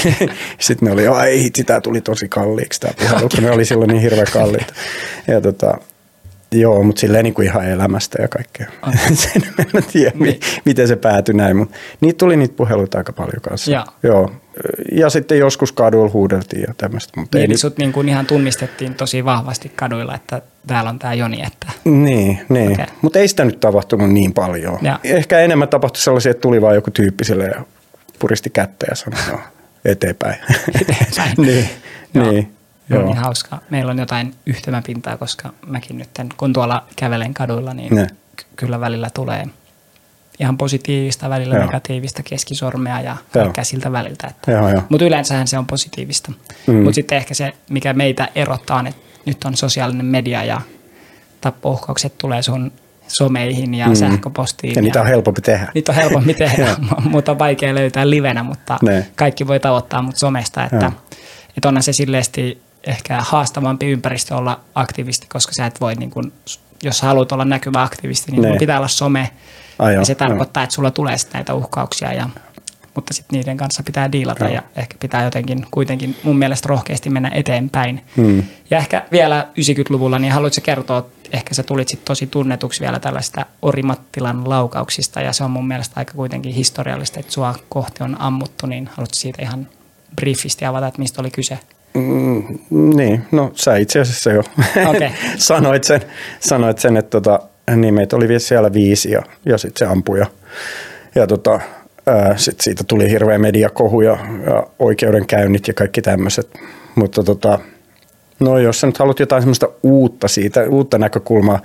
Sitten 0.58 0.86
ne 0.86 0.92
oli, 0.92 1.06
ai 1.06 1.50
tämä 1.66 1.80
tuli 1.80 2.00
tosi 2.00 2.28
kalliiksi 2.28 2.80
tämä 2.80 2.94
puhelu, 2.98 3.28
kun 3.28 3.44
ne 3.44 3.50
oli 3.50 3.64
silloin 3.64 3.88
niin 3.88 4.02
hirveän 4.02 4.26
kalliita. 4.32 4.74
Ja 5.28 5.40
tota, 5.40 5.78
joo, 6.52 6.82
mutta 6.82 7.00
silleen 7.00 7.24
niin 7.24 7.34
kuin 7.34 7.46
ihan 7.48 7.68
elämästä 7.68 8.22
ja 8.22 8.28
kaikkea. 8.28 8.66
Sen 9.14 9.42
en 9.58 9.84
tiedä, 9.92 10.12
Niin. 10.14 10.40
miten 10.64 10.88
se 10.88 10.96
päätyi 10.96 11.34
näin, 11.34 11.56
mutta 11.56 11.76
niitä 12.00 12.18
tuli 12.18 12.36
niitä 12.36 12.54
puheluita 12.56 12.98
aika 12.98 13.12
paljon 13.12 13.40
kanssa. 13.42 13.70
Joo. 13.72 13.84
joo. 14.02 14.30
Ja 14.92 15.10
sitten 15.10 15.38
joskus 15.38 15.72
kaduilla 15.72 16.10
huudeltiin 16.12 16.64
ja 16.68 16.74
tämmöistä. 16.76 17.20
Mutta 17.20 17.38
ei 17.38 17.46
Niin, 17.46 17.58
sut 17.58 17.78
niin 17.78 17.92
kuin 17.92 18.08
ihan 18.08 18.26
tunnistettiin 18.26 18.94
tosi 18.94 19.24
vahvasti 19.24 19.72
kaduilla, 19.76 20.14
että 20.14 20.42
täällä 20.66 20.90
on 20.90 20.98
tämä 20.98 21.14
Joni, 21.14 21.42
että 21.46 21.66
Niin, 21.84 22.40
niin. 22.48 22.72
Okay. 22.72 22.86
mutta 23.02 23.18
ei 23.18 23.28
sitä 23.28 23.44
nyt 23.44 23.60
tapahtunut 23.60 24.10
niin 24.10 24.32
paljon. 24.34 24.78
Ja. 24.82 25.00
Ehkä 25.04 25.38
enemmän 25.40 25.68
tapahtui 25.68 26.00
sellaisia, 26.00 26.30
että 26.30 26.40
tuli 26.40 26.60
vaan 26.62 26.74
joku 26.74 26.90
tyyppi 26.90 27.24
sille 27.24 27.44
ja 27.44 27.64
puristi 28.18 28.50
kättä 28.50 28.86
ja 28.90 28.96
sanoi, 28.96 29.20
no, 29.32 29.40
eteenpäin. 29.84 30.36
Eteenpäin. 30.80 31.34
niin, 31.46 31.68
niin. 32.14 32.52
Joo. 32.90 33.04
niin 33.04 33.16
hauska. 33.16 33.58
Meillä 33.70 33.90
on 33.90 33.98
jotain 33.98 34.34
yhtymäpintaa, 34.46 35.16
koska 35.16 35.52
mäkin 35.66 35.98
nyt, 35.98 36.08
kun 36.36 36.52
tuolla 36.52 36.84
kävelen 36.96 37.34
kaduilla, 37.34 37.74
niin 37.74 37.94
Ne. 37.94 38.06
ky- 38.36 38.44
kyllä 38.56 38.80
välillä 38.80 39.10
tulee 39.10 39.46
ihan 40.40 40.58
positiivista, 40.58 41.30
välillä 41.30 41.54
Joo. 41.56 41.66
negatiivista 41.66 42.22
keskisormea 42.22 43.00
ja 43.00 43.10
Joo. 43.34 43.44
kaikkea 43.44 43.64
siltä 43.64 43.92
väliltä. 43.92 44.26
Että. 44.26 44.52
Joo, 44.52 44.68
joo. 44.68 44.82
Mutta 44.88 45.04
yleensähän 45.04 45.46
se 45.48 45.58
on 45.58 45.66
positiivista. 45.66 46.32
Mm. 46.66 46.74
Mutta 46.74 46.92
sitten 46.94 47.18
ehkä 47.18 47.34
se, 47.34 47.52
mikä 47.70 47.92
meitä 47.92 48.28
erottaa, 48.34 48.78
on, 48.78 48.86
että 48.86 49.00
nyt 49.26 49.44
on 49.44 49.56
sosiaalinen 49.56 50.06
media 50.06 50.44
ja 50.44 50.60
tappouhkaukset 51.40 52.18
tulee 52.18 52.42
sun 52.42 52.72
someihin 53.08 53.74
ja 53.74 53.86
Mm. 53.88 53.94
sähköpostiin. 53.94 54.74
Ja 54.76 54.82
niitä 54.82 55.00
on 55.00 55.06
helpompi 55.06 55.40
tehdä. 55.40 55.68
Niitä 55.74 55.92
on 55.92 55.96
helpompi 55.96 56.34
tehdä, 56.44 56.76
mutta 57.10 57.32
on 57.32 57.38
vaikea 57.38 57.74
löytää 57.74 58.10
livenä, 58.10 58.42
mutta 58.42 58.78
Ne. 58.82 59.06
kaikki 59.16 59.46
voi 59.46 59.60
tavoittaa 59.60 60.02
mut 60.02 60.16
somesta, 60.16 60.64
että, 60.64 60.92
että 61.56 61.68
onhan 61.68 61.82
se 61.82 61.92
silleesti 61.92 62.62
ehkä 62.86 63.20
haastavampi 63.20 63.86
ympäristö 63.86 64.36
olla 64.36 64.60
aktivisti, 64.74 65.26
koska 65.32 65.52
sä 65.52 65.66
et 65.66 65.80
voi, 65.80 65.94
niin 65.94 66.10
kun, 66.10 66.32
jos 66.82 66.98
sä 66.98 67.06
haluat 67.06 67.32
olla 67.32 67.44
näkyvä 67.44 67.82
aktivisti, 67.82 68.32
niin 68.32 68.44
sun 68.44 68.58
pitää 68.58 68.76
olla 68.76 68.88
some, 68.88 69.30
Ai 69.78 69.92
joo, 69.92 70.00
ja 70.00 70.06
se 70.06 70.12
joo. 70.12 70.18
tarkoittaa, 70.18 70.62
että 70.62 70.74
sulla 70.74 70.90
tulee 70.90 71.18
sit 71.18 71.32
näitä 71.32 71.54
uhkauksia, 71.54 72.12
ja, 72.12 72.28
mutta 72.94 73.14
sitten 73.14 73.38
niiden 73.38 73.56
kanssa 73.56 73.82
pitää 73.82 74.12
diilata 74.12 74.44
Joo. 74.44 74.54
ja 74.54 74.62
ehkä 74.76 74.96
pitää 75.00 75.24
jotenkin 75.24 75.66
kuitenkin 75.70 76.16
mun 76.22 76.38
mielestä 76.38 76.68
rohkeasti 76.68 77.10
mennä 77.10 77.30
eteenpäin. 77.34 78.04
Hmm. 78.16 78.42
Ja 78.70 78.78
ehkä 78.78 79.04
vielä 79.12 79.46
90-luvulla, 79.60 80.18
niin 80.18 80.32
haluatko 80.32 80.60
kertoa, 80.62 81.06
ehkä 81.32 81.54
sä 81.54 81.62
tulit 81.62 81.88
sit 81.88 82.04
tosi 82.04 82.26
tunnetuksi 82.26 82.80
vielä 82.80 82.98
tällaista 82.98 83.46
Orimattilan 83.62 84.48
laukauksista, 84.48 85.20
ja 85.20 85.32
se 85.32 85.44
on 85.44 85.50
mun 85.50 85.68
mielestä 85.68 85.94
aika 85.96 86.14
kuitenkin 86.14 86.54
historiallista, 86.54 87.20
että 87.20 87.32
sua 87.32 87.54
kohti 87.68 88.02
on 88.02 88.20
ammuttu, 88.20 88.66
niin 88.66 88.86
haluatko 88.86 89.14
siitä 89.14 89.42
ihan 89.42 89.68
briefisti 90.16 90.64
avata, 90.64 90.86
että 90.86 91.00
mistä 91.00 91.20
oli 91.20 91.30
kyse? 91.30 91.58
Mm, 91.94 92.58
niin, 92.70 93.22
no 93.32 93.50
sä 93.54 93.76
itse 93.76 94.00
asiassa 94.00 94.32
jo 94.32 94.42
Okei. 94.88 95.10
sanoit, 95.36 95.84
sen, 95.84 96.00
sanoit 96.40 96.78
sen, 96.78 96.96
että 96.96 97.10
tota, 97.10 97.40
niin 97.76 97.94
meitä 97.94 98.16
oli 98.16 98.28
vielä 98.28 98.38
siellä 98.38 98.72
viisi 98.72 99.10
ja, 99.10 99.22
ja 99.46 99.58
sitten 99.58 99.78
se 99.78 99.92
ampui 99.92 100.18
ja, 100.18 100.26
ja 101.14 101.26
tota, 101.26 101.60
sitten 102.36 102.64
siitä 102.64 102.84
tuli 102.84 103.10
hirveä 103.10 103.38
mediakohu 103.38 104.00
ja, 104.00 104.18
ja 104.46 104.66
oikeudenkäynnit 104.78 105.68
ja 105.68 105.74
kaikki 105.74 106.02
tämmöiset. 106.02 106.58
Mutta 106.94 107.22
tota, 107.22 107.58
No 108.40 108.58
jos 108.58 108.80
sä 108.80 108.86
nyt 108.86 108.98
haluat 108.98 109.20
jotain 109.20 109.42
semmoista 109.42 109.68
uutta 109.82 110.28
siitä, 110.28 110.64
uutta 110.68 110.98
näkökulmaa, 110.98 111.60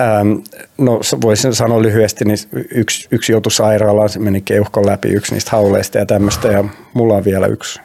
Ähm, 0.00 0.32
no 0.78 1.00
voisin 1.22 1.54
sanoa 1.54 1.82
lyhyesti, 1.82 2.24
niin 2.24 2.38
yksi, 2.70 3.08
yksi 3.10 3.32
joutui 3.32 3.52
sairaalaan, 3.52 4.08
se 4.08 4.18
meni 4.18 4.40
keuhkon 4.40 4.86
läpi 4.86 5.08
yksi 5.08 5.32
niistä 5.34 5.50
hauleista 5.50 5.98
ja 5.98 6.06
tämmöistä 6.06 6.48
ja 6.48 6.64
mulla 6.94 7.14
on 7.14 7.24
vielä 7.24 7.46
yksi, 7.46 7.80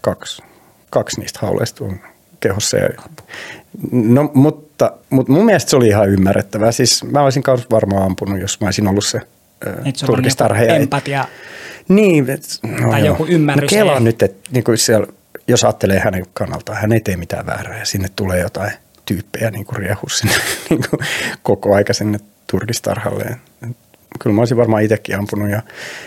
kaksi, 0.00 0.42
kaksi 0.90 1.20
niistä 1.20 1.38
hauleista 1.42 1.84
on 1.84 2.00
kehossa. 2.40 2.76
Ja, 2.76 2.88
no, 3.92 4.30
mutta, 4.34 4.92
mutta 5.10 5.32
mun 5.32 5.44
mielestä 5.44 5.70
se 5.70 5.76
oli 5.76 5.88
ihan 5.88 6.08
ymmärrettävää. 6.08 6.72
Siis 6.72 7.04
mä 7.04 7.22
olisin 7.22 7.42
varmaan 7.70 8.02
ampunut, 8.02 8.40
jos 8.40 8.60
mä 8.60 8.66
olisin 8.66 8.88
ollut 8.88 9.04
se 9.04 9.20
turkistarha. 10.06 10.62
Empatia. 10.62 11.24
Niin. 11.88 12.30
Et, 12.30 12.42
no 12.62 12.90
tai 12.90 13.00
joo. 13.00 13.08
joku 13.08 13.26
ymmärrys. 13.28 13.72
No 13.72 13.76
kela 13.76 14.00
nyt, 14.00 14.22
että 14.22 14.50
niin 14.50 14.64
kuin 14.64 14.78
siellä, 14.78 15.06
jos 15.48 15.64
ajattelee 15.64 15.98
hänen 15.98 16.26
kannaltaan, 16.32 16.80
hän 16.80 16.92
ei 16.92 17.00
tee 17.00 17.16
mitään 17.16 17.46
väärää 17.46 17.78
ja 17.78 17.84
sinne 17.84 18.08
tulee 18.16 18.40
jotain– 18.40 18.72
tyyppejä 19.10 19.50
niin 19.50 19.66
riehu 19.72 20.08
sinne 20.08 20.34
niin 20.70 20.82
kuin 20.90 21.00
koko 21.42 21.74
aika 21.74 21.92
sinne 21.92 22.20
turkistarhalle. 22.50 23.36
Kyllä 24.20 24.34
mä 24.34 24.40
olisin 24.40 24.56
varmaan 24.56 24.82
itsekin 24.82 25.18
ampunut. 25.18 25.50
Ja, 25.50 25.62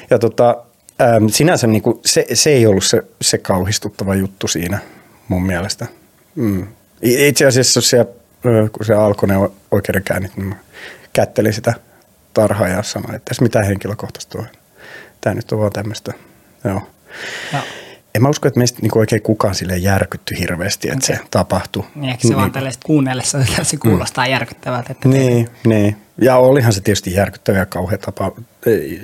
ja 0.10 0.20
tota, 0.20 0.64
äm, 1.02 1.28
sinänsä 1.30 1.68
niin 1.68 1.82
kuin 1.82 2.00
se, 2.06 2.26
se, 2.34 2.50
ei 2.50 2.66
ollut 2.66 2.84
se, 2.84 3.04
se 3.22 3.38
kauhistuttava 3.38 4.16
juttu 4.16 4.48
siinä 4.48 4.80
mun 5.28 5.46
mielestä. 5.46 5.88
Mm. 6.36 6.68
Itse 7.02 7.46
asiassa 7.46 7.82
se, 7.82 8.06
kun 8.72 8.86
se 8.86 8.94
alkoi 8.94 9.30
ne 9.30 9.36
oikeudenkäynnit, 9.72 10.38
niin 10.38 10.48
mä 10.48 10.56
kättelin 11.14 11.54
sitä 11.54 11.74
tarhaa 12.34 12.68
ja 12.68 12.84
sanoin, 12.84 13.16
että 13.16 13.30
tässä 13.30 13.44
mitään 13.44 13.66
henkilökohtaista 13.66 14.40
ole. 14.40 14.48
Tämä 15.22 15.34
nyt 15.34 15.52
on 15.52 15.60
vaan 15.60 15.72
tämmöistä. 15.72 16.14
Joo. 16.64 16.82
Ja 17.54 17.62
en 18.16 18.22
mä 18.22 18.30
usko, 18.30 18.48
että 18.48 18.60
meistä 18.60 18.80
niinku 18.82 19.00
oikein 19.00 19.22
kukaan 19.22 19.56
sille 19.56 19.78
järkytty 19.78 20.40
hirveästi, 20.40 20.90
että 20.90 21.14
okay. 21.14 21.26
se 21.26 21.30
tapahtui. 21.32 21.84
Niin, 21.96 22.10
ehkä 22.10 22.22
se 22.22 22.28
niin. 22.28 22.38
vaan 22.38 22.52
tällaista 22.52 22.86
kuunnellessa 22.86 23.46
se 23.64 23.78
kuulostaa 23.78 24.26
mm. 24.26 24.32
järkyttävältä. 24.32 24.92
Että 24.92 25.10
niin, 25.10 25.46
te... 25.46 25.70
niin, 25.70 25.98
ja 26.22 26.38
olihan 26.38 26.74
se 26.74 26.82
tietysti 26.82 27.14
järkyttävä 27.14 27.58
ja 27.58 27.66
kauhea 27.66 27.98
tapa 27.98 28.32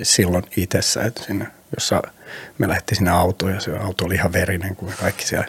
silloin 0.02 0.44
itsessä, 0.56 1.02
että 1.02 1.22
sinne, 1.22 1.46
jossa 1.76 2.02
me 2.58 2.68
lähdettiin 2.68 2.96
sinne 2.96 3.10
autoon 3.10 3.52
ja 3.52 3.60
se 3.60 3.76
auto 3.76 4.04
oli 4.04 4.14
ihan 4.14 4.32
verinen 4.32 4.76
kuin 4.76 4.94
kaikki 5.00 5.26
siellä. 5.26 5.46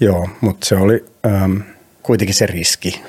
Joo, 0.00 0.28
mutta 0.40 0.66
se 0.66 0.74
oli 0.74 1.04
äm, 1.26 1.62
kuitenkin 2.02 2.34
se 2.34 2.46
riski, 2.46 3.02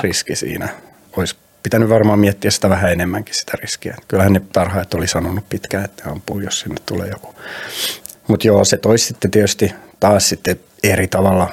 riski 0.00 0.36
siinä. 0.36 0.68
Olisi 1.16 1.36
pitänyt 1.62 1.88
varmaan 1.88 2.18
miettiä 2.18 2.50
sitä 2.50 2.70
vähän 2.70 2.92
enemmänkin 2.92 3.34
sitä 3.34 3.52
riskiä. 3.60 3.96
Kyllähän 4.08 4.32
ne 4.32 4.42
tarhaajat 4.52 4.94
oli 4.94 5.08
sanonut 5.08 5.48
pitkään, 5.48 5.84
että 5.84 6.10
ampuu, 6.10 6.40
jos 6.40 6.60
sinne 6.60 6.76
tulee 6.86 7.08
joku 7.08 7.34
mutta 8.28 8.46
joo, 8.46 8.64
se 8.64 8.76
toisi 8.76 9.06
sitten 9.06 9.30
tietysti 9.30 9.74
taas 10.00 10.28
sitten 10.28 10.60
eri 10.82 11.08
tavalla 11.08 11.52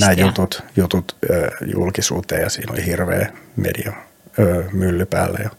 nämä 0.00 0.12
jutut, 0.12 0.62
jutut 0.76 1.16
ö, 1.30 1.50
julkisuuteen 1.74 2.42
ja 2.42 2.50
siinä 2.50 2.72
oli 2.72 2.86
hirveä 2.86 3.32
media 3.56 3.92
ö, 4.38 4.64
mylly 4.72 5.06
päällä. 5.06 5.38
Ja 5.42 5.50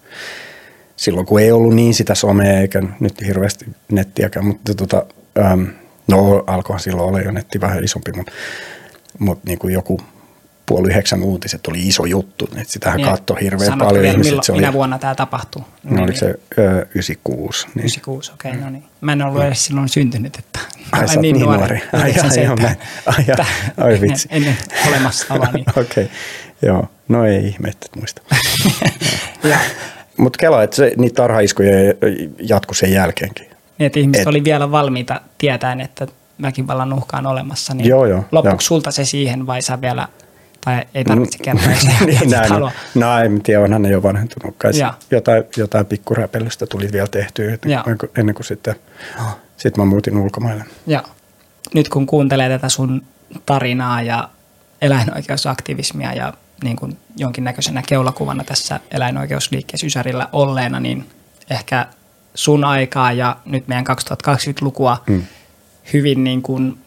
silloin 0.99 1.25
kun 1.25 1.41
ei 1.41 1.51
ollut 1.51 1.75
niin 1.75 1.93
sitä 1.93 2.15
somea 2.15 2.59
eikä 2.59 2.81
nyt 2.99 3.21
hirveästi 3.21 3.65
nettiäkään, 3.91 4.45
mutta 4.45 4.75
tota, 4.75 5.05
ö, 5.37 5.41
no 6.07 6.43
alkoihan 6.47 6.79
silloin 6.79 7.07
olla 7.07 7.21
jo 7.21 7.31
netti 7.31 7.61
vähän 7.61 7.83
isompi, 7.83 8.11
mutta, 8.11 8.31
mutta 9.19 9.43
niin 9.47 9.59
kuin 9.59 9.73
joku 9.73 10.01
puoli 10.65 10.87
yhdeksän 10.87 11.23
uutiset 11.23 11.67
oli 11.67 11.87
iso 11.87 12.05
juttu, 12.05 12.45
että 12.45 12.73
sitähän 12.73 12.97
niin, 12.97 13.09
katsoi 13.09 13.41
hirveän 13.41 13.77
paljon 13.77 14.05
ihmiset. 14.05 14.23
Milloin, 14.23 14.43
se 14.43 14.51
oli, 14.51 14.61
minä 14.61 14.73
vuonna 14.73 14.99
tämä 14.99 15.15
tapahtui? 15.15 15.61
No 15.61 15.91
niin, 15.91 15.99
oliko 15.99 16.17
se 16.17 16.25
ö, 16.57 16.87
96? 16.95 17.67
Niin. 17.67 17.79
96, 17.79 18.31
okei, 18.33 18.51
okay, 18.51 18.63
no 18.63 18.69
niin. 18.69 18.83
Mä 19.01 19.11
en 19.11 19.21
ollut 19.21 19.43
edes 19.43 19.65
silloin 19.65 19.89
syntynyt, 19.89 20.35
että 20.35 20.59
ai, 20.91 21.03
olen 21.03 21.21
niin, 21.21 21.33
niin 21.33 21.45
nuori. 21.45 21.59
nuori. 21.59 21.81
Ai, 21.93 22.01
ai, 22.01 22.45
ai, 22.47 22.55
mä, 22.55 22.75
ai, 23.05 23.25
ai, 23.37 23.45
ai 23.77 24.01
vitsi. 24.01 24.27
Ennen, 24.31 24.57
olemassa 24.87 25.25
Niin. 25.53 25.65
okei, 25.79 25.81
okay. 25.81 26.07
joo. 26.61 26.87
No 27.07 27.25
ei 27.25 27.47
ihme, 27.47 27.69
että 27.69 27.87
muista. 27.95 28.21
Mutta 30.19 30.37
kela, 30.37 30.63
että 30.63 30.75
se, 30.75 30.93
niitä 30.97 31.15
tarhaiskuja 31.15 31.71
jatkui 32.39 32.75
sen 32.75 32.93
jälkeenkin. 32.93 33.45
Niin, 33.45 33.87
että 33.87 33.99
ihmiset 33.99 34.21
Et, 34.21 34.27
oli 34.27 34.43
vielä 34.43 34.71
valmiita 34.71 35.21
tietäen, 35.37 35.81
että 35.81 36.07
väkivallan 36.41 36.93
uhka 36.93 37.17
on 37.17 37.25
olemassa. 37.25 37.73
Niin 37.73 37.89
joo, 37.89 38.05
joo, 38.05 38.25
loppuiko 38.31 38.55
joo. 38.55 38.61
sulta 38.61 38.91
se 38.91 39.05
siihen 39.05 39.47
vai 39.47 39.61
sä 39.61 39.81
vielä– 39.81 40.07
tai 40.65 40.85
ei 40.93 41.03
tarvitse 41.03 41.37
mm. 41.37 41.43
kertoa, 41.43 41.71
jos 41.71 41.87
niin, 42.05 42.29
näin, 42.37 42.49
halua. 42.49 42.71
No 42.95 43.19
en 43.19 43.41
tiedä, 43.41 43.61
onhan 43.61 43.81
ne 43.81 43.89
jo 43.89 44.03
vanhentunut. 44.03 44.55
Kai 44.57 44.71
jotain, 45.11 45.43
jotain 45.57 45.85
pikkuräpellystä 45.85 46.65
tuli 46.65 46.91
vielä 46.91 47.07
tehtyä 47.07 47.45
ennen, 47.45 47.97
kuin, 47.97 48.11
ennen 48.17 48.35
kuin 48.35 48.45
sitten 48.45 48.75
sit 49.57 49.77
mä 49.77 49.85
muutin 49.85 50.17
ulkomaille. 50.17 50.63
Ja 50.87 51.03
nyt 51.73 51.89
kun 51.89 52.05
kuuntelee 52.05 52.49
tätä 52.49 52.69
sun 52.69 53.01
tarinaa 53.45 54.01
ja 54.01 54.29
eläinoikeusaktivismia 54.81 56.13
ja 56.13 56.33
niin 56.63 56.75
kuin 56.75 56.97
jonkinnäköisenä 57.17 57.83
keulakuvana 57.87 58.43
tässä 58.43 58.79
eläinoikeusliikkeessä 58.91 59.87
Ysärillä 59.87 60.29
olleena, 60.31 60.79
niin 60.79 61.09
ehkä 61.49 61.87
sun 62.35 62.63
aikaa 62.63 63.11
ja 63.11 63.37
nyt 63.45 63.67
meidän 63.67 63.85
2020-lukua 63.87 65.03
mm. 65.09 65.23
hyvin 65.93 66.23
niin 66.23 66.41
kuin 66.41 66.77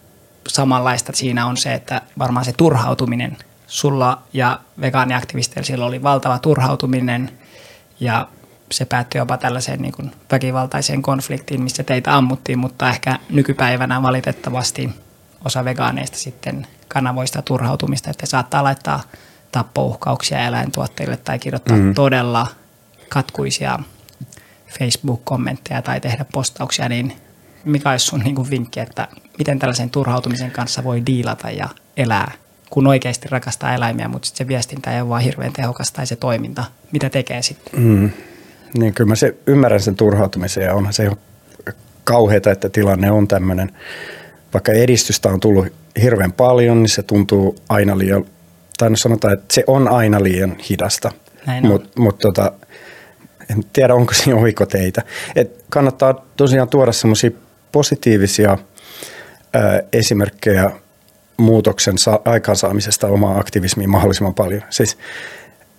samanlaista 0.49 1.13
siinä 1.15 1.47
on 1.47 1.57
se, 1.57 1.75
että 1.75 2.03
varmaan 2.19 2.45
se 2.45 2.53
turhautuminen– 2.53 3.37
sulla 3.73 4.23
ja 4.33 4.61
vegaaniaktivisteilla 4.81 5.67
siellä 5.67 5.87
oli 5.87 6.03
valtava 6.03 6.39
turhautuminen 6.39 7.31
ja 8.01 8.29
se 8.71 8.85
päättyi 8.85 9.19
jopa 9.19 9.37
tällaiseen 9.37 9.83
niin 9.83 9.93
kuin 9.93 10.13
väkivaltaiseen 10.33 11.03
konfliktiin, 11.03 11.63
missä 11.63 11.83
teitä 11.83 12.17
ammuttiin, 12.17 12.59
mutta 12.59 12.89
ehkä 12.89 13.19
nykypäivänä 13.31 14.03
valitettavasti 14.03 14.91
osa 15.45 15.65
vegaaneista 15.65 16.19
sitten 16.19 16.67
kanavoista 16.89 17.43
turhautumista, 17.43 18.11
että 18.11 18.27
saattaa 18.27 18.65
laittaa 18.65 19.01
tappouhkauksia 19.53 20.47
eläintuotteille 20.47 21.17
tai 21.17 21.39
kirjoittaa 21.39 21.77
mm. 21.77 21.95
todella 21.95 22.47
katkuisia 23.09 23.79
Facebook-kommentteja 24.79 25.83
tai 25.83 26.01
tehdä 26.01 26.25
postauksia, 26.33 26.89
niin 26.89 27.17
mikä 27.65 27.91
olisi 27.91 28.07
sun 28.07 28.21
niin 28.21 28.35
kuin 28.35 28.51
vinkki, 28.51 28.81
että 28.81 29.09
miten 29.39 29.59
tällaisen 29.59 29.91
turhautumisen 29.91 30.51
kanssa 30.51 30.85
voi 30.85 31.07
diilata 31.07 31.51
ja 31.51 31.69
elää 31.97 32.33
kun 32.73 32.87
oikeasti 32.87 33.29
rakastaa 33.31 33.75
eläimiä, 33.75 34.09
mutta 34.09 34.27
sitten 34.27 34.47
se 34.47 34.49
viestintä 34.49 34.95
ei 34.95 35.01
ole 35.01 35.09
vaan 35.09 35.23
hirveän 35.23 35.53
tehokas 35.53 35.93
tai 35.93 36.07
se 36.07 36.17
toiminta. 36.17 36.65
Mitä 36.93 37.11
tekee 37.11 37.43
sitten? 37.43 37.81
Mm. 37.81 38.11
Niin 38.79 38.95
kyllä 38.95 39.09
mä 39.09 39.15
se, 39.15 39.37
ymmärrän 39.47 39.81
sen 39.81 39.97
turhautumisen 39.97 40.65
ja 40.65 40.75
onhan 40.75 40.93
se 40.93 41.11
kauheata, 42.05 42.51
että 42.51 42.69
tilanne 42.69 43.11
on 43.11 43.29
tämmöinen. 43.29 43.73
Vaikka 44.53 44.73
edistystä 44.73 45.29
on 45.29 45.41
tullut 45.41 45.67
hirveän 46.03 46.33
paljon, 46.33 46.83
niin 46.83 46.91
se 46.91 47.03
tuntuu 47.03 47.57
aina 47.69 47.99
liian, 47.99 48.25
tai 48.83 48.91
no 48.91 48.97
sanotaan, 48.97 49.35
että 49.35 49.55
se 49.55 49.65
on 49.67 49.89
aina 49.89 50.23
liian 50.23 50.57
hidasta. 50.71 51.13
Mutta 51.63 52.01
mut 52.01 52.19
tota, 52.19 52.53
en 53.51 53.65
tiedä, 53.73 53.95
onko 53.95 54.15
siinä 54.15 54.41
oikoteitä. 54.41 55.03
Et 55.37 55.65
kannattaa 55.69 56.27
tosiaan 56.37 56.69
tuoda 56.69 56.93
semmoisia 56.93 57.31
positiivisia 57.73 58.59
ää, 59.53 59.81
esimerkkejä 59.93 60.71
muutoksen 61.37 61.99
sa- 61.99 62.21
aikaansaamisesta 62.25 63.07
omaa 63.07 63.39
aktivismiin 63.39 63.91
mahdollisimman 63.91 64.35
paljon. 64.35 64.63
Siis 64.71 64.99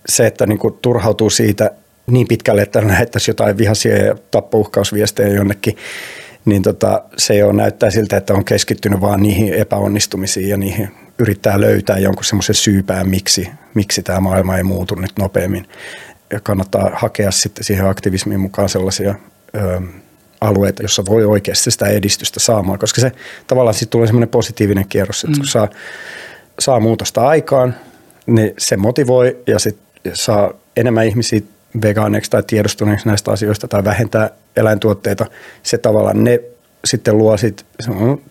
se, 0.08 0.26
että 0.26 0.46
niin 0.46 0.58
kuin 0.58 0.74
turhautuu 0.82 1.30
siitä 1.30 1.70
niin 2.06 2.28
pitkälle, 2.28 2.62
että 2.62 2.88
lähettäisiin 2.88 3.32
jotain 3.32 3.58
vihaisia 3.58 4.04
ja 4.04 4.14
tappouhkausviestejä 4.30 5.28
jonnekin, 5.28 5.76
niin 6.44 6.62
tota, 6.62 7.02
se 7.16 7.44
on 7.44 7.56
näyttää 7.56 7.90
siltä, 7.90 8.16
että 8.16 8.34
on 8.34 8.44
keskittynyt 8.44 9.00
vaan 9.00 9.22
niihin 9.22 9.54
epäonnistumisiin 9.54 10.48
ja 10.48 10.56
niihin 10.56 11.03
yrittää 11.18 11.60
löytää 11.60 11.98
jonkun 11.98 12.24
semmoisen 12.24 12.54
syypään, 12.54 13.08
miksi, 13.08 13.48
miksi 13.74 14.02
tämä 14.02 14.20
maailma 14.20 14.56
ei 14.56 14.62
muutu 14.62 14.94
nyt 14.94 15.12
nopeammin. 15.18 15.68
Ja 16.32 16.40
kannattaa 16.40 16.90
hakea 16.94 17.30
sitten 17.30 17.64
siihen 17.64 17.86
aktivismiin 17.86 18.40
mukaan 18.40 18.68
sellaisia 18.68 19.14
ö, 19.54 19.80
alueita, 20.40 20.82
jossa 20.82 21.04
voi 21.06 21.24
oikeasti 21.24 21.70
sitä 21.70 21.86
edistystä 21.86 22.40
saamaan, 22.40 22.78
koska 22.78 23.00
se 23.00 23.12
tavallaan 23.46 23.74
sitten 23.74 23.90
tulee 23.90 24.06
semmoinen 24.06 24.28
positiivinen 24.28 24.88
kierros, 24.88 25.24
että 25.24 25.36
mm. 25.36 25.40
kun 25.40 25.46
saa, 25.46 25.68
saa 26.58 26.80
muutosta 26.80 27.28
aikaan, 27.28 27.74
niin 28.26 28.54
se 28.58 28.76
motivoi 28.76 29.42
ja 29.46 29.58
sitten 29.58 30.16
saa 30.16 30.52
enemmän 30.76 31.06
ihmisiä 31.06 31.40
vegaaneiksi 31.82 32.30
tai 32.30 32.42
tiedostuneeksi 32.42 33.06
näistä 33.08 33.30
asioista 33.30 33.68
tai 33.68 33.84
vähentää 33.84 34.30
eläintuotteita, 34.56 35.26
se 35.62 35.78
tavallaan 35.78 36.24
ne 36.24 36.40
sitten 36.84 37.18
luo 37.18 37.36
sitten 37.36 37.66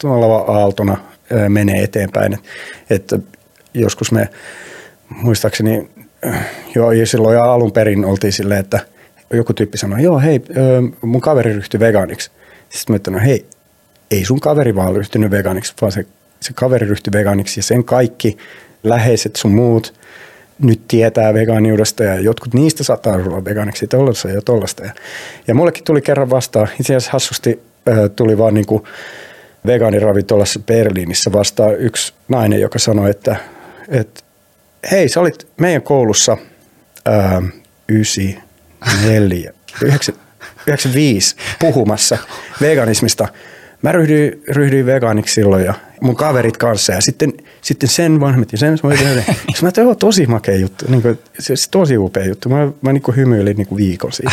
tuolla 0.01 0.37
aaltona 0.37 0.97
menee 1.49 1.83
eteenpäin. 1.83 2.37
Että 2.89 3.19
joskus 3.73 4.11
me 4.11 4.29
muistaakseni 5.09 5.89
jo 6.75 7.05
silloin 7.05 7.39
alun 7.39 7.71
perin 7.71 8.05
oltiin 8.05 8.33
silleen, 8.33 8.59
että– 8.59 8.79
joku 9.37 9.53
tyyppi 9.53 9.77
sanoi, 9.77 10.03
joo 10.03 10.19
hei, 10.19 10.41
mun 11.01 11.21
kaveri 11.21 11.53
ryhtyi 11.53 11.79
vegaaniksi. 11.79 12.31
Sitten 12.69 12.93
mä 12.93 12.95
että 12.95 13.11
no 13.11 13.19
hei, 13.19 13.45
ei 14.11 14.25
sun 14.25 14.39
kaveri 14.39 14.75
vaan 14.75 14.95
ryhtynyt 14.95 15.31
vegaaniksi, 15.31 15.73
vaan 15.81 15.91
se, 15.91 16.05
se 16.39 16.53
kaveri 16.53 16.87
ryhtyi 16.87 17.13
vegaaniksi 17.13 17.59
ja 17.59 17.63
sen 17.63 17.83
kaikki 17.83 18.37
läheiset 18.83 19.35
sun 19.35 19.51
muut 19.51 19.93
nyt 20.59 20.81
tietää 20.87 21.33
vegaaniudesta 21.33 22.03
ja 22.03 22.19
jotkut 22.19 22.53
niistä 22.53 22.83
saattaa 22.83 23.13
olla 23.13 23.45
vegaaniksi 23.45 23.87
tollasta 23.87 24.29
ja 24.29 24.41
tollasta. 24.41 24.83
Ja, 24.83 24.93
ja 25.47 25.55
mullekin 25.55 25.83
tuli 25.83 26.01
kerran 26.01 26.29
vastaan, 26.29 26.67
itse 26.79 26.95
asiassa 26.95 27.11
hassusti 27.11 27.59
tuli 28.15 28.37
vaan 28.37 28.53
niin 28.53 28.65
vegaaniravintolassa 29.65 30.59
Berliinissä 30.59 31.31
vastaan 31.31 31.79
yksi 31.79 32.13
nainen, 32.27 32.61
joka 32.61 32.79
sanoi, 32.79 33.09
että 33.09 33.35
että 33.87 34.21
hei, 34.91 35.09
sä 35.09 35.19
olit 35.19 35.47
meidän 35.57 35.81
koulussa 35.81 36.37
ää, 37.05 37.41
94, 37.89 39.53
95 40.67 41.35
puhumassa 41.59 42.17
veganismista. 42.61 43.27
Mä 43.81 43.91
ryhdyin, 43.91 44.43
ryhdyin 44.47 44.85
vegaaniksi 44.85 45.33
silloin 45.33 45.65
ja 45.65 45.73
mun 46.01 46.15
kaverit 46.15 46.57
kanssa 46.57 46.93
ja 46.93 47.01
sitten, 47.01 47.33
sitten 47.61 47.89
sen 47.89 48.19
vanhemmat 48.19 48.51
ja 48.51 48.57
sen 48.57 48.77
vanhemmat. 48.83 49.25
mä 49.61 49.71
tein, 49.71 49.97
tosi 49.97 50.25
makea 50.25 50.55
juttu, 50.55 50.85
niin 50.89 51.01
kuin, 51.01 51.19
se, 51.39 51.55
se, 51.55 51.69
tosi 51.69 51.97
upea 51.97 52.25
juttu. 52.25 52.49
Mä, 52.49 52.71
mä 52.81 52.93
niin 52.93 53.01
kuin 53.01 53.15
hymyilin 53.15 53.57
niin 53.57 53.67
kuin 53.67 53.77
viikon 53.77 54.11
siitä. 54.11 54.31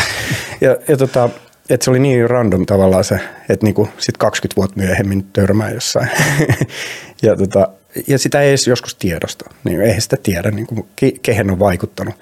Ja, 0.60 0.76
ja 0.88 0.96
tota, 0.96 1.28
että 1.70 1.84
se 1.84 1.90
oli 1.90 1.98
niin 1.98 2.30
random 2.30 2.66
tavallaan 2.66 3.04
se, 3.04 3.20
että 3.48 3.66
niinku 3.66 3.88
sit 3.98 4.16
20 4.16 4.56
vuotta 4.56 4.80
myöhemmin 4.80 5.24
törmää 5.32 5.70
jossain. 5.70 6.10
ja, 7.22 7.36
tota, 7.36 7.68
ja 8.06 8.18
sitä 8.18 8.40
ei 8.40 8.48
edes 8.48 8.66
joskus 8.66 8.94
tiedosta. 8.94 9.50
Niin 9.64 9.82
eihän 9.82 10.00
sitä 10.00 10.16
tiedä, 10.22 10.50
niin 10.50 10.66
kuin, 10.66 10.88
kehen 11.22 11.50
on 11.50 11.58
vaikuttanut. 11.58 12.14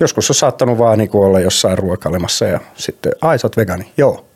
Joskus 0.00 0.30
on 0.30 0.34
saattanut 0.34 0.78
vaan 0.78 0.98
niin 0.98 1.10
kuin 1.10 1.26
olla 1.26 1.40
jossain 1.40 1.78
ruokailemassa 1.78 2.44
ja 2.44 2.60
sitten, 2.74 3.12
ai 3.20 3.38
sä 3.38 3.46
oot 3.46 3.56
vegani, 3.56 3.92
joo. 3.96 4.26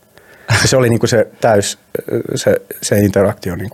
Ja 0.62 0.68
se 0.68 0.76
oli 0.76 0.88
niin 0.88 0.98
kuin 0.98 1.10
se 1.10 1.28
täys, 1.40 1.78
se, 2.34 2.56
se 2.82 2.98
interaktio 2.98 3.56
niin 3.56 3.70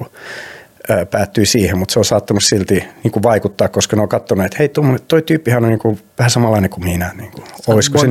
päättyi 1.11 1.47
siihen, 1.47 1.79
mutta 1.79 1.93
se 1.93 1.99
on 1.99 2.05
saattanut 2.05 2.43
silti 2.43 2.85
niin 3.05 3.13
kuin 3.13 3.23
vaikuttaa, 3.23 3.69
koska 3.69 3.97
ne 3.97 4.03
on 4.03 4.09
katsoneet, 4.09 4.47
että 4.47 4.59
hei, 4.59 4.71
toi 5.09 5.23
tyyppihän 5.23 5.65
on 5.65 5.71
niin 5.71 5.79
kuin 5.79 6.01
vähän 6.19 6.31
samanlainen 6.31 6.71
kuin 6.71 6.85
minä. 6.85 7.11
Niin 7.17 7.31
kuin, 7.31 7.45
olisiko 7.67 7.99
se, 7.99 8.07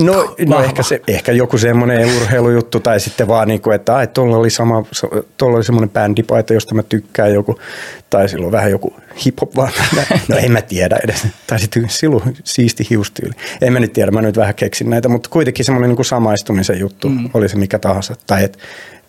no, 0.00 0.34
no 0.46 0.62
ehkä, 0.62 0.82
se, 0.82 1.02
ehkä 1.08 1.32
joku 1.32 1.58
semmoinen 1.58 2.08
urheilujuttu 2.16 2.80
tai 2.80 3.00
sitten 3.00 3.28
vaan, 3.28 3.48
niin 3.48 3.60
kuin, 3.60 3.74
että 3.74 3.96
ai, 3.96 4.06
tuolla 4.06 4.36
oli, 4.36 4.50
sama, 4.50 4.84
tuolla 5.36 5.56
oli 5.56 5.64
semmoinen 5.64 5.90
bändipaita, 5.90 6.54
josta 6.54 6.74
mä 6.74 6.82
tykkään 6.82 7.34
joku, 7.34 7.60
tai 8.10 8.28
silloin 8.28 8.52
vähän 8.52 8.70
joku 8.70 8.96
hip-hop 9.26 9.56
vaan, 9.56 9.72
no 10.28 10.36
en 10.36 10.52
mä 10.52 10.62
tiedä 10.62 10.98
edes, 11.04 11.26
tai 11.46 11.60
sitten 11.60 11.88
silloin 11.88 12.36
siisti 12.44 12.86
hiustyyli. 12.90 13.34
En 13.60 13.72
mä 13.72 13.80
nyt 13.80 13.92
tiedä, 13.92 14.10
mä 14.10 14.22
nyt 14.22 14.36
vähän 14.36 14.54
keksin 14.54 14.90
näitä, 14.90 15.08
mutta 15.08 15.30
kuitenkin 15.30 15.64
semmoinen 15.64 15.88
niin 15.88 15.96
kuin 15.96 16.06
samaistumisen 16.06 16.80
juttu, 16.80 17.08
mm. 17.08 17.30
oli 17.34 17.48
se 17.48 17.56
mikä 17.56 17.78
tahansa, 17.78 18.14
tai 18.26 18.44
että 18.44 18.58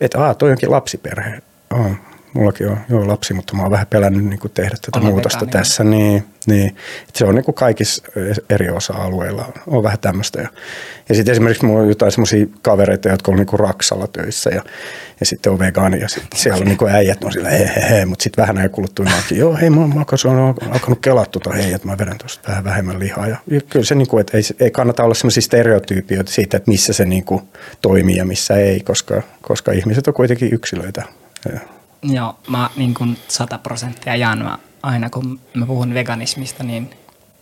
et, 0.01 0.15
aah, 0.15 0.37
toi 0.37 0.51
onkin 0.51 0.71
lapsiperhe, 0.71 1.41
oh, 1.73 1.91
mullakin 2.33 2.67
on 2.67 2.77
joo, 2.89 3.07
lapsi, 3.07 3.33
mutta 3.33 3.55
mä 3.55 3.61
oon 3.61 3.71
vähän 3.71 3.87
pelännyt 3.87 4.25
niin 4.25 4.39
kuin 4.39 4.51
tehdä 4.51 4.75
tätä 4.81 4.99
muutosta 4.99 5.39
vegaani. 5.39 5.51
tässä. 5.51 5.83
Niin, 5.83 6.23
niin, 6.45 6.75
se 7.13 7.25
on 7.25 7.35
niin 7.35 7.45
kuin 7.45 7.55
kaikissa 7.55 8.03
eri 8.49 8.69
osa-alueilla 8.69 9.45
on 9.67 9.83
vähän 9.83 9.99
tämmöistä. 9.99 10.41
Ja, 10.41 10.49
ja 11.09 11.15
sitten 11.15 11.31
esimerkiksi 11.31 11.65
mulla 11.65 11.81
on 11.81 11.89
jotain 11.89 12.11
semmoisia 12.11 12.45
kavereita, 12.61 13.09
jotka 13.09 13.31
on 13.31 13.37
niin 13.37 13.47
kuin 13.47 13.59
Raksalla 13.59 14.07
töissä 14.07 14.49
ja, 14.49 14.63
ja 15.19 15.25
sitten 15.25 15.51
on 15.51 15.59
vegaani 15.59 15.99
ja 15.99 16.09
sitten 16.09 16.39
siellä 16.39 16.59
on 16.59 16.65
niin 16.65 16.77
kuin 16.77 16.91
äijät 16.91 17.23
on 17.23 17.31
sillä 17.31 17.49
he, 17.49 17.71
he, 17.75 17.89
he, 17.89 18.05
mutta 18.05 18.23
sitten 18.23 18.41
vähän 18.41 18.55
näin 18.55 18.69
kuluttua 18.69 19.05
niin 19.05 19.39
joo 19.39 19.55
hei 19.55 19.69
mä, 19.69 19.87
mä 19.87 20.05
on 20.25 20.55
alkanut 20.71 20.99
kelaa 21.01 21.25
tuota 21.25 21.51
hei, 21.51 21.73
että 21.73 21.87
mä 21.87 21.97
vedän 21.97 22.17
tuosta 22.17 22.47
vähän 22.47 22.63
vähemmän 22.63 22.99
lihaa. 22.99 23.27
Ja, 23.27 23.37
ja 23.47 23.61
kyllä 23.69 23.85
se, 23.85 23.95
niin 23.95 24.07
kuin, 24.07 24.21
että 24.21 24.37
ei, 24.37 24.43
ei 24.59 24.71
kannata 24.71 25.03
olla 25.03 25.13
semmoisia 25.13 25.41
stereotyypioita 25.41 26.31
siitä, 26.31 26.57
että 26.57 26.71
missä 26.71 26.93
se 26.93 27.05
niin 27.05 27.23
kuin 27.23 27.41
toimii 27.81 28.15
ja 28.15 28.25
missä 28.25 28.55
ei, 28.55 28.79
koska, 28.79 29.21
koska 29.41 29.71
ihmiset 29.71 30.07
on 30.07 30.13
kuitenkin 30.13 30.53
yksilöitä. 30.53 31.03
Ja, 31.53 31.59
Joo, 32.03 32.35
mä 32.47 32.69
niin 32.75 32.93
kuin 32.93 33.17
100 33.27 33.57
prosenttia 33.57 34.15
jaan. 34.15 34.43
Mä, 34.43 34.57
aina 34.83 35.09
kun 35.09 35.39
mä 35.53 35.65
puhun 35.65 35.93
veganismista, 35.93 36.63
niin 36.63 36.89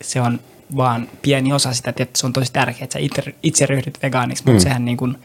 se 0.01 0.21
on 0.21 0.39
vaan 0.77 1.09
pieni 1.21 1.53
osa 1.53 1.73
sitä, 1.73 1.89
että 1.89 2.19
se 2.19 2.25
on 2.25 2.33
tosi 2.33 2.53
tärkeää, 2.53 2.83
että 2.83 2.93
sä 2.93 2.99
itse, 2.99 3.35
itse 3.43 3.65
ryhdyt 3.65 3.99
vegaaniksi, 4.01 4.43
mutta 4.45 4.59
mm. 4.59 4.63
sehän 4.63 4.85
niin 4.85 4.97
kuin 4.97 5.17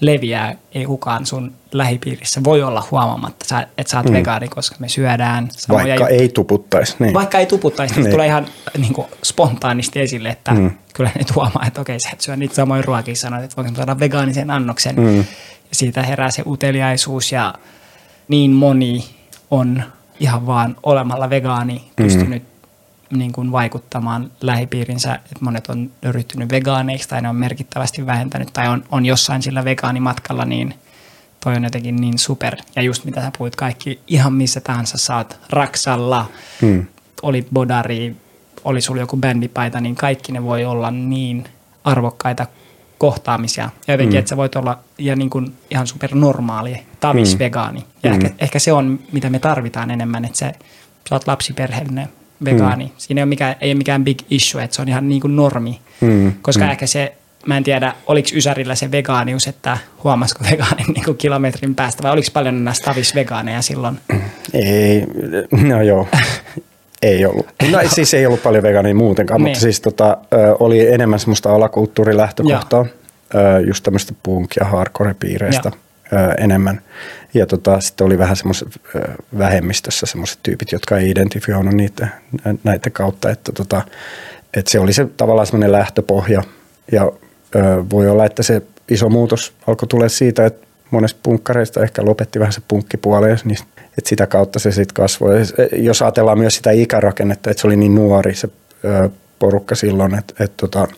leviää, 0.00 0.54
ei 0.72 0.84
kukaan 0.84 1.26
sun 1.26 1.52
lähipiirissä 1.72 2.44
voi 2.44 2.62
olla 2.62 2.86
huomaamatta, 2.90 3.60
että 3.78 3.90
sä 3.90 3.96
oot 3.96 4.06
mm. 4.06 4.12
vegaani, 4.12 4.48
koska 4.48 4.76
me 4.78 4.88
syödään 4.88 5.48
samoja 5.50 5.84
Vaikka 5.84 6.04
juttuja. 6.04 6.20
ei 6.20 6.28
tuputtaisi. 6.28 6.96
Niin. 6.98 7.14
Vaikka 7.14 7.38
ei 7.38 7.46
tuputtaisi, 7.46 8.00
niin 8.00 8.10
tulee 8.10 8.26
ihan 8.26 8.46
niin 8.78 8.92
kuin 8.92 9.06
spontaanisti 9.24 10.00
esille, 10.00 10.28
että 10.28 10.54
mm. 10.54 10.70
kyllä 10.94 11.10
nyt 11.18 11.34
huomaa, 11.34 11.64
että 11.66 11.80
okei, 11.80 12.00
sä 12.00 12.10
et 12.12 12.20
syö 12.20 12.36
niitä 12.36 12.54
samoja 12.54 12.82
ruokia, 12.82 13.16
sanoit, 13.16 13.44
että 13.44 13.56
voinko 13.56 13.76
saada 13.76 13.98
vegaanisen 13.98 14.50
annoksen. 14.50 14.96
Mm. 14.96 15.18
Ja 15.18 15.24
siitä 15.72 16.02
herää 16.02 16.30
se 16.30 16.42
uteliaisuus 16.46 17.32
ja 17.32 17.54
niin 18.28 18.50
moni 18.50 19.04
on 19.50 19.82
ihan 20.20 20.46
vaan 20.46 20.76
olemalla 20.82 21.30
vegaani 21.30 21.74
mm-hmm. 21.74 21.94
pystynyt 21.96 22.42
mm. 23.10 23.18
niin 23.18 23.32
kuin 23.32 23.52
vaikuttamaan 23.52 24.30
lähipiirinsä, 24.40 25.14
että 25.14 25.38
monet 25.40 25.68
on 25.68 25.90
ryhtynyt 26.02 26.50
vegaaneiksi 26.50 27.08
tai 27.08 27.22
ne 27.22 27.28
on 27.28 27.36
merkittävästi 27.36 28.06
vähentänyt 28.06 28.52
tai 28.52 28.68
on, 28.68 28.84
on 28.90 29.06
jossain 29.06 29.42
sillä 29.42 29.64
vegaanimatkalla, 29.64 30.44
niin 30.44 30.74
toi 31.44 31.56
on 31.56 31.64
jotenkin 31.64 31.96
niin 31.96 32.18
super. 32.18 32.56
Ja 32.76 32.82
just 32.82 33.04
mitä 33.04 33.20
sä 33.20 33.32
puhuit, 33.38 33.56
kaikki 33.56 34.00
ihan 34.06 34.32
missä 34.32 34.60
tahansa 34.60 34.98
saat 34.98 35.38
raksalla, 35.50 36.26
mm. 36.62 36.86
oli 37.22 37.46
bodari, 37.52 38.16
oli 38.64 38.80
sulla 38.80 39.00
joku 39.00 39.16
bändipaita, 39.16 39.80
niin 39.80 39.94
kaikki 39.94 40.32
ne 40.32 40.42
voi 40.42 40.64
olla 40.64 40.90
niin 40.90 41.44
arvokkaita 41.84 42.46
kohtaamisia. 43.04 43.70
Ja 43.86 43.94
jotenkin, 43.94 44.16
mm. 44.16 44.18
että 44.18 44.28
sä 44.28 44.36
voit 44.36 44.56
olla 44.56 44.78
ja 44.98 45.16
niin 45.16 45.30
kuin 45.30 45.52
ihan 45.70 45.86
supernormaali, 45.86 46.76
tavis 47.00 47.34
mm. 47.34 47.38
vegaani. 47.38 47.84
Ja 48.02 48.10
mm. 48.10 48.14
ehkä, 48.14 48.34
ehkä 48.38 48.58
se 48.58 48.72
on, 48.72 48.98
mitä 49.12 49.30
me 49.30 49.38
tarvitaan 49.38 49.90
enemmän, 49.90 50.24
että 50.24 50.38
se, 50.38 50.52
sä 51.08 51.14
oot 51.14 51.26
lapsiperheellinen 51.26 52.08
vegaani. 52.44 52.84
Mm. 52.84 52.90
Siinä 52.96 53.18
ei 53.18 53.22
ole, 53.22 53.28
mikään, 53.28 53.56
ei 53.60 53.70
ole 53.70 53.78
mikään 53.78 54.04
big 54.04 54.18
issue, 54.30 54.64
että 54.64 54.76
se 54.76 54.82
on 54.82 54.88
ihan 54.88 55.08
niin 55.08 55.20
kuin 55.20 55.36
normi. 55.36 55.80
Mm. 56.00 56.32
Koska 56.42 56.64
mm. 56.64 56.70
ehkä 56.70 56.86
se, 56.86 57.14
mä 57.46 57.56
en 57.56 57.64
tiedä, 57.64 57.94
oliko 58.06 58.28
Ysärillä 58.34 58.74
se 58.74 58.90
vegaanius, 58.90 59.46
että 59.46 59.78
huomasiko 60.04 60.44
vegaanin 60.50 60.86
niin 60.94 61.04
kuin 61.04 61.16
kilometrin 61.16 61.74
päästä, 61.74 62.02
vai 62.02 62.12
oliko 62.12 62.28
paljon 62.32 62.64
näistä 62.64 62.84
tavis 62.84 63.14
vegaaneja 63.14 63.62
silloin? 63.62 64.00
Ei, 64.52 65.04
no 65.68 65.82
joo. 65.82 66.08
Ei 67.04 67.26
ollut. 67.26 67.46
No 67.70 67.78
siis 67.86 68.14
ei 68.14 68.26
ollut 68.26 68.42
paljon 68.42 68.62
vegaania 68.62 68.94
muutenkaan, 68.94 69.40
niin. 69.40 69.50
mutta 69.50 69.60
siis 69.60 69.80
tota, 69.80 70.18
oli 70.58 70.92
enemmän 70.92 71.18
semmoista 71.18 71.54
alakulttuurilähtökohtaa, 71.54 72.86
ja. 73.34 73.60
just 73.60 73.84
tämmöistä 73.84 74.14
punk- 74.28 74.56
ja 74.60 74.66
hardcore-piireistä 74.66 75.72
ja. 76.12 76.34
enemmän. 76.38 76.80
Ja 77.34 77.46
tota, 77.46 77.80
sitten 77.80 78.06
oli 78.06 78.18
vähän 78.18 78.36
semmoiset 78.36 78.68
vähemmistössä 79.38 80.06
semmoiset 80.06 80.38
tyypit, 80.42 80.72
jotka 80.72 80.98
ei 80.98 81.10
identifioinut 81.10 81.74
niitä, 81.74 82.08
näitä 82.64 82.90
kautta, 82.90 83.30
että, 83.30 83.52
tota, 83.52 83.82
että 84.56 84.70
se 84.70 84.80
oli 84.80 84.92
se 84.92 85.06
tavallaan 85.16 85.46
semmoinen 85.46 85.72
lähtöpohja. 85.72 86.42
Ja 86.92 87.12
voi 87.90 88.08
olla, 88.08 88.24
että 88.24 88.42
se 88.42 88.62
iso 88.88 89.08
muutos 89.08 89.52
alkoi 89.66 89.88
tulla 89.88 90.08
siitä, 90.08 90.46
että 90.46 90.66
monesta 90.94 91.20
punkkareista 91.22 91.82
ehkä 91.82 92.04
lopetti 92.04 92.40
vähän 92.40 92.52
se 92.52 92.62
punkkipuoli, 92.68 93.28
niin 93.44 93.58
että 93.98 94.08
sitä 94.08 94.26
kautta 94.26 94.58
se 94.58 94.72
sitten 94.72 94.94
kasvoi. 94.94 95.42
Jos 95.72 96.02
ajatellaan 96.02 96.38
myös 96.38 96.56
sitä 96.56 96.70
ikärakennetta, 96.70 97.50
että 97.50 97.60
se 97.60 97.66
oli 97.66 97.76
niin 97.76 97.94
nuori 97.94 98.34
se 98.34 98.48
porukka 99.38 99.74
silloin, 99.74 100.14
että, 100.18 100.44
että, 100.44 100.56
tota, 100.56 100.88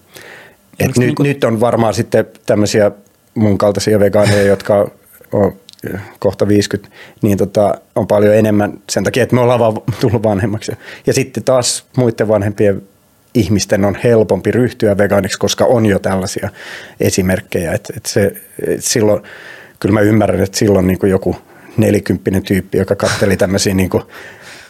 että 0.73 0.87
nyt, 0.87 0.97
niin 0.97 1.15
kuin... 1.15 1.25
nyt 1.29 1.45
on 1.45 1.61
varmaan 1.61 1.95
sitten 1.95 2.27
tämmöisiä 2.47 2.91
mun 3.35 3.59
kaltaisia 3.59 4.01
vegaaneja, 4.01 4.43
jotka 4.43 4.91
on 5.33 5.57
kohta 6.19 6.49
50, 6.49 6.97
niin 7.23 7.39
tota, 7.39 7.75
on 7.95 8.07
paljon 8.07 8.35
enemmän 8.35 8.73
sen 8.91 9.05
takia, 9.05 9.23
että 9.23 9.35
me 9.35 9.41
ollaan 9.41 9.61
vaan 9.61 9.75
tullut 10.01 10.23
vanhemmaksi. 10.23 10.73
Ja 11.07 11.13
sitten 11.13 11.45
taas 11.45 11.85
muiden 11.97 12.29
vanhempien 12.29 12.83
ihmisten 13.35 13.85
on 13.85 13.99
helpompi 14.05 14.51
ryhtyä 14.51 14.99
vegaaniksi, 14.99 15.39
koska 15.39 15.65
on 15.65 15.87
jo 15.87 15.99
tällaisia 15.99 16.49
esimerkkejä. 17.01 17.73
Että, 17.73 17.93
että 17.97 18.09
se, 18.09 18.33
että 18.67 18.89
silloin, 18.89 19.23
kyllä 19.81 19.93
mä 19.93 20.01
ymmärrän, 20.01 20.43
että 20.43 20.59
silloin 20.59 20.87
niin 20.87 20.99
kuin 20.99 21.11
joku 21.11 21.37
nelikymppinen 21.77 22.43
tyyppi, 22.43 22.79
joka 22.79 22.97
katteli 22.97 23.37
tämmöisiä 23.37 23.75
niin 23.75 23.91
kuin 23.91 24.03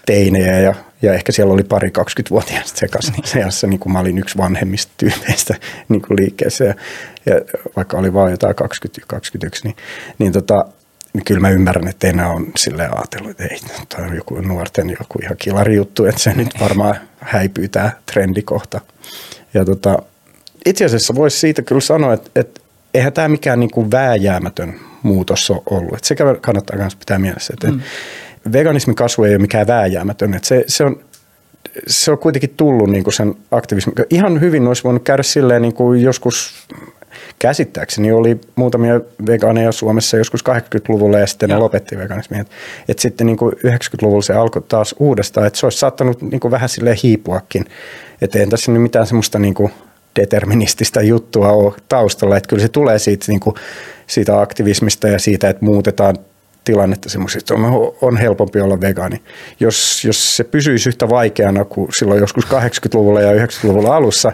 teinejä 0.07 0.61
ja, 0.61 0.75
ja 1.03 1.15
ehkä 1.15 1.33
siellä 1.33 1.55
oli 1.55 1.65
pari 1.65 1.89
20-vuotiaista 1.89 2.79
sekaisin 2.79 3.13
niin. 3.13 3.27
seassa, 3.27 3.67
niin 3.67 3.81
kuin 3.81 3.93
mä 3.93 4.01
olin 4.01 4.19
yksi 4.19 4.39
vanhemmista 4.39 4.93
tyypeistä 4.97 5.55
niin 5.89 6.03
kuin 6.03 6.17
liikkeessä 6.17 6.65
ja, 6.65 6.75
ja 7.27 7.41
vaikka 7.77 7.99
oli 7.99 8.13
vain 8.13 8.31
jotain 8.31 8.55
20-21, 9.15 9.61
niin, 9.65 9.77
niin, 10.19 10.33
tota, 10.33 10.65
niin 11.13 11.25
kyllä 11.25 11.41
mä 11.41 11.51
ymmärrän, 11.51 11.89
että 11.89 12.09
enää 12.09 12.29
on 12.29 12.47
sille 12.57 12.89
ajatellut, 12.89 13.31
että 13.31 13.45
ei, 13.45 13.59
tämä 13.89 14.09
on 14.09 14.17
joku 14.17 14.41
nuorten 14.41 14.91
joku 14.91 15.19
ihan 15.23 15.37
kilari 15.37 15.77
juttu, 15.77 16.05
että 16.05 16.21
se 16.21 16.35
nyt 16.35 16.49
varmaan 16.61 16.97
häipyy 17.21 17.69
tämä 17.69 17.91
trendikohta. 18.13 18.81
Ja 19.55 19.65
tota, 19.65 19.99
itse 20.67 20.85
asiassa 20.85 21.15
voisi 21.15 21.39
siitä 21.39 21.63
kyllä 21.63 21.81
sanoa, 21.81 22.13
että, 22.13 22.31
että 22.35 22.61
eihän 22.95 23.13
tämä 23.13 23.29
mikään 23.29 23.61
niin 23.61 23.71
kuin 23.71 23.91
vääjäämätön 23.91 24.81
muutos 25.03 25.51
on 25.51 25.61
ollut. 25.71 25.95
Että 25.95 26.07
sekä 26.07 26.25
kannattaa 26.41 26.77
myös 26.77 26.97
pitää 26.97 27.19
mielessä, 27.19 27.55
että 27.55 27.71
mm. 27.71 27.81
veganismin 28.53 28.97
kasvu 28.97 29.25
ei 29.25 29.33
ole 29.33 29.39
mikään 29.39 29.67
vääjäämätön. 29.67 30.35
Että 30.35 30.49
se, 30.49 30.65
se, 30.67 30.85
on, 30.85 31.01
se 31.87 32.11
on 32.11 32.19
kuitenkin 32.19 32.55
tullut 32.57 32.91
niin 32.91 33.05
kuin 33.05 33.15
sen 33.15 33.35
aktivismin. 33.51 33.95
Ihan 34.11 34.41
hyvin 34.41 34.69
olisi 34.69 34.85
voinut 34.85 35.03
käydä 35.03 35.23
silleen 35.23 35.63
niin 35.63 35.75
kuin 35.75 36.03
joskus 36.03 36.67
käsittääkseni 37.39 38.13
oli 38.13 38.41
muutamia 38.57 39.01
vegaaneja 39.27 39.73
Suomessa 39.73 40.17
joskus 40.17 40.45
80-luvulla 40.49 41.19
ja 41.19 41.27
sitten 41.27 41.51
Joo. 41.51 41.59
ne 41.59 41.63
lopetti 41.63 41.99
veganismin. 41.99 42.41
Et, 42.41 42.51
et 42.89 42.99
sitten 42.99 43.27
niin 43.27 43.37
kuin 43.37 43.53
90-luvulla 43.53 44.23
se 44.23 44.35
alkoi 44.35 44.63
taas 44.63 44.95
uudestaan, 44.99 45.47
että 45.47 45.59
se 45.59 45.67
olisi 45.67 45.79
saattanut 45.79 46.23
niin 46.23 46.41
kuin 46.41 46.51
vähän 46.51 46.69
silleen 46.69 46.97
hiipuakin. 47.03 47.65
Että 48.21 48.39
ei 48.39 48.47
tässä 48.47 48.73
nyt 48.73 48.83
mitään 48.83 49.07
semmoista 49.07 49.39
niin 49.39 49.55
kuin 49.55 49.73
deterministista 50.17 51.03
juttua 51.03 51.53
ole 51.53 51.75
taustalla, 51.89 52.37
että 52.37 52.49
kyllä 52.49 52.63
se 52.63 52.69
tulee 52.69 52.99
siitä, 52.99 53.25
niin 53.29 53.41
kuin, 53.41 53.57
siitä 54.07 54.41
aktivismista 54.41 55.09
ja 55.09 55.19
siitä, 55.19 55.49
että 55.49 55.65
muutetaan 55.65 56.17
tilannetta 56.65 57.09
semmoisesti, 57.09 57.55
että 57.55 57.67
on, 57.69 57.93
on 58.01 58.17
helpompi 58.17 58.61
olla 58.61 58.81
vegaani. 58.81 59.23
Jos, 59.61 60.05
jos 60.05 60.37
se 60.37 60.45
pysyisi 60.45 60.89
yhtä 60.89 61.09
vaikeana 61.09 61.65
kuin 61.65 61.89
silloin 61.99 62.21
joskus 62.21 62.45
80-luvulla 62.45 63.21
ja 63.21 63.47
90-luvulla 63.47 63.97
alussa, 63.97 64.33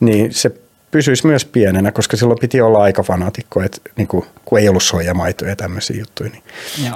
niin 0.00 0.34
se 0.34 0.50
pysyisi 0.90 1.26
myös 1.26 1.44
pienenä, 1.44 1.92
koska 1.92 2.16
silloin 2.16 2.38
piti 2.40 2.60
olla 2.60 2.82
aika 2.82 3.02
fanaatikko, 3.02 3.62
että 3.62 3.80
niin 3.96 4.08
kuin, 4.08 4.24
kun 4.44 4.58
ei 4.58 4.68
ollut 4.68 4.82
soijamaitoja 4.82 5.50
ja 5.50 5.56
tämmöisiä 5.56 5.96
juttuja, 5.98 6.30
niin, 6.30 6.42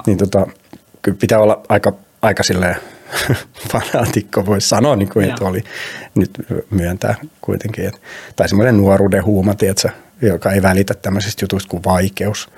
niin 0.07 0.19
tota, 0.19 0.47
kyllä 1.03 1.19
pitää 1.21 1.39
olla 1.39 1.63
aika, 1.69 1.93
aika 2.23 2.43
silleen 2.43 2.77
fanaatikko, 3.73 4.47
voisi 4.47 4.69
sanoa, 4.69 4.97
niin 4.97 5.09
kuin, 5.09 5.31
että 5.31 5.45
oli 5.45 5.65
nyt 6.15 6.31
myöntää 6.71 7.15
kuitenkin. 7.41 7.87
Että, 7.87 8.01
tai 8.37 8.49
semmoinen 8.49 8.77
nuoruuden 8.77 9.25
huuma, 9.25 9.55
tiedätkö, 9.55 9.89
joka 10.23 10.53
ei 10.53 10.63
välitä 10.63 10.95
tämmöisistä 10.95 11.45
jutuista 11.45 11.71
kuin 11.71 11.85
vaikeus. 11.85 12.49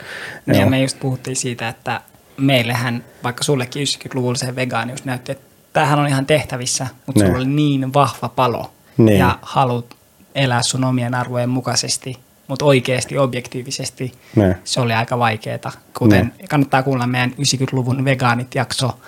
Niin 0.47 0.61
ja 0.61 0.67
me 0.67 0.83
just 0.83 1.01
puhuttiin 1.01 1.37
siitä, 1.37 1.69
että 1.69 2.01
meillähän, 2.37 3.05
vaikka 3.25 3.45
sullekin 3.45 3.87
90-luvulla 3.87 4.39
se 4.39 4.57
vegaanius 4.57 5.05
näytti, 5.05 5.33
että 5.33 5.45
tämähän 5.73 5.99
on 5.99 6.09
ihan 6.09 6.27
tehtävissä, 6.27 6.87
mutta 7.07 7.21
ne. 7.21 7.27
sulla 7.27 7.39
oli 7.39 7.49
niin 7.49 7.95
vahva 7.95 8.29
palo 8.29 8.73
niin. 8.97 9.19
ja 9.19 9.39
halut 9.43 9.97
elää 10.35 10.63
sun 10.63 10.85
omien 10.85 11.15
arvojen 11.15 11.49
mukaisesti, 11.49 12.19
mutta 12.49 12.65
oikeasti, 12.65 13.19
objektiivisesti 13.19 14.13
ne. 14.37 14.59
se 14.65 14.81
oli 14.81 14.93
aika 14.93 15.19
vaikeaa. 15.19 15.73
Kuten 15.99 16.33
ne. 16.39 16.47
kannattaa 16.49 16.83
kuulla 16.83 17.07
meidän 17.07 17.31
90-luvun 17.31 18.05
vegaanit 18.05 18.55
jakso, 18.55 18.99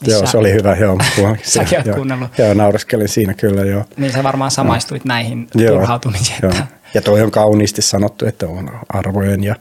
Missä, 0.00 0.18
joo, 0.18 0.26
se 0.26 0.38
oli 0.38 0.52
hyvä, 0.52 0.76
joo. 0.76 0.98
Säkin 1.42 1.78
oot 1.78 1.94
kuunnellut. 1.94 2.38
Joo, 2.38 2.54
naureskelin 2.54 3.08
siinä 3.08 3.34
kyllä, 3.34 3.64
joo. 3.64 3.84
Niin 3.96 4.12
sä 4.12 4.22
varmaan 4.22 4.50
samaistuit 4.50 5.04
no. 5.04 5.08
näihin 5.08 5.48
joo, 5.54 5.74
turhautumisiin. 5.74 6.38
Joo. 6.42 6.52
Ja 6.94 7.02
toi 7.02 7.22
on 7.22 7.30
kauniisti 7.30 7.82
sanottu, 7.82 8.26
että 8.26 8.46
on 8.46 8.80
arvojen 8.88 9.44
ja 9.44 9.54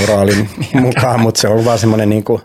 moraalin 0.00 0.50
mukaan, 0.80 1.20
mutta 1.20 1.40
se 1.40 1.48
on 1.48 1.64
vaan 1.64 1.78
semmoinen 1.78 2.08
niin 2.08 2.24
kuin, 2.24 2.42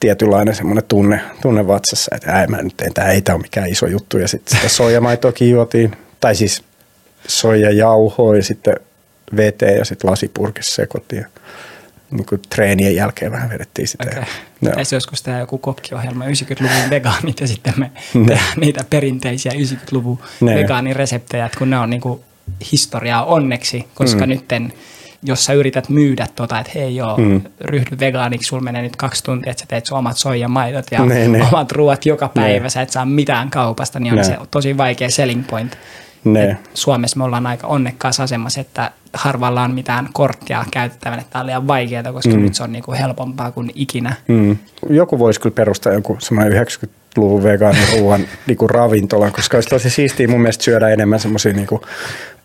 tietynlainen 0.00 0.54
semmoinen 0.54 0.84
tunne, 0.88 1.20
tunne 1.42 1.66
vatsassa, 1.66 2.14
että 2.14 2.40
ei, 2.40 2.46
mä 2.46 2.62
nyt 2.62 2.80
en, 2.80 2.94
tämä 2.94 3.08
ei 3.08 3.22
tämä 3.22 3.36
ole 3.36 3.42
mikään 3.42 3.68
iso 3.68 3.86
juttu. 3.86 4.18
Ja 4.18 4.28
sitten 4.28 4.56
sitä 4.56 4.68
soijamaitoakin 4.68 5.50
juotiin, 5.50 5.96
tai 6.20 6.34
siis 6.34 6.64
soijajauhoa 7.28 8.36
ja 8.36 8.42
sitten 8.42 8.74
veteen 9.36 9.78
ja 9.78 9.84
sitten 9.84 10.10
lasipurkissa 10.10 10.74
sekoittiin. 10.74 11.26
Niin 12.10 12.26
kuin 12.26 12.42
treenien 12.48 12.94
jälkeen 12.94 13.32
vähän 13.32 13.50
vedettiin 13.50 13.88
sitä. 13.88 14.04
Okay. 14.12 14.24
Pitäisi 14.60 14.94
joskus 14.94 15.22
tehdä 15.22 15.38
joku 15.38 15.58
kokkiohjelma 15.58 16.24
90-luvun 16.24 16.90
vegaanit 16.90 17.40
ja 17.40 17.46
sitten 17.46 17.74
me 17.76 17.90
tehdään 18.26 18.58
niitä 18.60 18.84
perinteisiä 18.90 19.52
90-luvun 19.52 20.18
vegaanireseptejä, 20.44 21.50
kun 21.58 21.70
ne 21.70 21.78
on 21.78 21.90
niin 21.90 22.00
kuin 22.00 22.20
historiaa 22.72 23.24
onneksi, 23.24 23.84
koska 23.94 24.26
mm. 24.26 24.28
nytten 24.28 24.72
jos 25.22 25.44
sä 25.44 25.52
yrität 25.52 25.88
myydä 25.88 26.26
tota, 26.34 26.60
että 26.60 26.72
hei 26.74 26.96
joo, 26.96 27.16
mm. 27.16 27.40
ryhdy 27.60 27.98
vegaaniksi, 28.00 28.48
sulla 28.48 28.62
menee 28.62 28.82
nyt 28.82 28.96
kaksi 28.96 29.24
tuntia, 29.24 29.50
että 29.50 29.60
sä 29.60 29.66
teet 29.66 29.86
sun 29.86 29.98
omat 29.98 30.16
soijamaidot 30.16 30.86
ja 30.90 31.06
ne, 31.06 31.28
ne. 31.28 31.42
omat 31.52 31.72
ruoat 31.72 32.06
joka 32.06 32.28
päivä, 32.28 32.62
ne. 32.64 32.70
sä 32.70 32.82
et 32.82 32.90
saa 32.90 33.04
mitään 33.04 33.50
kaupasta, 33.50 34.00
niin 34.00 34.12
on 34.12 34.18
ne. 34.18 34.24
se 34.24 34.36
tosi 34.50 34.76
vaikea 34.76 35.10
selling 35.10 35.46
point. 35.46 35.78
Ne. 36.24 36.56
Suomessa 36.74 37.16
me 37.16 37.24
ollaan 37.24 37.46
aika 37.46 37.66
onnekkaassa 37.66 38.22
asemassa, 38.22 38.60
että 38.60 38.90
harvalla 39.14 39.62
on 39.62 39.74
mitään 39.74 40.08
korttia 40.12 40.64
käytettävänä, 40.70 41.20
että 41.20 41.32
tämä 41.32 41.40
on 41.40 41.46
liian 41.46 41.66
vaikeaa, 41.66 42.12
koska 42.12 42.34
mm. 42.34 42.42
nyt 42.42 42.54
se 42.54 42.62
on 42.62 42.72
niinku 42.72 42.92
helpompaa 42.92 43.52
kuin 43.52 43.70
ikinä. 43.74 44.14
Mm. 44.28 44.56
Joku 44.88 45.18
voisi 45.18 45.40
kyllä 45.40 45.54
perustaa 45.54 45.92
joku 45.92 46.16
semmoinen 46.20 46.52
90 46.52 47.00
luvun 47.16 47.42
vegaaniruuan 47.42 48.20
niinku 48.46 48.68
ravintolan, 48.68 49.32
koska 49.32 49.56
olisi 49.56 49.68
tosi 49.68 49.90
siistiä 49.90 50.28
mun 50.28 50.40
mielestä 50.40 50.64
syödä 50.64 50.88
enemmän 50.88 51.20
semmoisia 51.20 51.52
niinku 51.52 51.82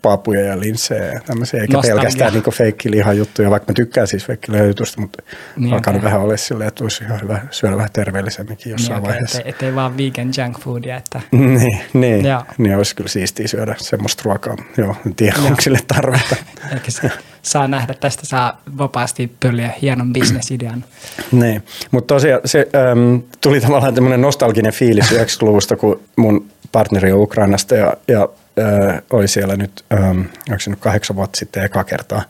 papuja 0.02 0.40
ja 0.40 0.60
linssejä 0.60 1.04
ja 1.12 1.20
tämmöisiä, 1.20 1.60
eikä 1.60 1.72
Nostalgia. 1.72 1.96
pelkästään 1.96 2.32
niinku 2.32 2.50
feikkilihajuttuja, 2.50 3.50
vaikka 3.50 3.72
mä 3.72 3.74
tykkään 3.74 4.06
siis 4.06 4.26
feikkilihajutusta, 4.26 5.00
mutta 5.00 5.22
niin, 5.56 5.74
alkaa 5.74 5.90
okay. 5.90 6.02
vähän 6.02 6.20
olla 6.20 6.36
silleen, 6.36 6.68
että 6.68 6.84
olisi 6.84 7.04
ihan 7.04 7.20
hyvä 7.22 7.40
syödä 7.50 7.76
vähän 7.76 7.90
terveellisemminkin 7.92 8.70
jossain 8.72 8.96
niin, 8.96 9.02
okay, 9.02 9.12
vaiheessa. 9.12 9.38
Ettei, 9.38 9.50
ettei 9.50 9.74
vaan 9.74 9.96
vegan 9.96 10.30
junk 10.38 10.58
foodia. 10.60 10.96
Että... 10.96 11.20
niin, 11.32 11.80
niin, 11.92 12.24
niin, 12.58 12.76
olisi 12.76 12.96
kyllä 12.96 13.08
siistiä 13.08 13.48
syödä 13.48 13.74
semmoista 13.78 14.22
ruokaa. 14.24 14.56
Joo, 14.76 14.96
en 15.06 15.14
tiedä, 15.14 15.36
onko 15.46 15.60
sille 15.60 15.78
tarvetta. 15.88 16.36
se 16.88 17.10
saa 17.42 17.68
nähdä, 17.68 17.94
tästä 17.94 18.26
saa 18.26 18.62
vapaasti 18.78 19.32
pölliä 19.40 19.70
hienon 19.82 20.12
bisnesidean. 20.12 20.84
niin, 21.32 21.62
mutta 21.90 22.14
tosiaan 22.14 22.40
se 22.44 22.68
äm, 22.92 23.22
tuli 23.40 23.60
tavallaan 23.60 23.94
tämmöinen 23.94 24.20
nostalginen 24.20 24.72
fiilis 24.72 25.12
90-luvusta, 25.12 25.76
kun 25.76 26.00
mun 26.16 26.46
partneri 26.72 27.12
on 27.12 27.20
Ukrainasta 27.20 27.74
ja, 27.74 27.94
ja 28.08 28.28
äh, 28.58 29.02
oli 29.10 29.28
siellä 29.28 29.56
nyt, 29.56 29.84
ähm, 29.92 30.20
onko 30.50 30.60
se 30.60 30.70
nyt 30.70 30.80
kahdeksan 30.80 31.16
vuotta 31.16 31.38
sitten 31.38 31.64
eka 31.64 31.84
kertaa, 31.84 32.22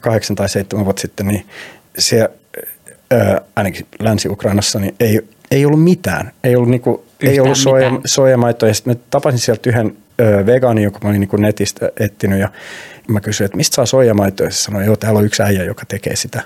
kahdeksan 0.00 0.36
tai 0.36 0.48
seitsemän 0.48 0.84
vuotta 0.84 1.00
sitten, 1.00 1.26
niin 1.26 1.46
se 1.98 2.30
äh, 3.12 3.36
ainakin 3.56 3.86
Länsi-Ukrainassa 3.98 4.78
niin 4.78 4.94
ei, 5.00 5.20
ei 5.50 5.66
ollut 5.66 5.84
mitään. 5.84 6.32
Ei 6.44 6.56
ollut, 6.56 6.70
niinku, 6.70 7.04
ei 7.20 7.40
ollut 7.40 7.58
soja, 7.58 7.90
soijamaitoa. 8.04 8.68
Ja 8.68 8.74
sitten 8.74 8.96
mä 8.96 9.00
tapasin 9.10 9.40
sieltä 9.40 9.70
yhden 9.70 9.96
äh, 10.20 10.46
vegaanin, 10.46 10.84
jonka 10.84 10.98
mä 11.02 11.08
olin 11.08 11.20
niinku 11.20 11.36
netistä 11.36 11.90
etsinyt 12.00 12.40
ja 12.40 12.48
mä 13.08 13.20
kysyin, 13.20 13.44
että 13.44 13.56
mistä 13.56 13.74
saa 13.74 13.86
soijamaitoa. 13.86 14.46
Ja 14.46 14.50
se 14.50 14.62
sanoi, 14.62 14.82
että 14.82 14.96
täällä 14.96 15.18
on 15.18 15.24
yksi 15.24 15.42
äijä, 15.42 15.64
joka 15.64 15.84
tekee 15.88 16.16
sitä 16.16 16.42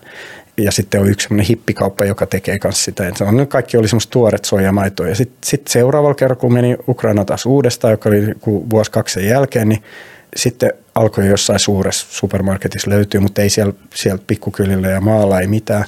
ja 0.59 0.73
sitten 0.73 1.01
on 1.01 1.09
yksi 1.09 1.25
semmoinen 1.25 1.47
hippikauppa, 1.47 2.05
joka 2.05 2.27
tekee 2.27 2.59
myös 2.65 2.85
sitä. 2.85 3.09
Et 3.09 3.21
on, 3.21 3.49
kaikki 3.49 3.77
oli 3.77 3.89
semmoista 3.89 4.11
tuoret 4.11 4.45
soijamaitoa. 4.45 5.09
Ja 5.09 5.15
sitten 5.15 5.39
sit 5.45 5.69
seuraavalla 5.69 6.15
kerralla, 6.15 6.41
kun 6.41 6.53
meni 6.53 6.77
Ukraina 6.89 7.25
taas 7.25 7.47
uudestaan, 7.47 7.91
joka 7.91 8.09
oli 8.09 8.27
vuosi 8.71 8.91
kaksi 8.91 9.15
sen 9.15 9.29
jälkeen, 9.29 9.69
niin 9.69 9.83
sitten 10.37 10.73
alkoi 10.95 11.27
jossain 11.27 11.59
suuressa 11.59 12.07
supermarketissa 12.11 12.91
löytyä, 12.91 13.21
mutta 13.21 13.43
ei 13.43 13.51
siellä, 13.51 13.73
siellä 13.95 14.23
pikkukylillä 14.27 14.89
ja 14.89 15.01
maalla 15.01 15.41
ei 15.41 15.47
mitään. 15.47 15.85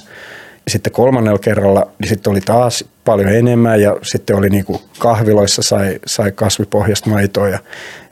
Ja 0.65 0.71
sitten 0.71 0.93
kolmannella 0.93 1.39
kerralla 1.39 1.91
niin 1.99 2.09
sitten 2.09 2.31
oli 2.31 2.41
taas 2.41 2.85
paljon 3.05 3.29
enemmän 3.29 3.81
ja 3.81 3.95
sitten 4.03 4.35
oli 4.35 4.49
niin 4.49 4.65
kuin 4.65 4.79
kahviloissa 4.99 5.61
sai, 5.61 5.99
sai 6.05 6.31
kasvipohjasta 6.31 7.09
maitoa 7.09 7.49
ja 7.49 7.59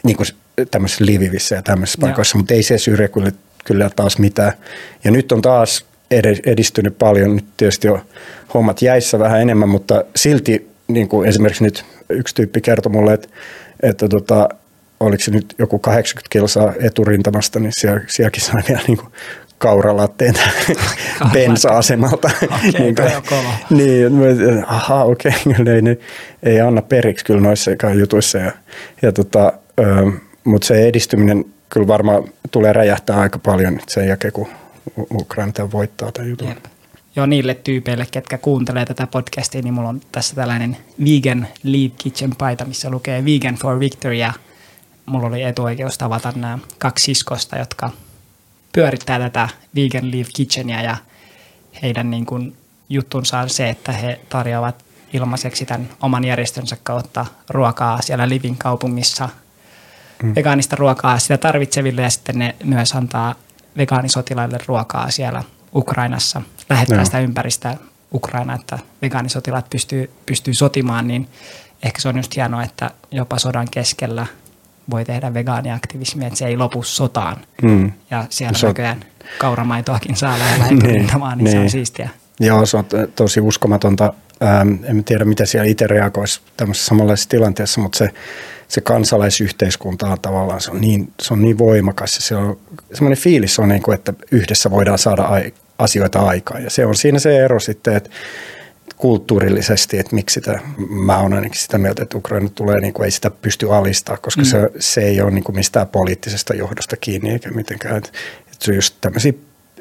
niin 0.03 0.17
kuin 0.17 0.27
tämmöisissä 0.71 1.05
livivissä 1.05 1.55
ja 1.55 1.61
tämmöisissä 1.61 2.01
paikoissa, 2.01 2.37
mutta 2.37 2.53
ei 2.53 2.63
se 2.63 2.77
syrjä 2.77 3.07
kyllä, 3.07 3.31
kyllä 3.65 3.89
taas 3.95 4.17
mitään. 4.17 4.53
Ja 5.03 5.11
nyt 5.11 5.31
on 5.31 5.41
taas 5.41 5.85
edistynyt 6.45 6.97
paljon. 6.97 7.35
Nyt 7.35 7.45
tietysti 7.57 7.89
on 7.89 8.01
hommat 8.53 8.81
jäissä 8.81 9.19
vähän 9.19 9.41
enemmän, 9.41 9.69
mutta 9.69 10.03
silti 10.15 10.69
niin 10.87 11.07
kuin 11.07 11.29
esimerkiksi 11.29 11.63
nyt 11.63 11.85
yksi 12.09 12.35
tyyppi 12.35 12.61
kertoi 12.61 12.91
mulle, 12.91 13.13
että, 13.13 13.27
että 13.83 14.07
tota, 14.07 14.49
oliko 14.99 15.23
se 15.23 15.31
nyt 15.31 15.55
joku 15.59 15.79
80 15.79 16.27
kilsaa 16.29 16.73
eturintamasta, 16.79 17.59
niin 17.59 17.71
siellä, 17.75 18.01
sielläkin 18.07 18.43
sai 18.43 18.61
vielä 18.67 18.81
niin 18.87 18.97
kuin 18.97 19.09
kauralatteen 19.57 20.33
bensa-asemalta. 21.33 22.29
Okay, 22.43 22.71
niin, 23.69 24.19
niin, 24.19 24.65
aha, 24.67 25.03
okei, 25.03 25.31
okay, 25.45 25.73
ei, 25.75 25.81
ei, 25.89 25.99
ei 26.53 26.61
anna 26.61 26.81
periksi 26.81 27.25
kyllä 27.25 27.41
noissa 27.41 27.71
jutuissa. 27.99 28.37
Ja, 28.37 28.51
ja 29.01 29.11
tota, 29.11 29.53
mutta 30.43 30.67
se 30.67 30.87
edistyminen 30.87 31.45
kyllä 31.69 31.87
varmaan 31.87 32.23
tulee 32.51 32.73
räjähtää 32.73 33.19
aika 33.19 33.39
paljon 33.39 33.79
sen 33.87 34.07
jälkeen, 34.07 34.33
kun 34.33 34.47
Ukraina 35.11 35.71
voittaa 35.71 36.11
tämän 36.11 36.29
jutun. 36.29 36.47
Jep. 36.47 36.65
Joo, 37.15 37.25
niille 37.25 37.53
tyypeille, 37.53 38.07
ketkä 38.11 38.37
kuuntelee 38.37 38.85
tätä 38.85 39.07
podcastia, 39.07 39.61
niin 39.61 39.73
mulla 39.73 39.89
on 39.89 40.01
tässä 40.11 40.35
tällainen 40.35 40.77
Vegan 41.05 41.47
Leave 41.63 41.93
Kitchen 41.97 42.35
paita, 42.37 42.65
missä 42.65 42.89
lukee 42.89 43.25
Vegan 43.25 43.55
for 43.55 43.79
Victory 43.79 44.13
ja 44.13 44.33
mulla 45.05 45.27
oli 45.27 45.43
etuoikeus 45.43 45.97
tavata 45.97 46.33
nämä 46.35 46.59
kaksi 46.79 47.05
siskosta, 47.05 47.57
jotka 47.57 47.89
pyörittää 48.73 49.19
tätä 49.19 49.49
Vegan 49.75 50.11
Leave 50.11 50.29
Kitchenia 50.35 50.81
ja 50.81 50.97
heidän 51.81 52.11
niin 52.11 52.25
kuin 52.25 52.57
juttunsa 52.89 53.39
on 53.39 53.49
se, 53.49 53.69
että 53.69 53.91
he 53.91 54.19
tarjoavat 54.29 54.85
ilmaiseksi 55.13 55.65
tämän 55.65 55.89
oman 56.01 56.23
järjestönsä 56.23 56.77
kautta 56.83 57.25
ruokaa 57.49 58.01
siellä 58.01 58.29
Livin 58.29 58.57
kaupungissa, 58.57 59.29
mm. 60.23 60.35
vegaanista 60.35 60.75
ruokaa 60.75 61.19
sitä 61.19 61.37
tarvitseville 61.37 62.01
ja 62.01 62.09
sitten 62.09 62.39
ne 62.39 62.55
myös 62.63 62.95
antaa 62.95 63.35
vegaanisotilaille 63.77 64.57
ruokaa 64.65 65.11
siellä 65.11 65.43
Ukrainassa, 65.75 66.41
lähettää 66.69 66.97
no. 66.97 67.05
sitä 67.05 67.19
ympäristä 67.19 67.77
Ukraina, 68.13 68.55
että 68.55 68.79
vegaanisotilaat 69.01 69.69
pystyy, 69.69 70.11
pystyy 70.25 70.53
sotimaan, 70.53 71.07
niin 71.07 71.27
ehkä 71.83 72.01
se 72.01 72.09
on 72.09 72.17
just 72.17 72.35
hienoa, 72.35 72.63
että 72.63 72.91
jopa 73.11 73.39
sodan 73.39 73.67
keskellä 73.71 74.25
voi 74.89 75.05
tehdä 75.05 75.33
vegaaniaktivismia, 75.33 76.27
että 76.27 76.39
se 76.39 76.45
ei 76.45 76.57
lopu 76.57 76.83
sotaan. 76.83 77.37
Mm. 77.61 77.91
Ja 78.11 78.25
siellä 78.29 78.57
so- 78.57 78.67
näköjään 78.67 79.05
kauramaitoakin 79.37 80.15
saa 80.15 80.39
lähellä 80.39 80.67
niin, 80.67 80.79
niin, 80.79 80.95
niin 80.95 81.09
se 81.09 81.17
on 81.17 81.37
niin. 81.37 81.69
siistiä. 81.69 82.09
Joo, 82.39 82.65
se 82.65 82.77
on 82.77 82.85
tosi 83.15 83.41
uskomatonta. 83.41 84.13
Ähm, 84.43 84.83
en 84.83 85.03
tiedä, 85.03 85.25
miten 85.25 85.47
siellä 85.47 85.67
itse 85.67 85.87
reagoisi 85.87 86.41
tämmöisessä 86.57 86.87
samanlaisessa 86.87 87.29
tilanteessa, 87.29 87.81
mutta 87.81 87.97
se 87.97 88.09
se 88.67 88.81
kansalaisyhteiskunta 88.81 90.07
on 90.07 90.21
tavallaan, 90.21 90.61
se 90.61 90.71
on 90.71 90.81
niin, 90.81 91.13
se 91.21 91.33
on 91.33 91.41
niin 91.41 91.57
voimakas 91.57 92.15
ja 92.15 92.21
se 92.21 92.35
on 92.35 92.59
semmoinen 92.93 93.23
fiilis 93.23 93.59
on 93.59 93.69
niin 93.69 93.81
kuin, 93.81 93.95
että 93.95 94.13
yhdessä 94.31 94.71
voidaan 94.71 94.97
saada 94.97 95.29
asioita 95.77 96.19
aikaan 96.19 96.63
ja 96.63 96.69
se 96.69 96.85
on 96.85 96.95
siinä 96.95 97.19
se 97.19 97.39
ero 97.39 97.59
sitten, 97.59 97.95
että 97.95 98.09
kulttuurillisesti, 98.97 99.99
että 99.99 100.15
miksi 100.15 100.33
sitä, 100.33 100.59
mä 100.89 101.17
olen 101.17 101.33
ainakin 101.33 101.61
sitä 101.61 101.77
mieltä, 101.77 102.03
että 102.03 102.17
Ukraina 102.17 102.49
tulee, 102.49 102.81
niin 102.81 102.93
kuin, 102.93 103.05
ei 103.05 103.11
sitä 103.11 103.31
pysty 103.31 103.73
alistaa, 103.73 104.17
koska 104.17 104.41
mm. 104.41 104.45
se, 104.45 104.69
se 104.79 105.01
ei 105.01 105.21
ole 105.21 105.31
niin 105.31 105.43
kuin 105.43 105.55
mistään 105.55 105.87
poliittisesta 105.87 106.55
johdosta 106.55 106.97
kiinni 106.97 107.29
eikä 107.29 107.51
mitenkään. 107.51 107.97
Että, 107.97 108.09
että 108.37 108.65
se 108.65 108.71
on 108.71 108.75
just 108.75 108.95
tämmöisiä 109.01 109.33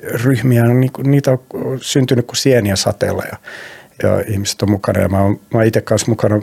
ryhmiä, 0.02 0.64
niitä 1.04 1.30
on 1.30 1.40
syntynyt 1.80 2.26
kuin 2.26 2.36
sieniä 2.36 2.76
sateella 2.76 3.22
ja, 3.32 3.36
ja 4.02 4.20
ihmiset 4.26 4.62
on 4.62 4.70
mukana. 4.70 5.00
Ja 5.00 5.08
mä 5.08 5.22
oon, 5.22 5.32
mä 5.32 5.58
oon 5.58 5.66
itse 5.66 5.80
kanssa 5.80 6.10
mukana 6.10 6.42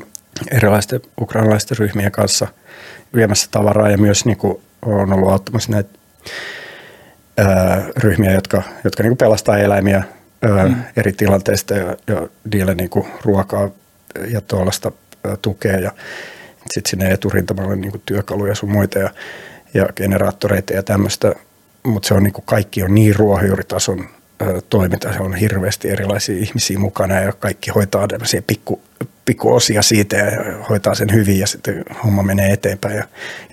erilaisten 0.51 1.01
ukrainalaisten 1.21 1.77
ryhmien 1.77 2.11
kanssa 2.11 2.47
viemässä 3.15 3.47
tavaraa 3.51 3.89
ja 3.89 3.97
myös 3.97 4.25
niin 4.25 4.37
kuin, 4.37 4.61
on 4.81 5.13
ollut 5.13 5.31
auttamassa 5.31 5.71
näitä 5.71 5.89
ää, 7.37 7.83
ryhmiä, 7.97 8.31
jotka, 8.31 8.61
jotka 8.83 9.03
niin 9.03 9.09
kuin 9.09 9.17
pelastaa 9.17 9.57
eläimiä 9.57 10.03
ää, 10.41 10.65
mm. 10.67 10.75
eri 10.97 11.13
tilanteista 11.13 11.73
ja, 11.73 11.97
ja 12.07 12.27
niille 12.53 12.75
niin 12.75 12.89
kuin 12.89 13.07
ruokaa 13.21 13.69
ja 14.27 14.41
tuollaista 14.41 14.91
tukea 15.41 15.79
ja 15.79 15.91
sitten 16.71 16.89
sinne 16.89 17.11
eturintamalle 17.11 17.75
niin 17.75 17.91
kuin 17.91 18.01
työkaluja 18.05 18.55
sun 18.55 18.71
muita 18.71 18.99
ja, 18.99 19.09
ja 19.73 19.85
generaattoreita 19.95 20.73
ja 20.73 20.83
tämmöistä, 20.83 21.35
mutta 21.83 22.07
se 22.07 22.13
on 22.13 22.23
niin 22.23 22.33
kuin 22.33 22.45
kaikki 22.45 22.83
on 22.83 22.95
niin 22.95 23.15
ruohonjuuritason 23.15 24.09
toiminta, 24.69 25.13
se 25.13 25.19
on 25.19 25.35
hirveästi 25.35 25.89
erilaisia 25.89 26.37
ihmisiä 26.37 26.79
mukana 26.79 27.19
ja 27.19 27.33
kaikki 27.33 27.71
hoitaa 27.71 28.07
tämmöisiä 28.07 28.41
pikku, 28.41 28.81
pikku 29.25 29.53
osia 29.53 29.81
siitä 29.81 30.15
ja 30.17 30.31
hoitaa 30.69 30.95
sen 30.95 31.13
hyvin 31.13 31.39
ja 31.39 31.47
sitten 31.47 31.85
homma 32.03 32.23
menee 32.23 32.53
eteenpäin 32.53 32.95
ja, 32.95 33.03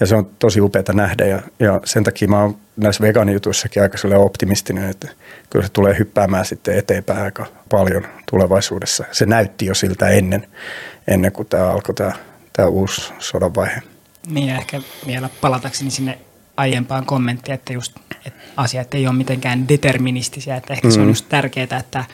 ja 0.01 0.07
se 0.07 0.17
on 0.17 0.31
tosi 0.39 0.61
upeaa 0.61 0.93
nähdä 0.93 1.25
ja, 1.25 1.43
ja 1.59 1.81
sen 1.85 2.05
takia 2.05 2.29
mä 2.29 2.43
oon 2.43 2.57
näissä 2.77 3.03
vegaanijutuissakin 3.03 3.83
aika 3.83 3.99
optimistinen, 4.17 4.91
että 4.91 5.09
kyllä 5.51 5.67
se 5.67 5.73
tulee 5.73 5.99
hyppäämään 5.99 6.45
sitten 6.45 6.79
eteenpäin 6.79 7.23
aika 7.23 7.47
paljon 7.69 8.07
tulevaisuudessa. 8.31 9.05
Se 9.13 9.27
näytti 9.27 9.67
jo 9.67 9.75
siltä 9.75 10.09
ennen, 10.09 10.47
ennen 11.09 11.33
kuin 11.33 11.49
tämä 11.49 11.71
alkoi 11.71 11.95
tämä, 11.95 12.13
tämä 12.53 12.69
uusi 12.69 13.13
sodan 13.19 13.55
vaihe. 13.55 13.83
Niin 14.27 14.51
ehkä 14.51 14.81
vielä 15.07 15.29
palatakseni 15.41 15.91
sinne 15.91 16.19
aiempaan 16.61 17.07
kommenttiin, 17.07 17.55
että 17.55 17.73
just 17.73 17.97
että 18.27 18.41
asiat 18.57 18.95
ei 18.95 19.07
ole 19.07 19.17
mitenkään 19.17 19.69
deterministisia, 19.69 20.57
että 20.57 20.73
ehkä 20.73 20.89
mm. 20.89 20.93
se 20.93 21.01
on 21.01 21.07
mm. 21.07 21.11
just 21.11 21.29
tärkeää, 21.29 21.79
että 21.81 22.05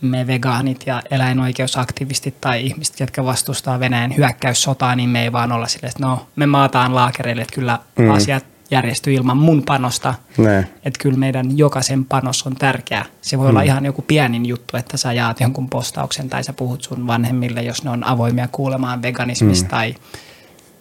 me 0.00 0.26
vegaanit 0.26 0.82
ja 0.86 1.02
eläinoikeusaktivistit 1.10 2.40
tai 2.40 2.66
ihmiset, 2.66 3.00
jotka 3.00 3.24
vastustaa 3.24 3.80
Venäjän 3.80 4.16
hyökkäyssotaa, 4.16 4.96
niin 4.96 5.08
me 5.08 5.22
ei 5.22 5.32
vaan 5.32 5.52
olla 5.52 5.66
silleen, 5.66 5.90
että 5.90 6.06
no 6.06 6.26
me 6.36 6.46
maataan 6.46 6.94
laakereille, 6.94 7.42
että 7.42 7.54
kyllä 7.54 7.78
mm. 7.98 8.10
asiat 8.10 8.44
järjestyy 8.70 9.14
ilman 9.14 9.36
mun 9.36 9.62
panosta. 9.62 10.14
Ne. 10.38 10.58
Että 10.58 10.98
kyllä 11.02 11.18
meidän 11.18 11.58
jokaisen 11.58 12.04
panos 12.04 12.46
on 12.46 12.56
tärkeä. 12.56 13.04
Se 13.20 13.38
voi 13.38 13.46
mm. 13.46 13.50
olla 13.50 13.62
ihan 13.62 13.84
joku 13.84 14.02
pienin 14.02 14.46
juttu, 14.46 14.76
että 14.76 14.96
sä 14.96 15.12
jaat 15.12 15.40
jonkun 15.40 15.70
postauksen 15.70 16.28
tai 16.28 16.44
sä 16.44 16.52
puhut 16.52 16.82
sun 16.82 17.06
vanhemmille, 17.06 17.62
jos 17.62 17.84
ne 17.84 17.90
on 17.90 18.04
avoimia 18.04 18.48
kuulemaan 18.52 19.02
veganismista. 19.02 19.64
Mm. 19.64 19.70
Tai 19.70 19.94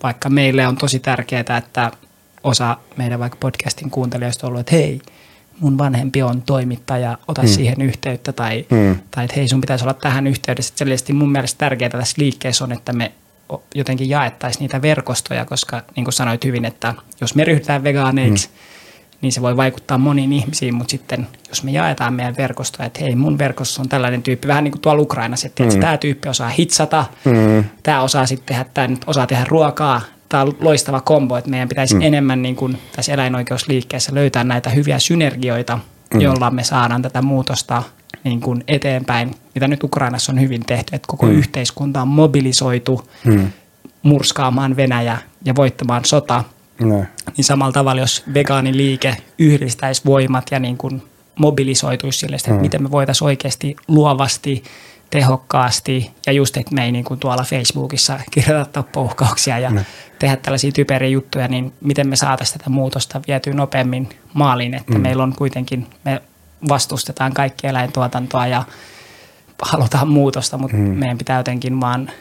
vaikka 0.03 0.29
meille 0.29 0.67
on 0.67 0.75
tosi 0.75 0.99
tärkeää, 0.99 1.57
että 1.57 1.91
osa 2.43 2.77
meidän 2.97 3.19
vaikka 3.19 3.37
podcastin 3.39 3.89
kuuntelijoista 3.89 4.47
on 4.47 4.49
ollut, 4.49 4.59
että 4.59 4.75
hei, 4.75 5.01
mun 5.59 5.77
vanhempi 5.77 6.23
on 6.23 6.41
toimittaja, 6.41 7.17
ota 7.27 7.41
mm. 7.41 7.47
siihen 7.47 7.81
yhteyttä 7.81 8.33
tai, 8.33 8.65
mm. 8.69 8.99
tai 9.11 9.25
että 9.25 9.35
hei 9.35 9.47
sun 9.47 9.61
pitäisi 9.61 9.83
olla 9.83 9.93
tähän 9.93 10.27
yhteydessä. 10.27 10.73
Selvästi 10.75 11.13
mun 11.13 11.31
mielestä 11.31 11.57
tärkeää 11.57 11.89
tässä 11.89 12.15
liikkeessä 12.17 12.63
on, 12.63 12.71
että 12.71 12.93
me 12.93 13.11
jotenkin 13.75 14.09
jaettaisiin 14.09 14.61
niitä 14.61 14.81
verkostoja, 14.81 15.45
koska 15.45 15.81
niin 15.95 16.03
kuin 16.03 16.13
sanoit 16.13 16.45
hyvin, 16.45 16.65
että 16.65 16.93
jos 17.21 17.35
me 17.35 17.43
ryhdytään 17.43 17.83
vegaaneiksi, 17.83 18.47
mm. 18.47 18.53
niin 19.21 19.31
se 19.31 19.41
voi 19.41 19.57
vaikuttaa 19.57 19.97
moniin 19.97 20.33
ihmisiin, 20.33 20.75
mutta 20.75 20.91
sitten 20.91 21.27
jos 21.49 21.63
me 21.63 21.71
jaetaan 21.71 22.13
meidän 22.13 22.37
verkostoja, 22.37 22.85
että 22.85 22.99
hei 22.99 23.15
mun 23.15 23.37
verkossa 23.37 23.81
on 23.81 23.89
tällainen 23.89 24.23
tyyppi, 24.23 24.47
vähän 24.47 24.63
niin 24.63 24.71
kuin 24.71 24.81
tuolla 24.81 25.01
Ukrainassa, 25.01 25.47
että 25.47 25.63
mm. 25.63 25.79
tämä 25.79 25.97
tyyppi 25.97 26.29
osaa 26.29 26.49
hitsata, 26.49 27.05
mm. 27.25 27.63
tämä 27.83 28.01
osaa 28.01 28.25
sitten 28.25 28.45
tehdä, 28.45 28.65
tämä 28.73 28.97
osaa 29.07 29.27
tehdä 29.27 29.45
ruokaa, 29.47 30.01
tämä 30.33 30.43
on 30.43 30.55
loistava 30.59 31.01
kombo, 31.01 31.37
että 31.37 31.49
meidän 31.49 31.69
pitäisi 31.69 31.95
mm. 31.95 32.01
enemmän 32.01 32.41
niin 32.41 32.55
kuin 32.55 32.77
tässä 32.95 33.13
eläinoikeusliikkeessä 33.13 34.15
löytää 34.15 34.43
näitä 34.43 34.69
hyviä 34.69 34.99
synergioita, 34.99 35.79
mm. 36.13 36.21
joilla 36.21 36.51
me 36.51 36.63
saadaan 36.63 37.01
tätä 37.01 37.21
muutosta 37.21 37.83
niin 38.23 38.41
kuin 38.41 38.63
eteenpäin, 38.67 39.35
mitä 39.55 39.67
nyt 39.67 39.83
Ukrainassa 39.83 40.31
on 40.31 40.41
hyvin 40.41 40.65
tehty, 40.65 40.95
että 40.95 41.07
koko 41.07 41.25
mm. 41.25 41.31
yhteiskunta 41.31 42.01
on 42.01 42.07
mobilisoitu 42.07 43.09
mm. 43.25 43.47
murskaamaan 44.03 44.75
Venäjä 44.75 45.17
ja 45.45 45.55
voittamaan 45.55 46.05
sota. 46.05 46.43
No. 46.79 47.05
Niin 47.37 47.45
samalla 47.45 47.73
tavalla, 47.73 48.01
jos 48.01 48.23
vegaaniliike 48.33 49.17
yhdistäisi 49.39 50.01
voimat 50.05 50.45
ja 50.51 50.59
niin 50.59 50.77
kuin 50.77 51.03
mobilisoituisi 51.39 52.19
sille, 52.19 52.35
että 52.35 52.51
mm. 52.51 52.61
miten 52.61 52.83
me 52.83 52.91
voitaisiin 52.91 53.25
oikeasti 53.25 53.75
luovasti, 53.87 54.63
tehokkaasti 55.13 56.11
ja 56.25 56.33
just, 56.33 56.57
että 56.57 56.75
me 56.75 56.85
ei 56.85 56.91
niin 56.91 57.05
kuin 57.05 57.19
tuolla 57.19 57.43
Facebookissa 57.43 58.19
kirjoita 58.31 58.71
tappouhkauksia 58.71 59.59
ja 59.59 59.69
no. 59.69 59.81
tehdä 60.19 60.35
tällaisia 60.35 60.71
typeriä 60.71 61.09
juttuja, 61.09 61.47
niin 61.47 61.73
miten 61.81 62.07
me 62.07 62.15
saataisiin 62.15 62.57
tätä 62.57 62.69
muutosta 62.69 63.21
vietyä 63.27 63.53
nopeammin 63.53 64.09
maaliin, 64.33 64.73
että 64.73 64.93
mm. 64.93 65.01
meillä 65.01 65.23
on 65.23 65.33
kuitenkin, 65.37 65.87
me 66.05 66.21
vastustetaan 66.69 67.33
kaikki 67.33 67.67
eläintuotantoa 67.67 68.47
ja 68.47 68.63
halutaan 69.61 70.07
muutosta, 70.07 70.57
mutta 70.57 70.77
mm. 70.77 70.83
meidän 70.83 71.17
pitää 71.17 71.39
jotenkin 71.39 71.81
vaan 71.81 72.11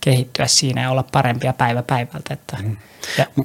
kehittyä 0.00 0.46
siinä 0.46 0.82
ja 0.82 0.90
olla 0.90 1.04
parempia 1.12 1.52
päivä 1.52 1.82
päivältä. 1.82 2.34
Että, 2.34 2.56
mm. 2.62 2.76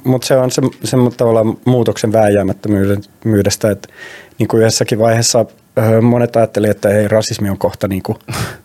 Mutta 0.04 0.26
se 0.26 0.36
on 0.36 0.50
se, 0.50 0.62
se 0.84 0.96
tavallaan 1.16 1.56
muutoksen 1.64 2.12
vääjäämättömyydestä, 2.12 3.70
että 3.70 3.88
niin 4.38 4.48
kuin 4.48 4.60
yhdessäkin 4.60 4.98
vaiheessa 4.98 5.46
monet 6.02 6.36
ajattelivat, 6.36 6.76
että 6.76 6.88
ei, 6.88 7.08
rasismi 7.08 7.50
on 7.50 7.58
kohta 7.58 7.88
niin 7.88 8.02
kuin 8.02 8.18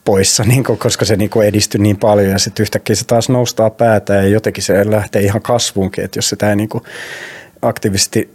poissa, 0.06 0.44
niin 0.44 0.64
kuin, 0.64 0.78
koska 0.78 1.06
se 1.06 1.16
niin 1.16 1.30
kuin 1.30 1.48
edistyy 1.48 1.82
niin 1.82 1.98
paljon 1.98 2.32
ja 2.32 2.40
sitten 2.40 2.64
yhtäkkiä 2.64 2.96
se 2.96 3.06
taas 3.06 3.30
noustaa 3.30 3.70
päätä 3.70 4.14
ja 4.14 4.28
jotenkin 4.28 4.64
se 4.64 4.92
lähtee 4.92 5.22
ihan 5.22 5.42
kasvuunkin, 5.42 6.04
että 6.04 6.18
jos 6.18 6.30
sitä 6.30 6.50
ei 6.50 6.56
niin 6.56 6.70
kuin 6.70 6.84
aktiivisesti 7.62 8.30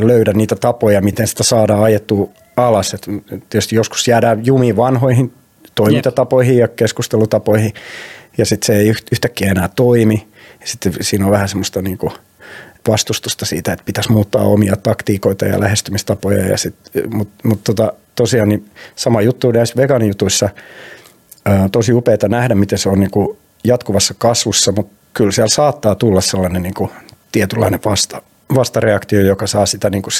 löydä 0.00 0.32
niitä 0.32 0.56
tapoja, 0.56 1.00
miten 1.00 1.26
sitä 1.26 1.42
saadaan 1.42 1.82
ajettua 1.82 2.28
alas. 2.56 2.94
Et 2.94 3.06
tietysti 3.50 3.76
joskus 3.76 4.08
jäädään 4.08 4.46
jumiin 4.46 4.76
vanhoihin 4.76 5.32
toimintatapoihin 5.74 6.58
ja 6.58 6.68
keskustelutapoihin 6.68 7.74
ja 8.38 8.46
sitten 8.46 8.66
se 8.66 8.76
ei 8.76 8.88
yhtäkkiä 9.12 9.50
enää 9.50 9.68
toimi. 9.76 10.28
Sitten 10.64 10.92
siinä 11.00 11.24
on 11.24 11.30
vähän 11.30 11.48
semmoista 11.48 11.82
niin 11.82 11.98
kuin 11.98 12.12
vastustusta 12.88 13.46
siitä, 13.46 13.72
että 13.72 13.84
pitäisi 13.84 14.12
muuttaa 14.12 14.42
omia 14.42 14.76
taktiikoita 14.76 15.44
ja 15.44 15.60
lähestymistapoja. 15.60 16.46
Ja 16.46 16.56
mutta 17.10 17.48
mut 17.48 17.64
tota, 17.64 17.92
tosiaan 18.14 18.48
niin 18.48 18.70
sama 18.96 19.22
juttu 19.22 19.52
näissä 19.52 19.76
vegaanijutuissa. 19.76 20.48
Tosi 21.72 21.92
upeaa 21.92 22.28
nähdä, 22.28 22.54
miten 22.54 22.78
se 22.78 22.88
on 22.88 23.00
niin 23.00 23.10
kuin 23.10 23.38
jatkuvassa 23.64 24.14
kasvussa, 24.18 24.72
mutta 24.72 24.94
kyllä 25.14 25.32
siellä 25.32 25.48
saattaa 25.48 25.94
tulla 25.94 26.20
sellainen 26.20 26.62
niin 26.62 26.74
kuin 26.74 26.90
tietynlainen 27.32 27.80
vasta, 27.84 28.22
vastareaktio, 28.54 29.20
joka 29.20 29.46
saa 29.46 29.66
sitä 29.66 29.90
niin 29.90 30.02
kuin 30.02 30.12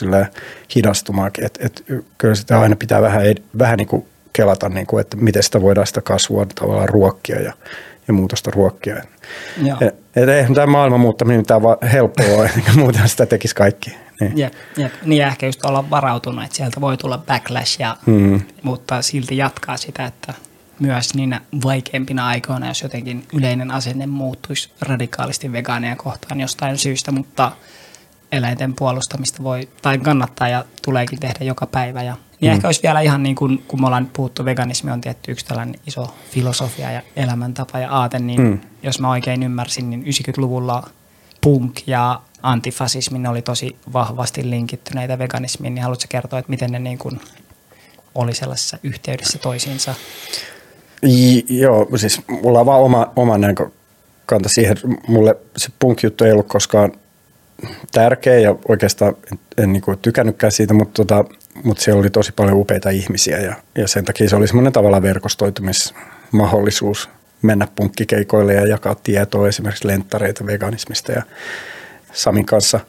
hidastumaankin. 0.75 1.45
Et, 1.45 1.59
et, 1.61 1.85
kyllä 2.19 2.35
sitä 2.35 2.61
aina 2.61 2.77
pitää 2.77 3.03
vähän, 3.03 3.23
vähän 3.59 3.79
niin 3.79 3.89
kuin 3.89 4.07
kelata, 4.33 4.69
niin 4.69 4.87
kuin, 4.87 5.01
että 5.01 5.17
miten 5.17 5.43
sitä 5.43 5.63
voidaan 5.63 5.87
sitä 5.87 6.01
kasvua 6.01 6.47
tavallaan 6.55 6.89
ruokkia 6.89 7.41
ja, 7.41 7.53
ja 8.09 8.15
muutosta 8.15 8.51
ruokkia. 8.51 8.97
Et, 8.97 9.95
et 10.17 10.29
ei 10.29 10.55
tämä 10.55 10.67
maailman 10.67 11.01
muuttaminen 11.01 11.41
mitään 11.41 11.63
vaan 11.63 11.77
helppoa, 11.93 12.45
eikä 12.57 12.73
muuten 12.77 13.09
sitä 13.09 13.27
tekisi 13.27 13.55
kaikki. 13.55 13.97
Niin. 14.21 14.39
Jep, 14.39 14.53
jep. 14.77 14.93
niin 15.05 15.23
ehkä 15.23 15.47
just 15.47 15.65
olla 15.65 15.91
varautunut, 15.91 16.45
että 16.45 16.57
sieltä 16.57 16.81
voi 16.81 16.97
tulla 16.97 17.19
backlash, 17.19 17.81
ja, 17.81 17.97
mm. 18.07 18.41
mutta 18.63 19.03
silti 19.03 19.37
jatkaa 19.37 19.77
sitä, 19.77 20.05
että 20.05 20.35
myös 20.81 21.15
niin 21.15 21.37
vaikeimpina 21.65 22.27
aikoina, 22.27 22.69
jos 22.69 22.83
jotenkin 22.83 23.27
yleinen 23.33 23.71
asenne 23.71 24.07
muuttuisi 24.07 24.71
radikaalisti 24.81 25.53
vegaaneja 25.53 25.97
kohtaan 25.97 26.41
jostain 26.41 26.79
syystä, 26.79 27.13
mutta 27.13 27.53
eläinten 28.35 28.75
puolustamista 28.75 29.43
voi 29.43 29.69
tai 29.83 29.99
kannattaa 29.99 30.49
ja 30.49 30.65
tuleekin 30.85 31.21
tehdä 31.21 31.45
joka 31.45 31.67
päivä. 31.67 32.03
Ja, 32.03 32.17
niin 32.41 32.53
mm. 32.53 32.55
ehkä 32.55 32.69
olisi 32.69 32.83
vielä 32.83 33.01
ihan 33.01 33.23
niin 33.23 33.37
kuin, 33.37 33.65
kun 33.69 33.81
me 33.81 33.87
ollaan 33.87 34.11
puhuttu, 34.13 34.45
veganismi 34.45 34.91
on 34.91 35.01
tietty 35.01 35.33
yksi 35.33 35.47
tällainen 35.47 35.81
iso 35.87 36.15
filosofia 36.31 36.93
ja 36.93 37.03
elämäntapa 37.17 37.79
ja 37.79 37.91
aate, 37.91 38.19
niin 38.19 38.41
mm. 38.41 38.61
jos 38.83 39.01
mä 39.01 39.11
oikein 39.11 39.43
ymmärsin, 39.43 39.91
niin 39.91 40.05
90-luvulla 40.05 40.91
punk 41.41 41.81
ja 41.87 42.21
antifasismi 42.43 43.19
ne 43.19 43.29
oli 43.29 43.43
tosi 43.43 43.77
vahvasti 43.93 44.51
linkittyneitä 44.51 45.19
veganismiin, 45.19 45.75
niin 45.75 45.83
haluatko 45.83 46.07
kertoa, 46.09 46.39
että 46.39 46.51
miten 46.51 46.73
ne 46.73 46.79
niin 46.79 46.99
kuin 46.99 47.21
oli 48.15 48.35
sellaisessa 48.35 48.79
yhteydessä 48.83 49.39
toisiinsa? 49.39 49.95
J- 51.03 51.41
joo, 51.49 51.89
siis 51.97 52.21
mulla 52.43 52.61
on 52.61 52.67
vaan 52.67 52.81
oma, 52.81 53.13
oma 53.17 53.39
näkökanta 53.39 54.49
siihen. 54.49 54.77
Mulle 55.09 55.37
se 55.57 55.69
punk-juttu 55.79 56.25
ei 56.25 56.33
ollut 56.33 56.49
koskaan 56.49 56.93
tärkeä 57.93 58.39
ja 58.39 58.55
oikeastaan 58.69 59.17
en, 59.33 59.39
en 59.59 59.73
niin 59.73 59.83
kuin 59.83 59.99
tykännytkään 59.99 60.53
siitä, 60.53 60.75
mutta, 60.75 61.05
tota, 61.05 61.25
mutta 61.65 61.83
siellä 61.83 62.01
oli 62.01 62.11
tosi 62.11 62.33
paljon 62.37 62.57
upeita 62.57 62.91
ihmisiä 62.91 63.39
ja, 63.39 63.55
ja 63.75 63.89
sen 63.89 64.05
takia 64.05 64.29
se 64.29 64.37
oli 64.37 64.47
semmoinen 64.47 64.73
tavalla 64.73 65.03
verkostoitumismahdollisuus 65.03 67.11
mennä 67.43 67.69
punkkikeikoille 67.77 68.55
ja 68.55 68.67
jakaa 68.67 68.95
tietoa 68.95 69.49
esimerkiksi 69.49 69.87
lenttareita 69.87 70.47
veganismista 70.47 71.13
ja 71.13 71.23
Samin 72.13 72.47
kanssa. 72.47 72.81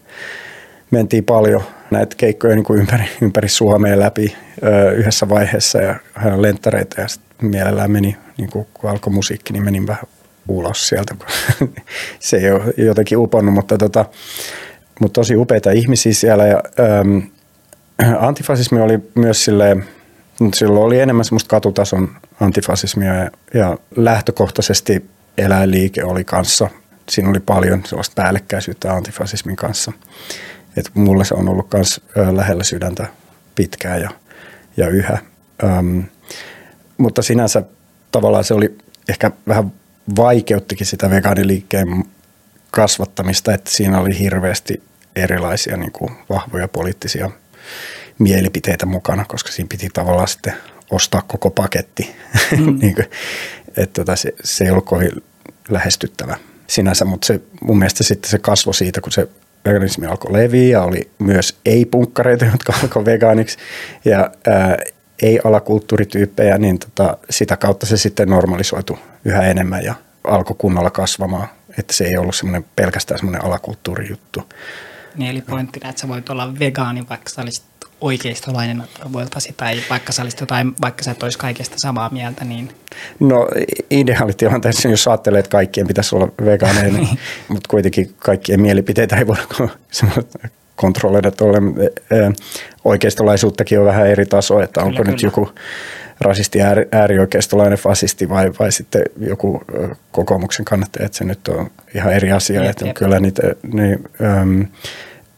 Mentiin 0.91 1.23
paljon 1.23 1.63
näitä 1.91 2.15
keikkoja 2.15 2.55
niin 2.55 2.63
kuin 2.63 2.79
ympäri, 2.79 3.03
ympäri 3.21 3.49
Suomea 3.49 3.99
läpi 3.99 4.35
ö, 4.63 4.91
yhdessä 4.91 5.29
vaiheessa 5.29 5.81
ja 5.81 5.95
hän 6.13 6.41
lenttareita 6.41 7.01
ja 7.01 7.07
sitten 7.07 7.49
mielellään 7.49 7.91
meni, 7.91 8.17
niin 8.37 8.49
kuin, 8.49 8.67
kun 8.73 8.89
alkoi 8.89 9.13
musiikki, 9.13 9.53
niin 9.53 9.63
menin 9.63 9.87
vähän 9.87 10.03
ulos 10.47 10.87
sieltä, 10.87 11.15
kun 11.17 11.69
se 12.19 12.37
ei 12.37 12.51
ole 12.51 12.73
jotenkin 12.77 13.17
uponnut, 13.17 13.53
mutta, 13.53 13.77
tota, 13.77 14.05
mutta 14.99 15.19
tosi 15.19 15.35
upeita 15.35 15.71
ihmisiä 15.71 16.13
siellä 16.13 16.47
ja, 16.47 16.61
äm, 16.99 17.21
antifasismi 18.19 18.81
oli 18.81 18.99
myös 19.15 19.45
silleen, 19.45 19.85
silloin 20.53 20.85
oli 20.85 20.99
enemmän 20.99 21.25
semmoista 21.25 21.49
katutason 21.49 22.09
antifasismia 22.41 23.13
ja, 23.13 23.31
ja 23.53 23.77
lähtökohtaisesti 23.95 25.05
eläinliike 25.37 26.03
oli 26.03 26.23
kanssa. 26.23 26.69
Siinä 27.09 27.29
oli 27.29 27.39
paljon 27.39 27.83
sellaista 27.85 28.21
päällekkäisyyttä 28.21 28.93
antifasismin 28.93 29.55
kanssa. 29.55 29.91
Et 30.77 30.91
mulle 30.93 31.25
se 31.25 31.35
on 31.35 31.49
ollut 31.49 31.67
myös 31.73 32.01
lähellä 32.31 32.63
sydäntä 32.63 33.07
pitkään 33.55 34.01
ja, 34.01 34.09
ja 34.77 34.87
yhä. 34.87 35.17
Öm, 35.63 36.03
mutta 36.97 37.21
sinänsä 37.21 37.63
tavallaan 38.11 38.43
se 38.43 38.53
oli 38.53 38.77
ehkä 39.09 39.31
vähän 39.47 39.71
vaikeuttikin 40.15 40.87
sitä 40.87 41.09
vegaaniliikkeen 41.09 42.03
kasvattamista, 42.71 43.53
että 43.53 43.71
siinä 43.71 43.99
oli 43.99 44.19
hirveästi 44.19 44.81
erilaisia 45.15 45.77
niin 45.77 45.91
kuin 45.91 46.11
vahvoja 46.29 46.67
poliittisia 46.67 47.29
mielipiteitä 48.19 48.85
mukana, 48.85 49.25
koska 49.25 49.51
siinä 49.51 49.67
piti 49.67 49.89
tavallaan 49.93 50.27
sitten 50.27 50.53
ostaa 50.91 51.21
koko 51.27 51.49
paketti. 51.49 52.15
Mm. 52.57 52.79
niin 52.79 52.95
kuin, 52.95 53.05
että 53.77 54.01
tota, 54.01 54.15
se, 54.15 54.33
se 54.43 54.63
ei 54.63 54.71
ollut 54.71 54.85
kovin 54.85 55.11
lähestyttävä 55.69 56.37
sinänsä, 56.67 57.05
mutta 57.05 57.27
se, 57.27 57.41
mun 57.61 57.77
mielestä 57.77 58.03
sitten 58.03 58.31
se 58.31 58.39
kasvo 58.39 58.73
siitä, 58.73 59.01
kun 59.01 59.11
se 59.11 59.27
veganismi 59.65 60.07
alkoi 60.07 60.33
leviä 60.33 60.69
ja 60.69 60.83
oli 60.83 61.09
myös 61.19 61.57
ei-punkkareita, 61.65 62.45
jotka 62.45 62.73
alkoi 62.83 63.05
vegaaniksi 63.05 63.57
ja 64.05 64.31
ää, 64.47 64.77
ei-alakulttuurityyppejä, 65.21 66.57
niin 66.57 66.79
tota, 66.79 67.17
sitä 67.29 67.57
kautta 67.57 67.85
se 67.85 67.97
sitten 67.97 68.29
normalisoitu 68.29 68.99
yhä 69.25 69.41
enemmän 69.41 69.83
ja 69.83 69.95
alkoi 70.23 70.55
kunnolla 70.57 70.89
kasvamaan. 70.89 71.47
Että 71.79 71.93
se 71.93 72.03
ei 72.03 72.17
ollut 72.17 72.35
semmoinen 72.35 72.65
pelkästään 72.75 73.19
semmoinen 73.19 73.45
alakulttuurijuttu. 73.45 74.43
Niin, 75.15 75.31
eli 75.31 75.41
pointtina, 75.41 75.89
että 75.89 76.01
sä 76.01 76.07
voit 76.07 76.29
olla 76.29 76.59
vegaani, 76.59 77.09
vaikka 77.09 77.29
sä 77.29 77.41
olisit 77.41 77.65
oikeistolainen 78.01 78.83
arvoiltasi 78.99 79.53
tai 79.57 79.81
vaikka 79.89 80.11
sä 80.11 80.21
olisit 80.21 80.39
jotain, 80.39 80.73
vaikka 80.81 81.03
sä 81.03 81.11
et 81.11 81.23
olisi 81.23 81.37
kaikesta 81.37 81.75
samaa 81.77 82.09
mieltä, 82.09 82.45
niin... 82.45 82.69
No 83.19 83.47
ideaalitilanteessa, 83.91 84.87
jos 84.87 85.07
ajattelee, 85.07 85.39
että 85.39 85.49
kaikkien 85.49 85.87
pitäisi 85.87 86.15
olla 86.15 86.27
vegaaneja, 86.45 86.91
niin, 86.91 87.19
mutta 87.49 87.67
kuitenkin 87.69 88.15
kaikkien 88.19 88.61
mielipiteitä 88.61 89.15
ei 89.15 89.27
voida 89.27 89.43
kontrolloida 90.75 91.31
tuolle. 91.31 91.57
Oikeistolaisuuttakin 92.85 93.79
on 93.79 93.85
vähän 93.85 94.07
eri 94.07 94.25
taso, 94.25 94.59
että 94.59 94.81
onko 94.81 94.97
kyllä, 94.97 95.11
nyt 95.11 95.21
kyllä. 95.21 95.27
joku 95.27 95.49
rasisti, 96.21 96.61
ääri, 96.61 96.87
äärioikeistolainen 96.91 97.77
fasisti 97.77 98.29
vai, 98.29 98.51
vai 98.59 98.71
sitten 98.71 99.01
joku 99.17 99.61
kokoomuksen 100.11 100.65
kannattaja, 100.65 101.05
että 101.05 101.17
se 101.17 101.23
nyt 101.23 101.47
on 101.47 101.71
ihan 101.95 102.13
eri 102.13 102.31
asia. 102.31 102.61
Jep, 102.61 102.69
että 102.69 102.85
jep. 102.85 102.95
Kyllä 102.95 103.19
niitä, 103.19 103.41
niin, 103.73 104.03
äm, 104.41 104.65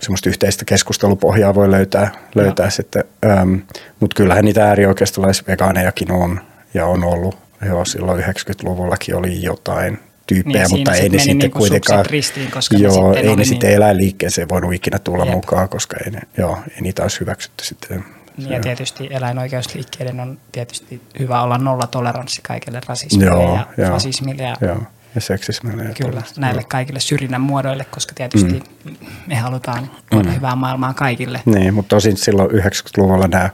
semmoista 0.01 0.29
yhteistä 0.29 0.65
keskustelupohjaa 0.65 1.55
voi 1.55 1.71
löytää, 1.71 2.11
löytää 2.35 2.69
sitten, 2.69 3.03
äm, 3.25 3.61
mutta 3.99 4.15
kyllähän 4.15 4.45
niitä 4.45 4.67
äärioikeistolaisvegaanejakin 4.67 6.11
on 6.11 6.41
ja 6.73 6.85
on 6.85 7.03
ollut. 7.03 7.37
Joo, 7.65 7.85
silloin 7.85 8.23
90-luvullakin 8.23 9.15
oli 9.15 9.43
jotain 9.43 9.99
tyyppejä, 10.27 10.63
niin, 10.63 10.77
mutta 10.77 10.93
ei 10.93 11.09
ne 11.09 11.17
sitten 11.17 11.37
niin 11.37 11.51
kuitenkaan, 11.51 12.05
ristiin, 12.05 12.51
koska 12.51 12.77
joo, 12.77 13.13
ne 13.13 13.19
ei 13.19 13.27
ne 13.27 13.35
niin, 13.35 13.45
sitten 13.45 13.71
eläinliikkeeseen 13.71 14.49
voinut 14.49 14.73
ikinä 14.73 14.99
tulla 14.99 15.25
Jep. 15.25 15.33
mukaan, 15.33 15.69
koska 15.69 15.97
ei, 16.05 16.11
ne, 16.11 16.19
joo, 16.37 16.57
ei 16.75 16.81
niitä 16.81 17.01
olisi 17.01 17.19
hyväksytty 17.19 17.65
sitten 17.65 18.05
niin 18.37 18.51
ja 18.51 18.59
tietysti 18.59 19.07
eläinoikeusliikkeiden 19.11 20.19
on 20.19 20.37
tietysti 20.51 21.01
hyvä 21.19 21.41
olla 21.41 21.57
nolla 21.57 21.87
toleranssi 21.87 22.41
kaikille 22.41 22.81
rasismille 22.87 23.31
joo, 23.31 23.55
ja 23.55 23.67
joo, 23.77 23.91
fasismille 23.91 24.43
ja, 24.43 24.55
joo, 24.61 24.77
ja 25.15 25.21
seksismille. 25.21 25.83
Ja 25.83 25.89
kyllä, 25.89 26.09
tuollaista. 26.11 26.41
näille 26.41 26.63
kaikille 26.63 26.99
syrjinnän 26.99 27.41
muodoille, 27.41 27.85
koska 27.91 28.13
tietysti 28.15 28.63
mm. 28.85 28.95
me 29.27 29.35
halutaan 29.35 29.91
mm. 30.13 30.35
hyvää 30.35 30.55
maailmaa 30.55 30.93
kaikille. 30.93 31.41
Niin, 31.45 31.73
mutta 31.73 31.95
tosin 31.95 32.17
silloin 32.17 32.51
90-luvulla 32.51 33.27
nämä 33.27 33.49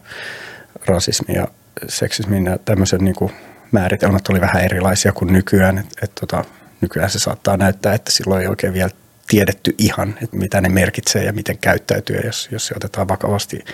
rasismi 0.85 1.35
ja 1.35 1.47
seksismi 1.87 2.43
ja 2.43 2.57
tämmöiset 2.65 3.01
niin 3.01 3.15
kuin 3.15 3.31
määritelmät 3.71 4.29
oli 4.29 4.41
vähän 4.41 4.63
erilaisia 4.63 5.11
kuin 5.11 5.33
nykyään. 5.33 5.77
Et, 5.77 5.87
et 6.01 6.11
tota, 6.19 6.45
nykyään 6.83 7.09
se 7.09 7.19
saattaa 7.19 7.57
näyttää, 7.57 7.93
että 7.93 8.11
silloin 8.11 8.41
ei 8.41 8.47
oikein 8.47 8.73
vielä 8.73 8.89
tiedetty 9.27 9.75
ihan, 9.77 10.17
että 10.21 10.37
mitä 10.37 10.61
ne 10.61 10.69
merkitsee 10.69 11.23
ja 11.23 11.33
miten 11.33 11.57
käyttäytyy, 11.57 12.21
jos, 12.25 12.49
jos 12.51 12.67
se 12.67 12.73
otetaan 12.77 13.07
vakavasti 13.07 13.65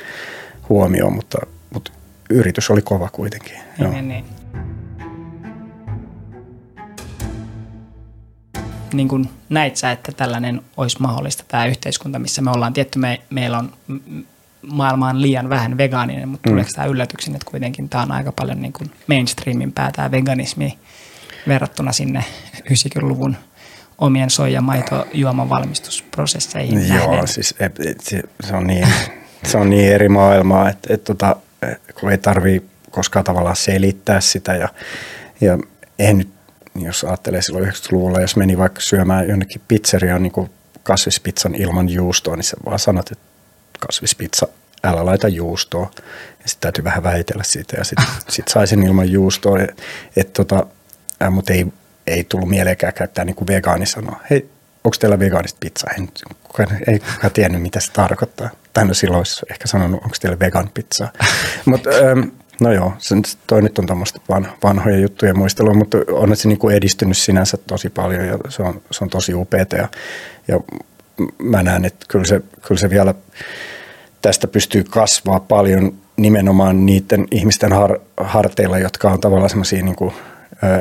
huomioon, 0.70 1.14
mutta, 1.14 1.38
mutta 1.74 1.92
yritys 2.30 2.70
oli 2.70 2.82
kova 2.82 3.10
kuitenkin. 3.10 3.54
Niin, 3.54 3.64
Joo. 3.80 3.92
Niin, 3.92 4.08
niin. 4.08 4.26
Niin 8.94 9.08
kuin 9.08 9.30
näit 9.50 9.78
sä, 9.78 9.92
että 9.92 10.12
tällainen 10.12 10.62
olisi 10.78 10.98
mahdollista, 11.00 11.44
tämä 11.48 11.66
yhteiskunta, 11.66 12.20
missä 12.20 12.42
me 12.42 12.52
ollaan. 12.52 12.74
Tietty, 12.74 13.00
me, 13.00 13.22
meillä 13.30 13.58
on 13.58 13.74
maailma 14.62 15.10
on 15.10 15.22
liian 15.22 15.50
vähän 15.50 15.78
vegaaninen, 15.78 16.30
mutta 16.30 16.50
mm. 16.50 16.52
tuleeko 16.52 16.72
tämä 16.76 16.88
yllätyksen, 16.88 17.36
että 17.36 17.52
kuitenkin 17.52 17.90
tämä 17.90 18.04
on 18.04 18.12
aika 18.12 18.32
paljon 18.32 18.62
niin 18.62 18.74
kuin 18.74 18.92
mainstreamin 19.08 19.72
pää 19.72 19.92
tämä 19.92 20.12
veganismi 20.12 20.78
verrattuna 21.48 21.92
sinne 21.92 22.24
90-luvun 22.56 23.36
omien 23.98 24.30
soijamaitojuoman 24.30 25.50
valmistusprosesseihin 25.50 26.88
Joo, 26.88 27.12
nähden. 27.12 27.28
siis 27.28 27.56
se, 28.02 28.22
se 28.44 28.56
on 28.56 28.68
niin 28.68 28.88
se 29.46 29.58
on 29.58 29.70
niin 29.70 29.92
eri 29.92 30.10
maailmaa, 30.10 30.70
että, 30.70 30.94
että 30.94 31.06
tota, 31.06 31.36
kun 32.00 32.12
ei 32.12 32.18
tarvii 32.18 32.70
koskaan 32.92 33.26
tavallaan 33.26 33.56
selittää 33.56 34.22
sitä 34.22 34.56
ja, 34.56 34.70
ja 35.42 35.58
en 36.00 36.18
nyt, 36.18 36.30
jos 36.76 37.04
ajattelee 37.04 37.42
silloin 37.42 37.66
90-luvulla, 37.66 38.22
jos 38.22 38.36
meni 38.36 38.58
vaikka 38.58 38.82
syömään 38.82 39.28
jonnekin 39.28 39.62
pizzeriaan 39.68 40.24
niin 40.24 40.50
kasvispizzan 40.84 41.56
ilman 41.56 41.90
juustoa, 41.90 42.36
niin 42.36 42.44
se 42.44 42.58
vaan 42.66 42.80
sanot, 42.80 43.12
että 43.12 43.26
kasvispizza, 43.80 44.48
älä 44.84 45.06
laita 45.06 45.28
juustoa. 45.28 45.92
Ja 46.44 46.50
sitten 46.50 46.62
täytyy 46.62 46.84
vähän 46.84 47.04
väitellä 47.04 47.44
siitä 47.44 47.78
ja 47.78 47.84
sitten 47.84 48.06
sit 48.30 48.48
sai 48.48 48.68
sen 48.68 48.84
ilman 48.84 49.12
juustoa. 49.12 49.60
Et, 49.60 49.82
et 50.16 50.34
tota, 50.34 50.66
mutta 51.30 51.54
ei, 51.54 51.66
ei 52.08 52.24
tullut 52.24 52.50
mieleenkään 52.50 52.94
käyttää 52.94 53.26
niin 53.26 53.36
kuin 53.36 53.48
hei, 54.30 54.50
onko 54.84 54.98
teillä 55.00 55.20
vegaanista 55.20 55.58
pizzaa? 55.60 55.94
En, 55.98 56.10
kukaan, 56.44 56.70
ei 56.88 57.00
kukaan 57.00 57.34
tiennyt, 57.34 57.62
mitä 57.62 57.80
se 57.80 57.92
tarkoittaa. 57.92 58.50
Tai 58.74 58.86
no 58.86 58.94
silloin 58.94 59.18
olisi 59.18 59.46
ehkä 59.52 59.68
sanonut, 59.68 60.04
onko 60.04 60.16
teillä 60.22 60.40
vegan 60.40 60.70
pizzaa. 60.74 61.12
mutta 61.66 61.90
ähm, 61.90 62.20
no 62.62 62.74
joo, 62.74 62.94
se, 62.98 63.16
toi 63.48 63.62
nyt 63.62 63.80
on 63.80 63.86
tuommoista 63.86 64.22
van, 64.30 64.48
vanhoja 64.64 64.98
juttuja 64.98 65.34
muistelua, 65.34 65.74
mutta 65.74 65.98
on 66.12 66.36
se 66.36 66.48
niin 66.48 66.58
kuin 66.58 66.76
edistynyt 66.76 67.18
sinänsä 67.18 67.58
tosi 67.58 67.90
paljon 67.90 68.26
ja 68.26 68.38
se 68.50 68.64
on, 68.64 68.82
se 68.92 69.04
on 69.04 69.10
tosi 69.10 69.34
upeaa. 69.34 69.66
Ja, 69.72 69.90
ja 70.48 70.60
mä 71.44 71.64
näen, 71.64 71.86
että 71.86 72.06
kyllä 72.10 72.26
se, 72.26 72.42
kyllä 72.68 72.80
se 72.80 72.90
vielä 72.90 73.14
tästä 74.22 74.48
pystyy 74.48 74.84
kasvaa 74.84 75.40
paljon 75.40 75.94
nimenomaan 76.18 76.86
niiden 76.86 77.28
ihmisten 77.32 77.74
har, 77.74 78.00
harteilla, 78.18 78.80
jotka 78.80 79.12
on 79.12 79.22
tavallaan 79.22 79.50
semmoisia 79.50 79.84
niin 79.84 79.96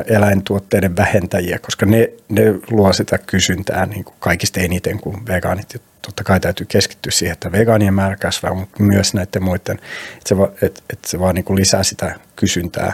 eläintuotteiden 0.07 0.95
vähentäjiä, 0.95 1.59
koska 1.59 1.85
ne, 1.85 2.09
ne 2.29 2.43
luo 2.71 2.93
sitä 2.93 3.17
kysyntää 3.17 3.85
niin 3.85 4.03
kuin 4.03 4.15
kaikista 4.19 4.59
eniten 4.59 4.99
kuin 4.99 5.27
vegaanit. 5.27 5.73
Ja 5.73 5.79
totta 6.01 6.23
kai 6.23 6.39
täytyy 6.39 6.65
keskittyä 6.69 7.11
siihen, 7.11 7.33
että 7.33 7.51
vegaanien 7.51 7.93
määrä 7.93 8.15
kasvaa, 8.15 8.53
mutta 8.53 8.83
myös 8.83 9.13
näiden 9.13 9.43
muiden, 9.43 9.79
että 10.17 10.29
se, 10.29 10.37
va, 10.37 10.51
että, 10.61 10.81
että 10.93 11.09
se 11.09 11.19
vaan 11.19 11.35
niin 11.35 11.45
kuin 11.45 11.59
lisää 11.59 11.83
sitä 11.83 12.15
kysyntää 12.35 12.93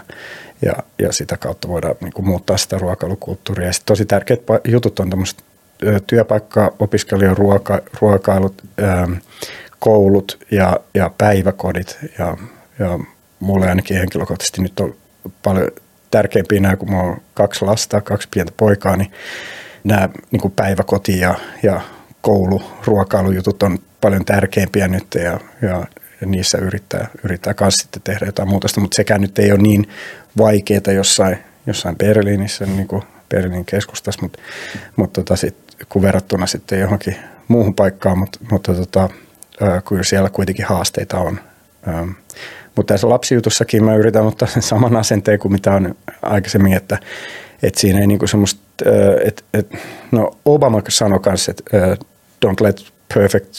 ja, 0.62 0.74
ja 1.00 1.12
sitä 1.12 1.38
kautta 1.38 1.68
voidaan 1.68 1.96
niin 2.02 2.14
kuin 2.14 2.26
muuttaa 2.26 2.58
sitä 2.58 2.78
ruokailukulttuuria. 2.78 3.68
Ja 3.68 3.74
tosi 3.86 4.06
tärkeät 4.06 4.42
jutut 4.64 5.00
on 5.00 5.10
tämmöiset 5.10 5.44
työpaikka, 6.08 6.74
opiskelijan 6.80 7.38
ruoka, 7.38 7.82
ruokailut, 8.02 8.64
koulut 9.80 10.46
ja, 10.52 10.80
ja 10.94 11.12
päiväkodit 11.18 11.98
ja, 12.20 12.38
ja 12.80 13.00
mulle 13.40 13.70
ainakin 13.70 13.98
henkilökohtaisesti 13.98 14.62
nyt 14.62 14.80
on 14.80 14.96
paljon 15.44 15.72
tärkeimpiä 16.12 16.60
nämä, 16.60 16.76
kun 16.76 16.94
on 16.94 17.22
kaksi 17.34 17.66
lasta, 17.66 18.02
kaksi 18.02 18.28
pientä 18.32 18.54
poikaa, 18.58 18.98
niin 18.98 19.12
nämä 19.84 20.10
niin 20.32 20.42
kuin 20.42 20.54
päiväkoti 20.56 21.20
ja, 21.20 21.36
ja 21.64 21.82
koulu, 22.22 22.64
ruokailujutut 22.86 23.64
on 23.64 23.80
paljon 24.02 24.26
tärkeimpiä 24.26 24.88
nyt 24.88 25.08
ja, 25.16 25.40
ja, 25.62 25.86
niissä 26.26 26.58
yrittää, 26.58 27.08
yrittää 27.24 27.54
kanssa 27.54 27.82
sitten 27.82 28.02
tehdä 28.02 28.26
jotain 28.26 28.50
muutosta, 28.50 28.82
mutta 28.82 28.96
sekään 28.96 29.22
nyt 29.22 29.40
ei 29.40 29.52
ole 29.52 29.62
niin 29.62 29.90
vaikeaa 30.38 30.92
jossain, 30.96 31.38
jossain 31.68 31.96
Berliinissä, 31.96 32.66
niin 32.66 32.88
kuin 32.88 33.04
Berliinin 33.30 33.66
keskustassa, 33.66 34.22
mutta, 34.22 34.40
mutta 34.96 35.22
tota 35.22 35.36
sit, 35.36 35.56
kun 35.90 36.02
verrattuna 36.02 36.48
sitten 36.48 36.80
johonkin 36.80 37.16
muuhun 37.48 37.76
paikkaan, 37.76 38.18
mutta, 38.18 38.40
mutta 38.52 38.74
tota, 38.74 39.10
kyllä 39.88 40.04
siellä 40.04 40.30
kuitenkin 40.30 40.66
haasteita 40.66 41.18
on. 41.18 41.40
Mutta 42.76 42.94
tässä 42.94 43.10
lapsijutussakin 43.10 43.84
mä 43.84 43.96
yritän 43.96 44.26
ottaa 44.26 44.48
sen 44.48 44.62
saman 44.62 44.96
asenteen 44.96 45.40
kuin 45.40 45.52
mitä 45.52 45.72
on 45.72 45.96
aikaisemmin, 46.22 46.74
että, 46.74 46.98
että 47.64 47.80
siinä 47.80 48.00
ei 48.00 48.08
niinku 48.08 48.28
semmoista, 48.28 48.62
että, 49.26 49.44
että 49.54 49.78
no 50.12 50.38
Obama 50.46 50.82
sanoi 50.90 51.20
kanssa, 51.20 51.52
että 51.52 51.98
don't 52.46 52.62
let 52.62 52.86
perfect 53.14 53.56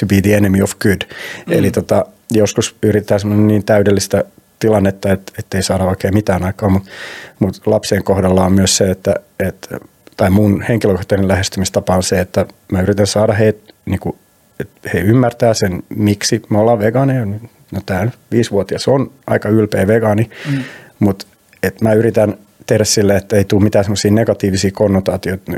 to 0.00 0.06
be 0.06 0.20
the 0.20 0.34
enemy 0.34 0.62
of 0.62 0.72
good. 0.78 1.00
Mm. 1.46 1.52
Eli 1.52 1.70
tota, 1.70 2.06
joskus 2.30 2.76
yritetään 2.82 3.20
semmoinen 3.20 3.46
niin 3.46 3.64
täydellistä 3.64 4.24
tilannetta, 4.58 5.12
että, 5.12 5.32
että 5.38 5.56
ei 5.56 5.62
saada 5.62 5.84
oikein 5.84 6.14
mitään 6.14 6.44
aikaa, 6.44 6.68
mutta, 6.68 6.90
mutta 7.38 7.70
lapsien 7.70 8.04
kohdalla 8.04 8.44
on 8.44 8.52
myös 8.52 8.76
se, 8.76 8.90
että, 8.90 9.14
että 9.40 9.78
tai 10.16 10.30
mun 10.30 10.62
henkilökohtainen 10.68 11.28
lähestymistapa 11.28 11.96
on 11.96 12.02
se, 12.02 12.20
että 12.20 12.46
mä 12.72 12.80
yritän 12.80 13.06
saada 13.06 13.32
heitä 13.32 13.72
niin 13.86 14.00
kuin 14.00 14.18
että 14.60 14.90
he 14.94 14.98
ymmärtää 14.98 15.54
sen, 15.54 15.82
miksi 15.88 16.42
me 16.50 16.58
ollaan 16.58 16.78
vegaaneja. 16.78 17.26
No 17.72 17.80
tämä 17.86 18.08
viisivuotias 18.30 18.88
on 18.88 19.12
aika 19.26 19.48
ylpeä 19.48 19.86
vegaani, 19.86 20.30
mm. 20.50 20.64
mutta 20.98 21.26
et 21.62 21.80
mä 21.80 21.92
yritän 21.92 22.38
tehdä 22.66 22.84
sille, 22.84 23.16
että 23.16 23.36
ei 23.36 23.44
tule 23.44 23.62
mitään 23.62 23.84
semmoisia 23.84 24.10
negatiivisia 24.10 24.70
konnotaatioita 24.72 25.52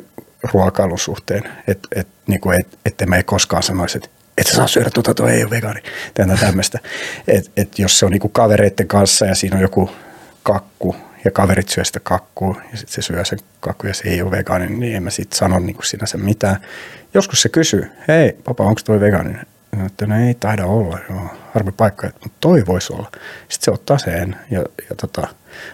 ruokailun 0.52 0.98
suhteen, 0.98 1.42
että 1.68 1.88
et, 1.96 2.08
niinku, 2.26 2.50
et, 2.50 2.78
et 2.86 3.08
mä 3.08 3.16
ei 3.16 3.22
koskaan 3.22 3.62
sanoisi, 3.62 3.98
että 3.98 4.08
et 4.38 4.46
sä 4.46 4.54
saa 4.54 4.66
syödä 4.66 4.90
tuota, 4.90 5.14
tuo 5.14 5.28
ei 5.28 5.42
ole 5.42 5.50
vegaani, 5.50 5.80
tätä 6.14 6.36
tämmöistä. 6.36 6.78
Et, 7.28 7.50
et 7.56 7.78
jos 7.78 7.98
se 7.98 8.06
on 8.06 8.12
niinku 8.12 8.28
kavereiden 8.28 8.86
kanssa 8.86 9.26
ja 9.26 9.34
siinä 9.34 9.56
on 9.56 9.62
joku 9.62 9.90
kakku 10.42 10.96
ja 11.24 11.30
kaverit 11.30 11.68
syö 11.68 11.84
sitä 11.84 12.00
kakkua 12.00 12.60
ja 12.72 12.78
sitten 12.78 12.94
se 12.94 13.02
syö 13.02 13.24
sen 13.24 13.38
kakku 13.60 13.86
ja 13.86 13.94
se 13.94 14.08
ei 14.08 14.22
ole 14.22 14.30
vegaani, 14.30 14.66
niin 14.66 14.96
en 14.96 15.02
mä 15.02 15.10
sitten 15.10 15.38
sano 15.38 15.58
niinku 15.58 15.82
sinänsä 15.82 16.18
mitään. 16.18 16.56
Joskus 17.14 17.42
se 17.42 17.48
kysyy, 17.48 17.90
hei 18.08 18.36
papa, 18.44 18.64
onko 18.64 18.80
toi 18.84 19.00
vegaani? 19.00 19.34
No, 19.76 19.86
että 19.86 20.06
no 20.06 20.26
ei 20.26 20.34
taida 20.34 20.66
olla, 20.66 20.98
joo, 21.10 21.30
harmi 21.54 21.72
paikka, 21.72 22.06
mutta 22.06 22.36
toi 22.40 22.66
voisi 22.66 22.92
olla. 22.92 23.10
Sitten 23.48 23.64
se 23.64 23.70
ottaa 23.70 23.98
sen, 23.98 24.36
ja, 24.50 24.58
ja 24.58 24.96
tota, 25.00 25.28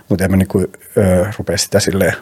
mutta 0.09 0.24
en 0.24 0.31
mä 0.31 0.37
niinku, 0.37 0.61
ö, 0.97 1.27
rupea 1.39 1.59
sitä 1.59 1.81
silleen, 1.81 2.12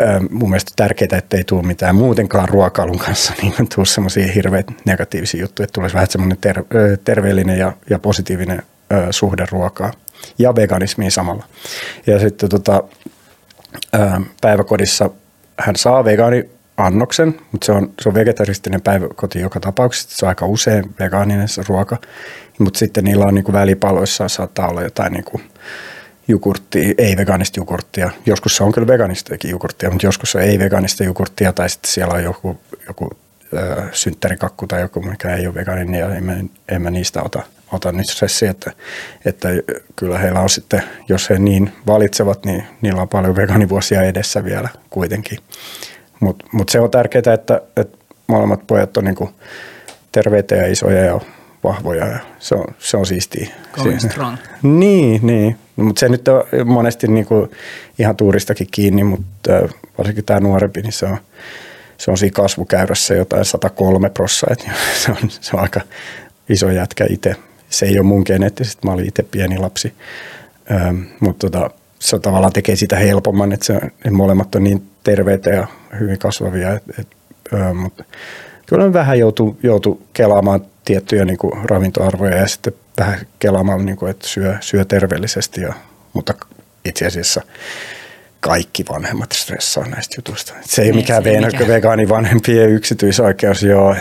ö, 0.00 0.20
mun 0.30 0.50
mielestä 0.50 0.72
tärkeää, 0.76 1.18
että 1.18 1.36
ei 1.36 1.44
tule 1.44 1.62
mitään 1.62 1.94
muutenkaan 1.94 2.48
ruokailun 2.48 2.98
kanssa, 2.98 3.32
niin 3.42 3.54
tule 3.74 3.86
semmoisia 3.86 4.32
hirveitä 4.32 4.72
negatiivisia 4.84 5.40
juttuja, 5.40 5.64
että 5.64 5.72
tulisi 5.72 5.94
vähän 5.94 6.10
semmoinen 6.10 6.38
ter, 6.40 6.58
ö, 6.58 6.96
terveellinen 7.04 7.58
ja, 7.58 7.72
ja 7.90 7.98
positiivinen 7.98 8.62
ö, 8.92 9.06
suhde 9.10 9.46
ruokaa 9.50 9.92
ja 10.38 10.54
veganismiin 10.54 11.10
samalla. 11.10 11.44
Ja 12.06 12.18
sitten 12.18 12.48
tota, 12.48 12.82
ö, 13.94 13.98
päiväkodissa 14.40 15.10
hän 15.58 15.76
saa 15.76 16.04
vegaani 16.04 16.53
annoksen, 16.76 17.40
mutta 17.52 17.64
se 17.64 17.72
on, 17.72 17.92
se 18.00 18.08
on 18.08 18.14
vegetaristinen 18.14 18.80
päiväkoti 18.80 19.40
joka 19.40 19.60
tapauksessa. 19.60 20.16
Se 20.16 20.26
on 20.26 20.28
aika 20.28 20.46
usein 20.46 20.94
vegaaninen 21.00 21.48
se 21.48 21.62
ruoka, 21.68 21.98
mutta 22.58 22.78
sitten 22.78 23.04
niillä 23.04 23.24
on 23.24 23.34
niin 23.34 23.44
kuin 23.44 23.52
välipaloissa 23.52 24.28
saattaa 24.28 24.68
olla 24.68 24.82
jotain 24.82 25.12
niin 25.12 25.24
kuin 25.24 25.42
jogurttia, 26.28 26.94
ei 26.98 27.16
vegaanista 27.16 27.60
jogurttia. 27.60 28.10
Joskus 28.26 28.56
se 28.56 28.64
on 28.64 28.72
kyllä 28.72 28.86
vegaanistakin 28.86 29.50
jogurttia, 29.50 29.90
mutta 29.90 30.06
joskus 30.06 30.32
se 30.32 30.38
on 30.38 30.44
ei 30.44 30.58
vegaanista 30.58 31.04
jogurttia 31.04 31.52
tai 31.52 31.70
sitten 31.70 31.90
siellä 31.90 32.14
on 32.14 32.22
joku, 32.22 32.60
joku 32.86 33.10
äh, 33.56 33.84
synttärikakku 33.92 34.66
tai 34.66 34.80
joku, 34.80 35.02
mikä 35.02 35.34
ei 35.34 35.46
ole 35.46 35.54
vegaaninen 35.54 36.00
ja 36.00 36.14
en 36.14 36.24
mä, 36.24 36.36
en 36.68 36.82
mä 36.82 36.90
niistä 36.90 37.22
ota, 37.22 37.42
ota 37.72 37.92
nyt 37.92 38.08
stressi, 38.08 38.46
että, 38.46 38.72
että 39.24 39.48
kyllä 39.96 40.18
heillä 40.18 40.40
on 40.40 40.50
sitten, 40.50 40.82
jos 41.08 41.30
he 41.30 41.38
niin 41.38 41.72
valitsevat, 41.86 42.44
niin 42.44 42.64
niillä 42.80 43.02
on 43.02 43.08
paljon 43.08 43.36
vegaanivuosia 43.36 44.02
edessä 44.02 44.44
vielä 44.44 44.68
kuitenkin. 44.90 45.38
Mutta 46.20 46.46
mut 46.52 46.68
se 46.68 46.80
on 46.80 46.90
tärkeää, 46.90 47.34
että, 47.34 47.60
että 47.76 47.98
molemmat 48.26 48.66
pojat 48.66 48.96
on 48.96 49.04
niinku 49.04 49.30
terveitä 50.12 50.54
ja 50.54 50.66
isoja 50.66 51.04
ja 51.04 51.20
vahvoja 51.64 52.06
ja 52.06 52.18
se 52.38 52.54
on, 52.54 52.64
se 52.78 52.96
on 52.96 53.06
siistiä. 53.06 53.48
Going 53.72 54.00
strong. 54.00 54.36
Niin, 54.62 55.26
niin. 55.26 55.58
Mutta 55.76 56.00
se 56.00 56.08
nyt 56.08 56.28
on 56.28 56.44
monesti 56.64 57.08
niinku 57.08 57.50
ihan 57.98 58.16
tuuristakin 58.16 58.68
kiinni, 58.70 59.04
mutta 59.04 59.52
varsinkin 59.98 60.24
tämä 60.24 60.40
nuorempi, 60.40 60.82
niin 60.82 60.92
se 60.92 61.06
on, 61.06 61.16
se 61.96 62.10
on 62.10 62.18
siinä 62.18 62.34
kasvukäyrässä 62.34 63.14
jotain 63.14 63.44
103 63.44 64.10
prossaa, 64.10 64.54
se 65.04 65.10
on, 65.10 65.30
se 65.30 65.56
on 65.56 65.62
aika 65.62 65.80
iso 66.48 66.70
jätkä 66.70 67.06
itse. 67.10 67.36
Se 67.70 67.86
ei 67.86 67.98
ole 67.98 68.06
mun 68.06 68.22
geneettisesti, 68.26 68.86
mä 68.86 68.92
olin 68.92 69.08
itse 69.08 69.22
pieni 69.22 69.58
lapsi, 69.58 69.94
ähm, 70.72 71.02
mutta 71.20 71.50
tota, 71.50 71.70
se 72.04 72.18
tavallaan 72.18 72.52
tekee 72.52 72.76
sitä 72.76 72.96
helpomman, 72.96 73.52
että, 73.52 73.66
se, 73.66 73.74
että 73.74 74.10
molemmat 74.10 74.54
on 74.54 74.64
niin 74.64 74.90
terveitä 75.04 75.50
ja 75.50 75.66
hyvin 76.00 76.18
kasvavia. 76.18 76.72
Et, 76.72 76.82
et, 76.98 77.08
ö, 77.52 77.74
mutta 77.74 78.04
kyllä 78.66 78.92
vähän 78.92 79.18
joutuu, 79.18 79.56
joutuu 79.62 80.02
kelaamaan 80.12 80.60
tiettyjä 80.84 81.24
niin 81.24 81.38
kuin 81.38 81.52
ravintoarvoja 81.64 82.36
ja 82.36 82.48
sitten 82.48 82.72
vähän 82.98 83.18
kelaamaan, 83.38 83.86
niin 83.86 83.96
kuin, 83.96 84.10
että 84.10 84.28
syö, 84.28 84.56
syö 84.60 84.84
terveellisesti. 84.84 85.60
Ja, 85.60 85.74
mutta 86.12 86.34
itse 86.84 87.06
asiassa 87.06 87.42
kaikki 88.44 88.84
vanhemmat 88.90 89.32
stressaa 89.32 89.86
näistä 89.86 90.14
jutuista. 90.18 90.52
Se 90.64 90.82
ei 90.82 90.88
ole 90.88 90.96
mikään 90.96 91.22
mikä. 91.22 91.68
vegaani 91.68 92.08
vanhempien 92.08 92.70
yksityisoikeus, 92.70 93.62
joo. 93.62 93.96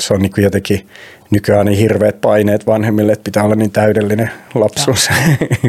Se 0.00 0.14
on 0.14 0.22
niin 0.22 0.32
kuin 0.32 0.44
jotenkin 0.44 0.88
nykyään 1.30 1.66
niin 1.66 1.78
hirveät 1.78 2.20
paineet 2.20 2.66
vanhemmille, 2.66 3.12
että 3.12 3.24
pitää 3.24 3.44
olla 3.44 3.54
niin 3.54 3.70
täydellinen 3.70 4.30
lapsuus. 4.54 5.08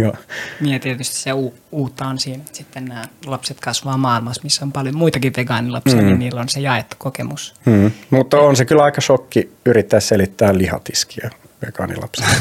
niin 0.62 0.82
tietysti 0.82 1.16
se 1.16 1.34
u- 1.34 1.54
uutta 1.72 2.06
on 2.06 2.20
siinä, 2.20 2.44
että 2.46 2.58
sitten 2.58 2.86
nämä 2.86 3.04
lapset 3.26 3.60
kasvaa 3.60 3.98
maailmassa, 3.98 4.44
missä 4.44 4.66
on 4.66 4.72
paljon 4.72 4.98
muitakin 4.98 5.34
vegaanilapsia, 5.38 5.96
niin 5.96 6.06
mm. 6.06 6.10
niin 6.10 6.20
niillä 6.20 6.42
on 6.42 6.50
se 6.50 6.60
jaettu 6.60 6.96
kokemus. 7.00 7.54
Mm. 7.66 7.92
Mutta 8.10 8.40
on 8.40 8.56
se 8.56 8.66
kyllä 8.66 8.84
aika 8.84 9.02
shokki 9.02 9.52
yrittää 9.66 10.00
selittää 10.00 10.58
lihatiskiä 10.58 11.30
vegaanilapsille, 11.66 12.36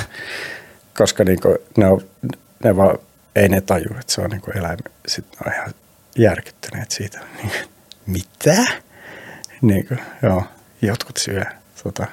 koska 0.99 1.25
niinku 1.25 1.57
ne, 1.77 1.87
on, 1.87 2.01
ne 2.65 2.77
vaan 2.77 2.99
ei 3.39 3.49
ne 3.49 3.61
taju, 3.61 3.91
että 4.01 4.13
se 4.13 4.21
on 4.21 4.31
niinku 4.31 4.51
eläin. 4.51 4.79
Sitten 5.07 5.39
on 5.47 5.53
ihan 5.53 5.75
järkyttyneet 6.17 6.91
siitä. 6.91 7.21
Mitä? 8.07 8.65
Niinku, 9.63 9.95
joo, 10.23 10.45
jotkut 10.83 11.17
syö 11.17 11.45
tota, 11.83 12.07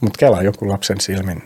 mutta 0.00 0.18
kelaa 0.18 0.42
joku 0.42 0.68
lapsen 0.68 1.00
silmin, 1.00 1.42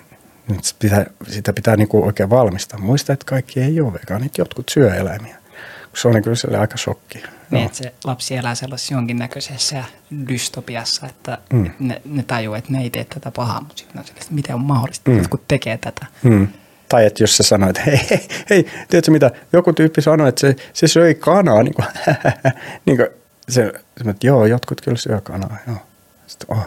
nyt 0.49 0.64
sitä 0.64 0.78
pitää, 0.78 1.07
sitä 1.28 1.53
pitää 1.53 1.76
niinku 1.76 2.05
oikein 2.05 2.30
valmistaa. 2.30 2.78
Muista, 2.80 3.12
että 3.12 3.26
kaikki 3.26 3.61
ei 3.61 3.80
ole 3.80 3.93
vegaanit, 3.93 4.38
jotkut 4.38 4.68
syö 4.68 4.95
eläimiä. 4.95 5.36
Se 5.95 6.09
on 6.09 6.22
kyllä 6.22 6.61
aika 6.61 6.76
shokki. 6.76 7.22
Niin, 7.51 7.66
että 7.66 7.78
se 7.78 7.95
lapsi 8.05 8.36
elää 8.36 8.55
sellaisessa 8.55 8.95
jonkinnäköisessä 8.95 9.84
dystopiassa, 10.28 11.07
että 11.07 11.38
mm. 11.53 11.70
ne, 11.78 12.03
ne 12.05 12.22
tajuu, 12.22 12.55
että 12.55 12.72
ne 12.72 12.82
ei 12.82 12.91
tee 12.91 13.05
tätä 13.05 13.30
pahaa, 13.30 13.61
mutta 13.61 13.78
sitten 13.78 13.99
on 13.99 14.05
se, 14.05 14.12
että 14.12 14.26
miten 14.30 14.55
on 14.55 14.61
mahdollista, 14.61 15.11
mm. 15.11 15.16
että 15.16 15.28
kun 15.28 15.41
tekee 15.49 15.78
tätä. 15.78 16.07
Mm. 16.22 16.49
Tai 16.91 17.07
että 17.07 17.22
jos 17.22 17.36
sä 17.36 17.43
sanoit, 17.43 17.78
että 17.78 17.91
hei, 17.91 18.07
hei, 18.11 18.28
hei, 18.51 18.66
tiedätkö 18.88 19.11
mitä, 19.11 19.30
joku 19.53 19.72
tyyppi 19.72 20.03
sanoi, 20.03 20.28
että 20.28 20.41
se, 20.41 20.57
se 20.72 20.88
söi 20.88 21.14
kanaa, 21.14 21.62
niin 21.62 21.74
kuin, 21.74 21.86
niin 22.86 22.97
kuin 22.97 23.09
se, 23.49 23.72
se, 24.05 24.11
että 24.11 24.26
joo, 24.26 24.47
jotkut 24.47 24.80
kyllä 24.80 24.97
syö 24.97 25.20
kanaa, 25.20 25.57
joo. 25.66 25.76
Sitten, 26.26 26.57
oh, 26.57 26.66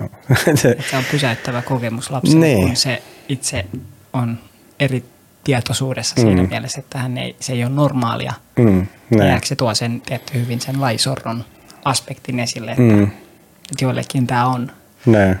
se, 0.54 0.76
se 0.90 0.96
on 0.96 1.04
pysäyttävä 1.10 1.62
kokemus 1.62 2.10
lapselle, 2.10 2.46
niin. 2.46 2.66
kun 2.66 2.76
se 2.76 3.02
itse 3.28 3.64
on 4.12 4.38
eri 4.80 5.04
tietoisuudessa 5.44 6.14
mm. 6.16 6.22
siinä 6.22 6.42
mielessä, 6.42 6.80
että 6.80 6.98
hän 6.98 7.18
ei, 7.18 7.36
se 7.40 7.52
ei 7.52 7.64
ole 7.64 7.72
normaalia. 7.72 8.32
Mm, 8.58 8.86
ja 9.10 9.40
se 9.44 9.56
tuo 9.56 9.74
sen 9.74 10.00
tietty 10.00 10.40
hyvin 10.40 10.60
sen 10.60 10.80
laisorron 10.80 11.44
aspektin 11.84 12.40
esille, 12.40 12.70
että, 12.70 12.82
mm. 12.82 13.02
että 13.02 13.84
joillekin 13.84 14.26
tämä 14.26 14.46
on. 14.46 14.72
Ne. 15.06 15.38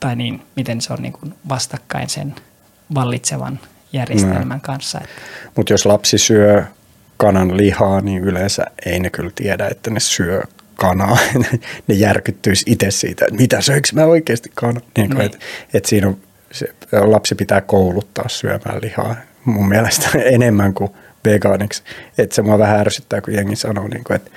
Tai 0.00 0.16
niin, 0.16 0.42
miten 0.56 0.80
se 0.80 0.92
on 0.92 1.02
niin 1.02 1.12
kuin 1.12 1.34
vastakkain 1.48 2.08
sen 2.08 2.34
vallitsevan 2.94 3.60
järjestelmän 3.92 4.48
ne. 4.48 4.60
kanssa. 4.62 5.00
Mutta 5.56 5.72
jos 5.72 5.86
lapsi 5.86 6.18
syö 6.18 6.64
kanan 7.16 7.56
lihaa, 7.56 8.00
niin 8.00 8.24
yleensä 8.24 8.64
ei 8.86 9.00
ne 9.00 9.10
kyllä 9.10 9.30
tiedä, 9.34 9.68
että 9.68 9.90
ne 9.90 10.00
syö 10.00 10.42
kanaa. 10.74 11.18
ne 11.88 11.94
järkyttyisi 11.94 12.64
itse 12.66 12.90
siitä, 12.90 13.24
että 13.24 13.40
mitä 13.40 13.60
söikö 13.60 13.88
mä 13.92 14.04
oikeasti 14.04 14.50
kanaa. 14.54 14.82
Niin 14.96 15.10
niin. 15.10 15.20
Että 15.20 15.38
et 15.74 15.84
siinä 15.84 16.08
on, 16.08 16.16
se, 16.52 16.74
lapsi 16.92 17.34
pitää 17.34 17.60
kouluttaa 17.60 18.28
syömään 18.28 18.78
lihaa 18.82 19.16
mun 19.44 19.68
mielestä 19.68 20.08
enemmän 20.36 20.74
kuin 20.74 20.90
vegaaniksi. 21.24 21.82
Että 22.18 22.34
se 22.34 22.42
mua 22.42 22.58
vähän 22.58 22.80
ärsyttää, 22.80 23.20
kun 23.20 23.34
jengi 23.34 23.56
sanoo, 23.56 23.88
niin 23.88 24.04
kuin, 24.04 24.16
että 24.16 24.30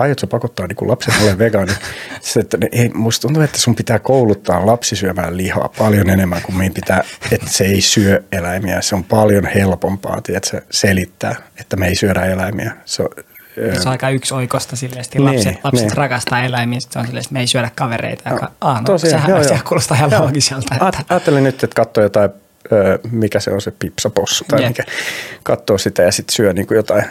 aiotko 0.00 0.26
pakottaa 0.26 0.66
niin 0.66 0.88
lapsen 0.88 1.14
ole 1.22 1.38
vegaani? 1.38 1.72
Se, 2.20 2.40
että, 2.40 2.58
ei, 2.72 2.88
musta 2.88 3.22
tuntuu, 3.22 3.42
että 3.42 3.58
sun 3.58 3.74
pitää 3.74 3.98
kouluttaa 3.98 4.66
lapsi 4.66 4.96
syömään 4.96 5.36
lihaa 5.36 5.70
paljon 5.78 6.10
enemmän 6.10 6.42
kuin 6.42 6.56
meidän 6.56 6.74
pitää, 6.74 7.04
että 7.32 7.50
se 7.50 7.64
ei 7.64 7.80
syö 7.80 8.22
eläimiä. 8.32 8.80
Se 8.80 8.94
on 8.94 9.04
paljon 9.04 9.46
helpompaa 9.46 10.20
tiedätkö, 10.20 10.62
selittää, 10.70 11.34
että 11.60 11.76
me 11.76 11.88
ei 11.88 11.94
syödä 11.94 12.24
eläimiä. 12.24 12.72
Se 12.84 13.02
on, 13.02 13.08
se 13.54 13.80
on 13.80 13.88
aika 13.88 14.10
yksi 14.10 14.34
oikosta 14.34 14.76
silleen, 14.76 15.00
että 15.00 15.18
niin, 15.18 15.34
lapset, 15.34 15.64
lapset 15.64 15.86
niin. 15.86 15.96
rakastaa 15.96 16.44
eläimiä, 16.44 16.80
sitten 16.80 17.00
on 17.00 17.06
silleen, 17.06 17.22
että 17.22 17.32
me 17.32 17.40
ei 17.40 17.46
syödä 17.46 17.70
kavereita. 17.74 18.30
Joka, 18.30 18.52
ah, 18.60 18.80
no, 18.80 18.84
tosiaan, 18.84 19.22
sehän, 19.22 19.30
joo, 19.30 19.42
sehän 19.42 19.58
joo. 19.58 19.68
kuulostaa 19.68 19.96
ihan 19.96 20.10
joo. 20.10 20.22
loogiselta. 20.22 20.74
Että... 20.74 21.04
Ajattelin 21.08 21.44
nyt, 21.44 21.64
että 21.64 21.74
katsoo 21.74 22.02
jotain, 22.02 22.30
mikä 23.10 23.40
se 23.40 23.50
on 23.50 23.60
se 23.60 23.70
pipsapossu 23.70 24.44
tai 24.48 24.68
mikä, 24.68 24.84
katsoo 25.42 25.78
sitä 25.78 26.02
ja 26.02 26.12
sitten 26.12 26.34
syö 26.34 26.52
niin 26.52 26.66
kuin 26.66 26.76
jotain 26.76 27.04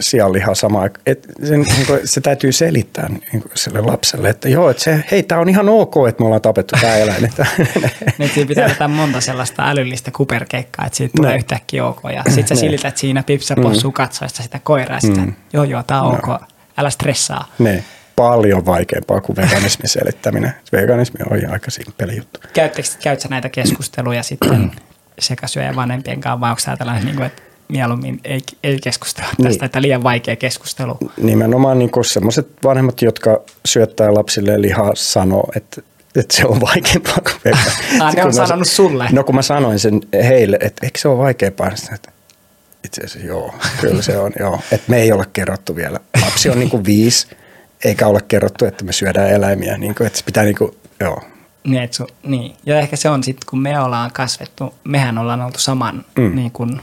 sianlihaa 0.00 0.54
samaan 0.54 0.82
aikaan. 0.82 1.02
Et 1.06 1.26
sen, 1.44 1.60
niin 1.60 1.86
kuin, 1.86 2.00
se 2.04 2.20
täytyy 2.20 2.52
selittää 2.52 3.08
niin 3.08 3.42
kuin 3.42 3.52
sille 3.54 3.80
lapselle, 3.80 4.28
että 4.30 4.48
joo, 4.48 4.70
että 4.70 4.82
se, 4.82 5.04
hei, 5.10 5.22
tämä 5.22 5.40
on 5.40 5.48
ihan 5.48 5.68
ok, 5.68 5.94
että 6.08 6.22
me 6.22 6.26
ollaan 6.26 6.42
tapettu 6.42 6.76
tämä 6.80 6.96
eläin. 6.96 7.22
Nyt 8.18 8.32
siinä 8.32 8.48
pitää 8.48 8.66
ottaa 8.66 8.88
monta 8.88 9.20
sellaista 9.20 9.70
älyllistä 9.70 10.10
kuperkeikkaa, 10.10 10.86
että 10.86 10.96
siitä 10.96 11.12
tulee 11.16 11.30
no. 11.30 11.36
yhtäkkiä 11.36 11.86
ok. 11.86 12.00
Ja 12.14 12.22
sitten 12.28 12.56
sä 12.56 12.60
silität 12.60 12.96
siinä 12.96 13.22
pipsapossu 13.22 13.88
mm. 13.88 13.92
katsoessa 13.92 14.42
sitä 14.42 14.60
koiraa, 14.62 15.00
sitten, 15.00 15.24
mm. 15.24 15.34
joo 15.52 15.64
joo, 15.64 15.82
tämä 15.82 16.02
on 16.02 16.18
no. 16.26 16.34
ok, 16.34 16.42
älä 16.78 16.90
stressaa. 16.90 17.52
Ne 17.58 17.84
paljon 18.16 18.66
vaikeampaa 18.66 19.20
kuin 19.20 19.36
veganismin 19.36 19.88
selittäminen. 19.88 20.52
Veganismi 20.72 21.20
on 21.30 21.52
aika 21.52 21.70
simppeli 21.70 22.16
juttu. 22.16 22.40
Käytkö 22.52 23.28
näitä 23.28 23.48
keskusteluja 23.48 24.22
sitten 24.22 24.70
sekasyöjän 25.18 25.76
vanhempien 25.76 26.20
kanssa, 26.20 26.40
vai 26.40 26.50
onko 26.50 26.62
tämä 26.64 26.76
tällainen, 26.76 27.04
niin 27.04 27.16
kuin, 27.16 27.26
että 27.26 27.42
mieluummin 27.70 28.20
ei, 28.24 28.40
ei 28.64 28.78
keskustella 28.82 29.30
niin. 29.38 29.48
tästä, 29.48 29.66
että 29.66 29.82
liian 29.82 30.02
vaikea 30.02 30.36
keskustelu. 30.36 30.98
Nimenomaan 31.16 31.78
niin 31.78 31.90
sellaiset 32.02 32.48
vanhemmat, 32.64 33.02
jotka 33.02 33.40
syöttää 33.64 34.14
lapsille 34.14 34.62
lihaa, 34.62 34.90
sanoo, 34.94 35.50
että 35.56 35.82
että 36.16 36.36
se 36.36 36.46
on 36.46 36.60
vaikeampaa 36.60 37.18
kuin 37.22 37.34
vegaani. 37.44 38.00
Ah, 38.00 38.14
ne 38.14 38.22
on 38.22 38.26
mä- 38.28 38.32
sanonut 38.46 38.68
sulle. 38.68 39.08
No 39.12 39.24
kun 39.24 39.34
mä 39.34 39.42
sanoin 39.42 39.78
sen 39.78 40.00
heille, 40.24 40.58
että 40.60 40.86
eikö 40.86 40.98
se 40.98 41.08
ole 41.08 41.18
vaikeampaa, 41.18 41.68
niin 41.68 41.94
että 41.94 42.12
itse 42.84 43.04
asiassa 43.04 43.28
joo, 43.28 43.54
kyllä 43.80 44.02
se 44.02 44.18
on, 44.18 44.32
joo. 44.38 44.60
Että 44.72 44.90
me 44.90 44.96
ei 45.02 45.12
ole 45.12 45.26
kerrottu 45.32 45.76
vielä. 45.76 46.00
Lapsi 46.24 46.50
on 46.50 46.58
niin 46.58 46.70
kuin 46.70 46.84
viisi, 46.84 47.26
eikä 47.84 48.06
ole 48.06 48.20
kerrottu, 48.28 48.64
että 48.64 48.84
me 48.84 48.92
syödään 48.92 49.30
eläimiä. 49.30 49.78
Niin 49.78 49.94
kuin, 49.94 50.06
että 50.06 50.18
se 50.18 50.24
pitää 50.24 50.44
niin 50.44 50.56
kuin, 50.56 50.76
joo. 51.00 51.22
Niin, 51.64 51.82
et 51.82 51.92
su, 51.92 52.06
niin. 52.22 52.56
Ja 52.66 52.78
ehkä 52.78 52.96
se 52.96 53.08
on 53.08 53.24
sitten, 53.24 53.46
kun 53.50 53.62
me 53.62 53.80
ollaan 53.80 54.10
kasvettu, 54.12 54.74
mehän 54.84 55.18
ollaan 55.18 55.40
oltu 55.40 55.58
saman 55.58 56.04
Mm. 56.16 56.22
mm. 56.24 56.34
niin 56.36 56.50
kuin 56.50 56.80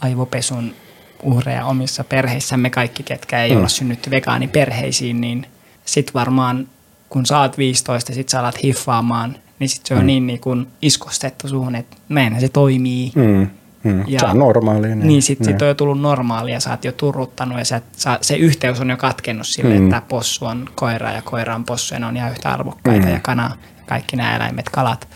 aivopesun 0.00 0.74
uhreja 1.22 1.64
omissa 1.66 2.04
perheissämme 2.04 2.70
kaikki, 2.70 3.02
ketkä 3.02 3.42
ei 3.42 3.54
Mm. 3.54 3.60
ole 3.60 3.68
synnytty 3.68 4.10
vegaaniperheisiin, 4.10 5.20
niin 5.20 5.46
sit 5.84 6.14
varmaan 6.14 6.68
kun 7.08 7.24
oot 7.40 7.58
15 7.58 8.10
ja 8.12 8.14
sit 8.14 8.28
sä 8.28 8.40
alat 8.40 8.62
hiffaamaan, 8.62 9.36
niin 9.58 9.68
sit 9.68 9.86
se 9.86 9.94
on 9.94 10.00
Mm. 10.00 10.06
niin, 10.06 10.26
niin 10.26 10.40
kuin 10.40 10.66
iskostettu 10.82 11.48
suhun, 11.48 11.74
että 11.74 11.96
näinhän 12.08 12.40
se 12.40 12.48
toimii. 12.48 13.12
Mm, 13.14 13.48
mm. 13.84 14.04
Ja- 14.06 14.20
se 14.20 14.26
on 14.26 14.38
normaalia. 14.38 14.94
Niin, 14.94 15.08
niin 15.08 15.22
sit, 15.22 15.44
sit 15.44 15.62
on 15.62 15.68
jo 15.68 15.74
tullut 15.74 16.00
normaalia 16.00 16.54
ja 16.54 16.60
sä 16.60 16.70
oot 16.70 16.84
jo 16.84 16.92
turruttanut 16.92 17.58
ja 17.58 17.64
sä, 17.64 17.80
sä, 17.96 18.18
se 18.20 18.36
yhteys 18.36 18.80
on 18.80 18.90
jo 18.90 18.96
katkennut 18.96 19.46
sille, 19.46 19.78
Mm. 19.78 19.84
että 19.84 20.02
possu 20.08 20.44
on 20.44 20.68
koira 20.74 21.10
ja 21.12 21.22
koira 21.22 21.54
on 21.54 21.64
possu 21.64 21.94
ja 21.94 22.00
ne 22.00 22.06
on 22.06 22.16
ihan 22.16 22.30
yhtä 22.30 22.50
arvokkaita 22.52 23.06
Mm. 23.06 23.12
ja 23.12 23.20
kana 23.22 23.42
ja 23.42 23.84
kaikki 23.86 24.16
nämä 24.16 24.36
eläimet, 24.36 24.68
kalat. 24.68 25.08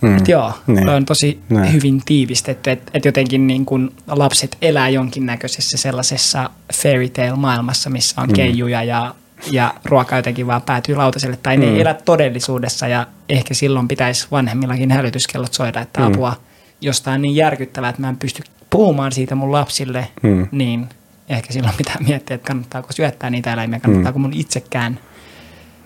Mm. 0.00 0.16
Et 0.16 0.28
joo, 0.28 0.52
Niin. 0.66 0.76
niin. 0.76 0.88
on 0.88 1.04
tosi 1.04 1.40
Näin. 1.48 1.62
Näin. 1.62 1.72
hyvin 1.74 2.02
tiivistetty, 2.06 2.70
että 2.70 2.90
et 2.94 3.04
jotenkin 3.04 3.46
niin 3.46 3.64
kun 3.66 3.92
lapset 4.08 4.56
elää 4.62 4.88
jonkinnäköisessä 4.88 5.76
sellaisessa 5.78 6.50
fairy 6.74 7.08
tale 7.08 7.36
maailmassa, 7.36 7.90
missä 7.90 8.20
on 8.20 8.26
Mm. 8.28 8.32
mm. 8.32 8.36
keijuja 8.36 8.82
ja, 8.82 9.14
ja 9.50 9.74
ruoka 9.84 10.16
jotenkin 10.16 10.46
vaan 10.46 10.62
päätyy 10.62 10.94
lautaselle, 10.96 11.38
tai 11.42 11.56
ne 11.56 11.66
Mm. 11.66 11.74
ei 11.74 11.80
elä 11.80 11.94
todellisuudessa 11.94 12.88
ja 12.88 13.06
ehkä 13.28 13.54
silloin 13.54 13.88
pitäisi 13.88 14.26
vanhemmillakin 14.30 14.90
hälytyskellot 14.90 15.52
soida, 15.54 15.80
että 15.80 16.00
Mm. 16.00 16.06
apua 16.06 16.36
jostain 16.80 17.22
niin 17.22 17.36
järkyttävää, 17.36 17.90
että 17.90 18.02
mä 18.02 18.08
en 18.08 18.16
pysty 18.16 18.42
puhumaan 18.70 19.12
siitä 19.12 19.34
mun 19.34 19.52
lapsille, 19.52 20.08
Mm. 20.22 20.46
niin 20.52 20.86
ehkä 21.28 21.52
silloin 21.52 21.74
pitää 21.76 21.96
miettiä, 22.06 22.34
että 22.34 22.46
kannattaako 22.48 22.92
syöttää 22.92 23.30
niitä 23.30 23.52
eläimiä, 23.52 23.80
kannattaako 23.80 24.18
mun 24.18 24.32
itsekään 24.32 24.98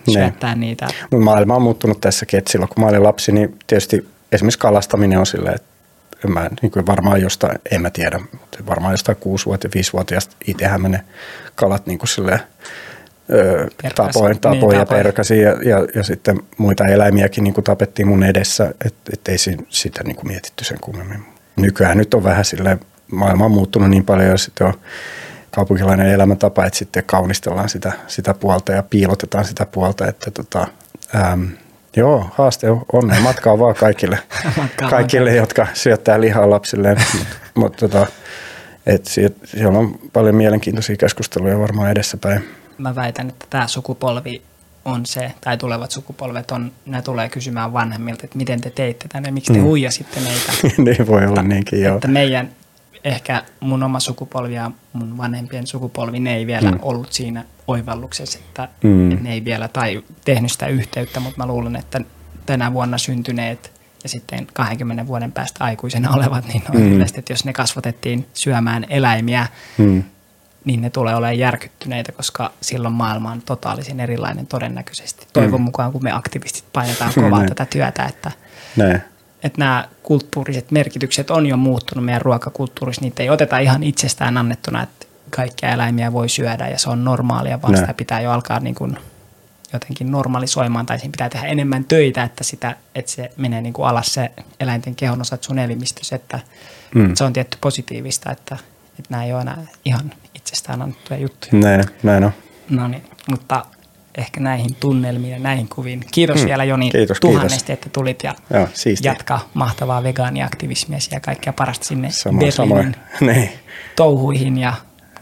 Ne. 0.07 0.13
syöttää 0.13 0.55
niitä. 0.55 0.87
Mut 1.11 1.21
Maailma 1.21 1.55
on 1.55 1.61
muuttunut 1.61 2.01
tässäkin, 2.01 2.37
että 2.37 2.51
silloin 2.51 2.69
kun 2.69 2.83
mä 2.83 2.89
olin 2.89 3.03
lapsi, 3.03 3.31
niin 3.31 3.59
tietysti 3.67 4.07
esimerkiksi 4.31 4.59
kalastaminen 4.59 5.19
on 5.19 5.25
silleen, 5.25 5.55
että 5.55 5.67
en 6.25 6.31
mä 6.33 6.49
niin 6.61 6.71
kuin 6.71 6.85
varmaan 6.85 7.21
jostain, 7.21 7.59
en 7.71 7.81
mä 7.81 7.89
tiedä, 7.89 8.19
mutta 8.31 8.57
varmaan 8.67 8.93
jostain 8.93 9.17
6-vuotias, 9.17 9.87
5-vuotiaasta 9.89 10.35
itsehän 10.47 10.81
ne 10.81 11.03
kalat 11.55 11.85
niin 11.85 11.99
kuin 11.99 12.09
silleen, 12.09 12.39
öö, 13.31 13.67
Perkasi. 13.81 14.13
tapoin, 14.13 14.31
Niin, 14.31 14.41
tapoin 14.41 14.77
ja 14.77 14.85
tapoin. 14.85 15.41
ja, 15.41 15.49
ja, 15.69 15.87
ja, 15.95 16.03
sitten 16.03 16.39
muita 16.57 16.85
eläimiäkin 16.85 17.43
niin 17.43 17.53
kuin 17.53 17.63
tapettiin 17.63 18.07
mun 18.07 18.23
edessä, 18.23 18.73
että 18.85 19.11
et 19.13 19.27
ei 19.27 19.37
sitä 19.69 20.03
niin 20.03 20.15
kuin 20.15 20.27
mietitty 20.27 20.63
sen 20.63 20.77
kummemmin. 20.81 21.23
Nykyään 21.55 21.97
nyt 21.97 22.13
on 22.13 22.23
vähän 22.23 22.45
silleen, 22.45 22.79
maailma 23.11 23.45
on 23.45 23.51
muuttunut 23.51 23.89
niin 23.89 24.05
paljon 24.05 24.29
ja 24.29 24.37
sitten 24.37 24.67
on 24.67 24.73
kaupunkilainen 25.51 26.07
elämäntapa, 26.07 26.65
että 26.65 26.79
sitten 26.79 27.03
kaunistellaan 27.03 27.69
sitä, 27.69 27.91
sitä 28.07 28.33
puolta 28.33 28.71
ja 28.71 28.83
piilotetaan 28.83 29.45
sitä 29.45 29.65
puolta, 29.65 30.07
että 30.07 30.31
tota, 30.31 30.67
äm, 31.15 31.47
joo, 31.95 32.29
haaste 32.33 32.69
on 32.69 32.85
onnea 32.93 33.21
matkaa 33.29 33.59
vaan 33.59 33.75
kaikille, 33.75 34.19
kaikille 34.89 35.35
jotka 35.35 35.67
syöttää 35.73 36.21
lihaa 36.21 36.49
lapsilleen, 36.49 36.97
mutta 37.17 37.35
mut, 37.59 37.75
tota, 37.75 38.07
et 38.85 39.05
siellä 39.05 39.79
on 39.79 39.99
paljon 40.13 40.35
mielenkiintoisia 40.35 40.97
keskusteluja 40.97 41.59
varmaan 41.59 41.91
edessäpäin. 41.91 42.49
mä 42.77 42.95
väitän, 42.95 43.29
että 43.29 43.45
tämä 43.49 43.67
sukupolvi 43.67 44.41
on 44.85 45.05
se, 45.05 45.31
tai 45.41 45.57
tulevat 45.57 45.91
sukupolvet 45.91 46.51
on, 46.51 46.71
ne 46.85 47.01
tulee 47.01 47.29
kysymään 47.29 47.73
vanhemmilta, 47.73 48.21
että 48.23 48.37
miten 48.37 48.61
te 48.61 48.69
teitte 48.69 49.07
tänne, 49.07 49.31
miksi 49.31 49.53
te 49.53 49.59
mm. 49.59 49.65
huijasitte 49.65 50.19
meitä. 50.19 50.51
niin 50.91 51.07
voi 51.07 51.25
olla 51.25 51.41
niinkin, 51.41 51.81
joo. 51.81 51.95
Että 51.95 52.07
meidän, 52.07 52.49
ehkä 53.03 53.43
mun 53.59 53.83
oma 53.83 53.99
sukupolvi 53.99 54.53
ja 54.55 54.71
mun 54.93 55.17
vanhempien 55.17 55.67
sukupolvi, 55.67 56.19
ne 56.19 56.35
ei 56.35 56.47
vielä 56.47 56.71
Mm. 56.71 56.77
mm. 56.77 56.79
ollut 56.83 57.13
siinä 57.13 57.43
oivalluksessa, 57.67 58.39
että, 58.39 58.67
Mm. 58.83 58.89
mm. 58.89 59.17
ne 59.21 59.33
ei 59.33 59.45
vielä 59.45 59.67
tai 59.67 60.03
tehnyt 60.25 60.51
sitä 60.51 60.67
yhteyttä, 60.67 61.19
mutta 61.19 61.37
mä 61.37 61.45
luulen, 61.45 61.75
että 61.75 62.01
tänä 62.45 62.73
vuonna 62.73 62.97
syntyneet 62.97 63.81
ja 64.03 64.09
sitten 64.09 64.47
20 64.53 65.07
vuoden 65.07 65.31
päästä 65.31 65.63
aikuisena 65.63 66.11
olevat, 66.15 66.47
niin 66.47 66.63
on 66.69 66.75
Mm. 66.75 66.81
mm. 66.81 66.91
yleisesti, 66.93 67.19
että 67.19 67.33
jos 67.33 67.45
ne 67.45 67.53
kasvatettiin 67.53 68.27
syömään 68.33 68.85
eläimiä, 68.89 69.47
Mm. 69.77 70.03
niin 70.65 70.81
ne 70.81 70.89
tulee 70.89 71.15
olemaan 71.15 71.39
järkyttyneitä, 71.39 72.11
koska 72.11 72.51
silloin 72.61 72.93
maailma 72.93 73.31
on 73.31 73.41
totaalisen 73.41 73.99
erilainen 73.99 74.47
todennäköisesti. 74.47 75.27
Toivon 75.33 75.59
Mm. 75.61 75.65
mukaan, 75.65 75.91
kun 75.91 76.03
me 76.03 76.11
aktivistit 76.11 76.65
painetaan 76.73 77.13
kovaa 77.21 77.45
tätä 77.45 77.65
työtä, 77.65 78.05
että, 78.05 78.31
Näin. 78.75 79.01
Että 79.43 79.59
nämä 79.59 79.87
kulttuuriset 80.03 80.71
merkitykset 80.71 81.31
on 81.31 81.45
jo 81.47 81.57
muuttunut 81.57 82.05
meidän 82.05 82.21
ruokakulttuurissa. 82.21 83.01
Niitä 83.01 83.23
ei 83.23 83.29
oteta 83.29 83.59
ihan 83.59 83.83
itsestään 83.83 84.37
annettuna, 84.37 84.83
että 84.83 85.05
kaikkia 85.29 85.69
eläimiä 85.69 86.13
voi 86.13 86.29
syödä 86.29 86.67
ja 86.67 86.79
se 86.79 86.89
on 86.89 87.03
normaalia, 87.03 87.61
vaan 87.61 87.71
Näin. 87.73 87.83
sitä 87.83 87.93
pitää 87.93 88.21
jo 88.21 88.31
alkaa 88.31 88.59
niin 88.59 88.75
kuin 88.75 88.97
jotenkin 89.73 90.11
normalisoimaan 90.11 90.85
tai 90.85 90.99
siinä 90.99 91.11
pitää 91.11 91.29
tehdä 91.29 91.47
enemmän 91.47 91.83
töitä, 91.83 92.23
että, 92.23 92.43
sitä, 92.43 92.75
että 92.95 93.11
se 93.11 93.31
menee 93.37 93.61
niin 93.61 93.73
kuin 93.73 93.87
alas 93.87 94.13
se 94.13 94.31
eläinten 94.59 94.95
kehonosat 94.95 95.43
sun 95.43 95.59
elimistössä, 95.59 96.15
että 96.15 96.39
Mm. 96.95 97.15
se 97.15 97.23
on 97.23 97.33
tietty 97.33 97.57
positiivista, 97.61 98.31
että, 98.31 98.55
että 98.99 99.07
nämä 99.09 99.23
ei 99.23 99.33
ole 99.33 99.41
enää 99.41 99.57
ihan 99.85 100.11
itsestään 100.35 100.81
annettuja 100.81 101.19
juttuja. 101.19 101.53
Näin, 101.61 101.83
näin 102.03 102.23
on. 102.23 102.31
No 102.69 102.87
niin, 102.87 103.03
mutta 103.29 103.65
ehkä 104.17 104.39
näihin 104.39 104.75
tunnelmiin 104.79 105.33
ja 105.33 105.39
näihin 105.39 105.67
kuviin. 105.69 106.05
Kiitos 106.11 106.39
Mm, 106.41 106.45
vielä 106.45 106.63
Joni 106.63 106.91
kiitos, 106.91 107.19
tuhannesti, 107.19 107.57
kiitos. 107.67 107.73
että 107.73 107.89
tulit 107.89 108.23
ja 108.23 108.35
Joo, 108.53 108.67
siistiä. 108.73 109.11
jatka 109.11 109.39
mahtavaa 109.53 110.03
vegaaniaktivismia 110.03 110.99
ja 111.11 111.19
kaikkea 111.19 111.53
parasta 111.53 111.85
sinne 111.85 112.11
Samoin, 112.11 112.39
Berliinin 112.39 112.53
samoin. 112.53 112.95
Niin. 113.33 113.49
touhuihin 113.95 114.57
ja 114.57 114.73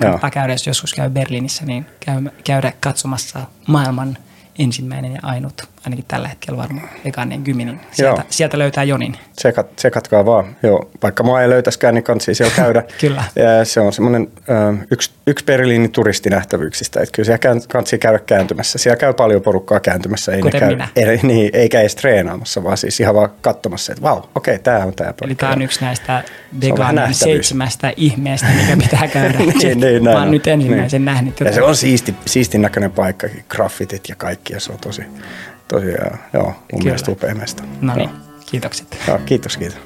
kannattaa 0.01 0.29
käydä, 0.31 0.53
jos 0.53 0.67
joskus 0.67 0.93
käy 0.93 1.09
Berliinissä, 1.09 1.65
niin 1.65 1.85
käy, 2.05 2.21
käydä 2.43 2.73
katsomassa 2.79 3.39
maailman 3.67 4.17
ensimmäinen 4.59 5.13
ja 5.13 5.19
ainut, 5.23 5.61
ainakin 5.85 6.05
tällä 6.07 6.27
hetkellä 6.27 6.57
varmaan 6.57 6.89
vegaanien 7.05 7.41
gymi, 7.41 7.65
niin 7.65 7.79
sieltä, 7.91 8.21
Joo. 8.21 8.27
sieltä 8.29 8.57
löytää 8.57 8.83
Jonin. 8.83 9.17
Tsekat, 9.35 9.75
tsekatkaa 9.75 10.25
vaan. 10.25 10.55
Joo, 10.63 10.89
vaikka 11.03 11.23
mua 11.23 11.41
ei 11.41 11.49
löytäskään, 11.49 11.93
niin 11.95 12.03
kansi 12.03 12.35
siellä 12.35 12.53
käydä. 12.55 12.83
Kyllä. 13.01 13.23
Ja 13.35 13.65
se 13.65 13.79
on 13.79 13.93
semmoinen 13.93 14.27
yksi, 14.91 15.11
yksi 15.27 15.45
Berliinin 15.45 15.91
turistinähtävyyksistä, 15.91 16.99
että 16.99 17.11
kyllä 17.15 17.25
siellä 17.25 17.61
kansi 17.69 17.97
käydä 17.97 18.19
kääntymässä. 18.19 18.77
Siellä 18.77 18.97
käy 18.97 19.13
paljon 19.13 19.41
porukkaa 19.41 19.79
kääntymässä. 19.79 20.31
Ei 20.31 20.41
Kuten 20.41 20.59
käy, 20.59 20.69
minä. 20.69 20.87
Ei, 20.95 21.19
niin, 21.23 21.49
eikä 21.53 21.81
edes 21.81 21.95
treenaamassa, 21.95 22.63
vaan 22.63 22.77
siis 22.77 22.99
ihan 22.99 23.15
vaan 23.15 23.29
katsomassa, 23.41 23.91
että 23.91 24.01
vau, 24.01 24.17
okei, 24.17 24.55
okay, 24.55 24.63
tämä 24.63 24.85
on 24.85 24.93
tämä 24.93 25.13
Eli 25.21 25.35
tämä 25.35 25.51
on 25.51 25.61
yksi 25.61 25.81
näistä 25.81 26.23
nähtävyys. 26.51 27.19
seitsemästä 27.19 27.93
ihmeestä, 27.97 28.47
mikä 28.47 28.77
pitää 28.77 29.07
käydä. 29.07 29.37
niin, 29.63 29.79
niin, 29.79 30.03
Mä 30.03 30.09
näin 30.09 30.17
oon 30.17 30.27
on. 30.27 30.31
nyt 30.31 30.47
ensimmäisen 30.47 30.99
niin. 30.99 31.05
nähnyt. 31.05 31.39
Ja 31.39 31.53
se 31.53 31.61
on 31.61 31.75
siisti, 31.75 32.15
siistin 32.25 32.61
näköinen 32.61 32.91
paikka, 32.91 33.27
graffitit 33.49 34.09
ja 34.09 34.15
kaikki, 34.15 34.48
ja 34.49 34.59
se 34.59 34.71
on 34.71 34.79
tosi, 34.79 35.01
tosi 35.67 35.85
joo, 36.33 36.45
mun 36.45 36.53
Kyllä. 36.67 36.83
mielestä 36.83 37.11
upea 37.11 37.35
mesta. 37.35 37.63
No 37.81 37.95
niin, 37.95 38.09
kiitokset. 38.45 38.97
Joo, 39.07 39.19
kiitos, 39.25 39.57
kiitos. 39.57 39.79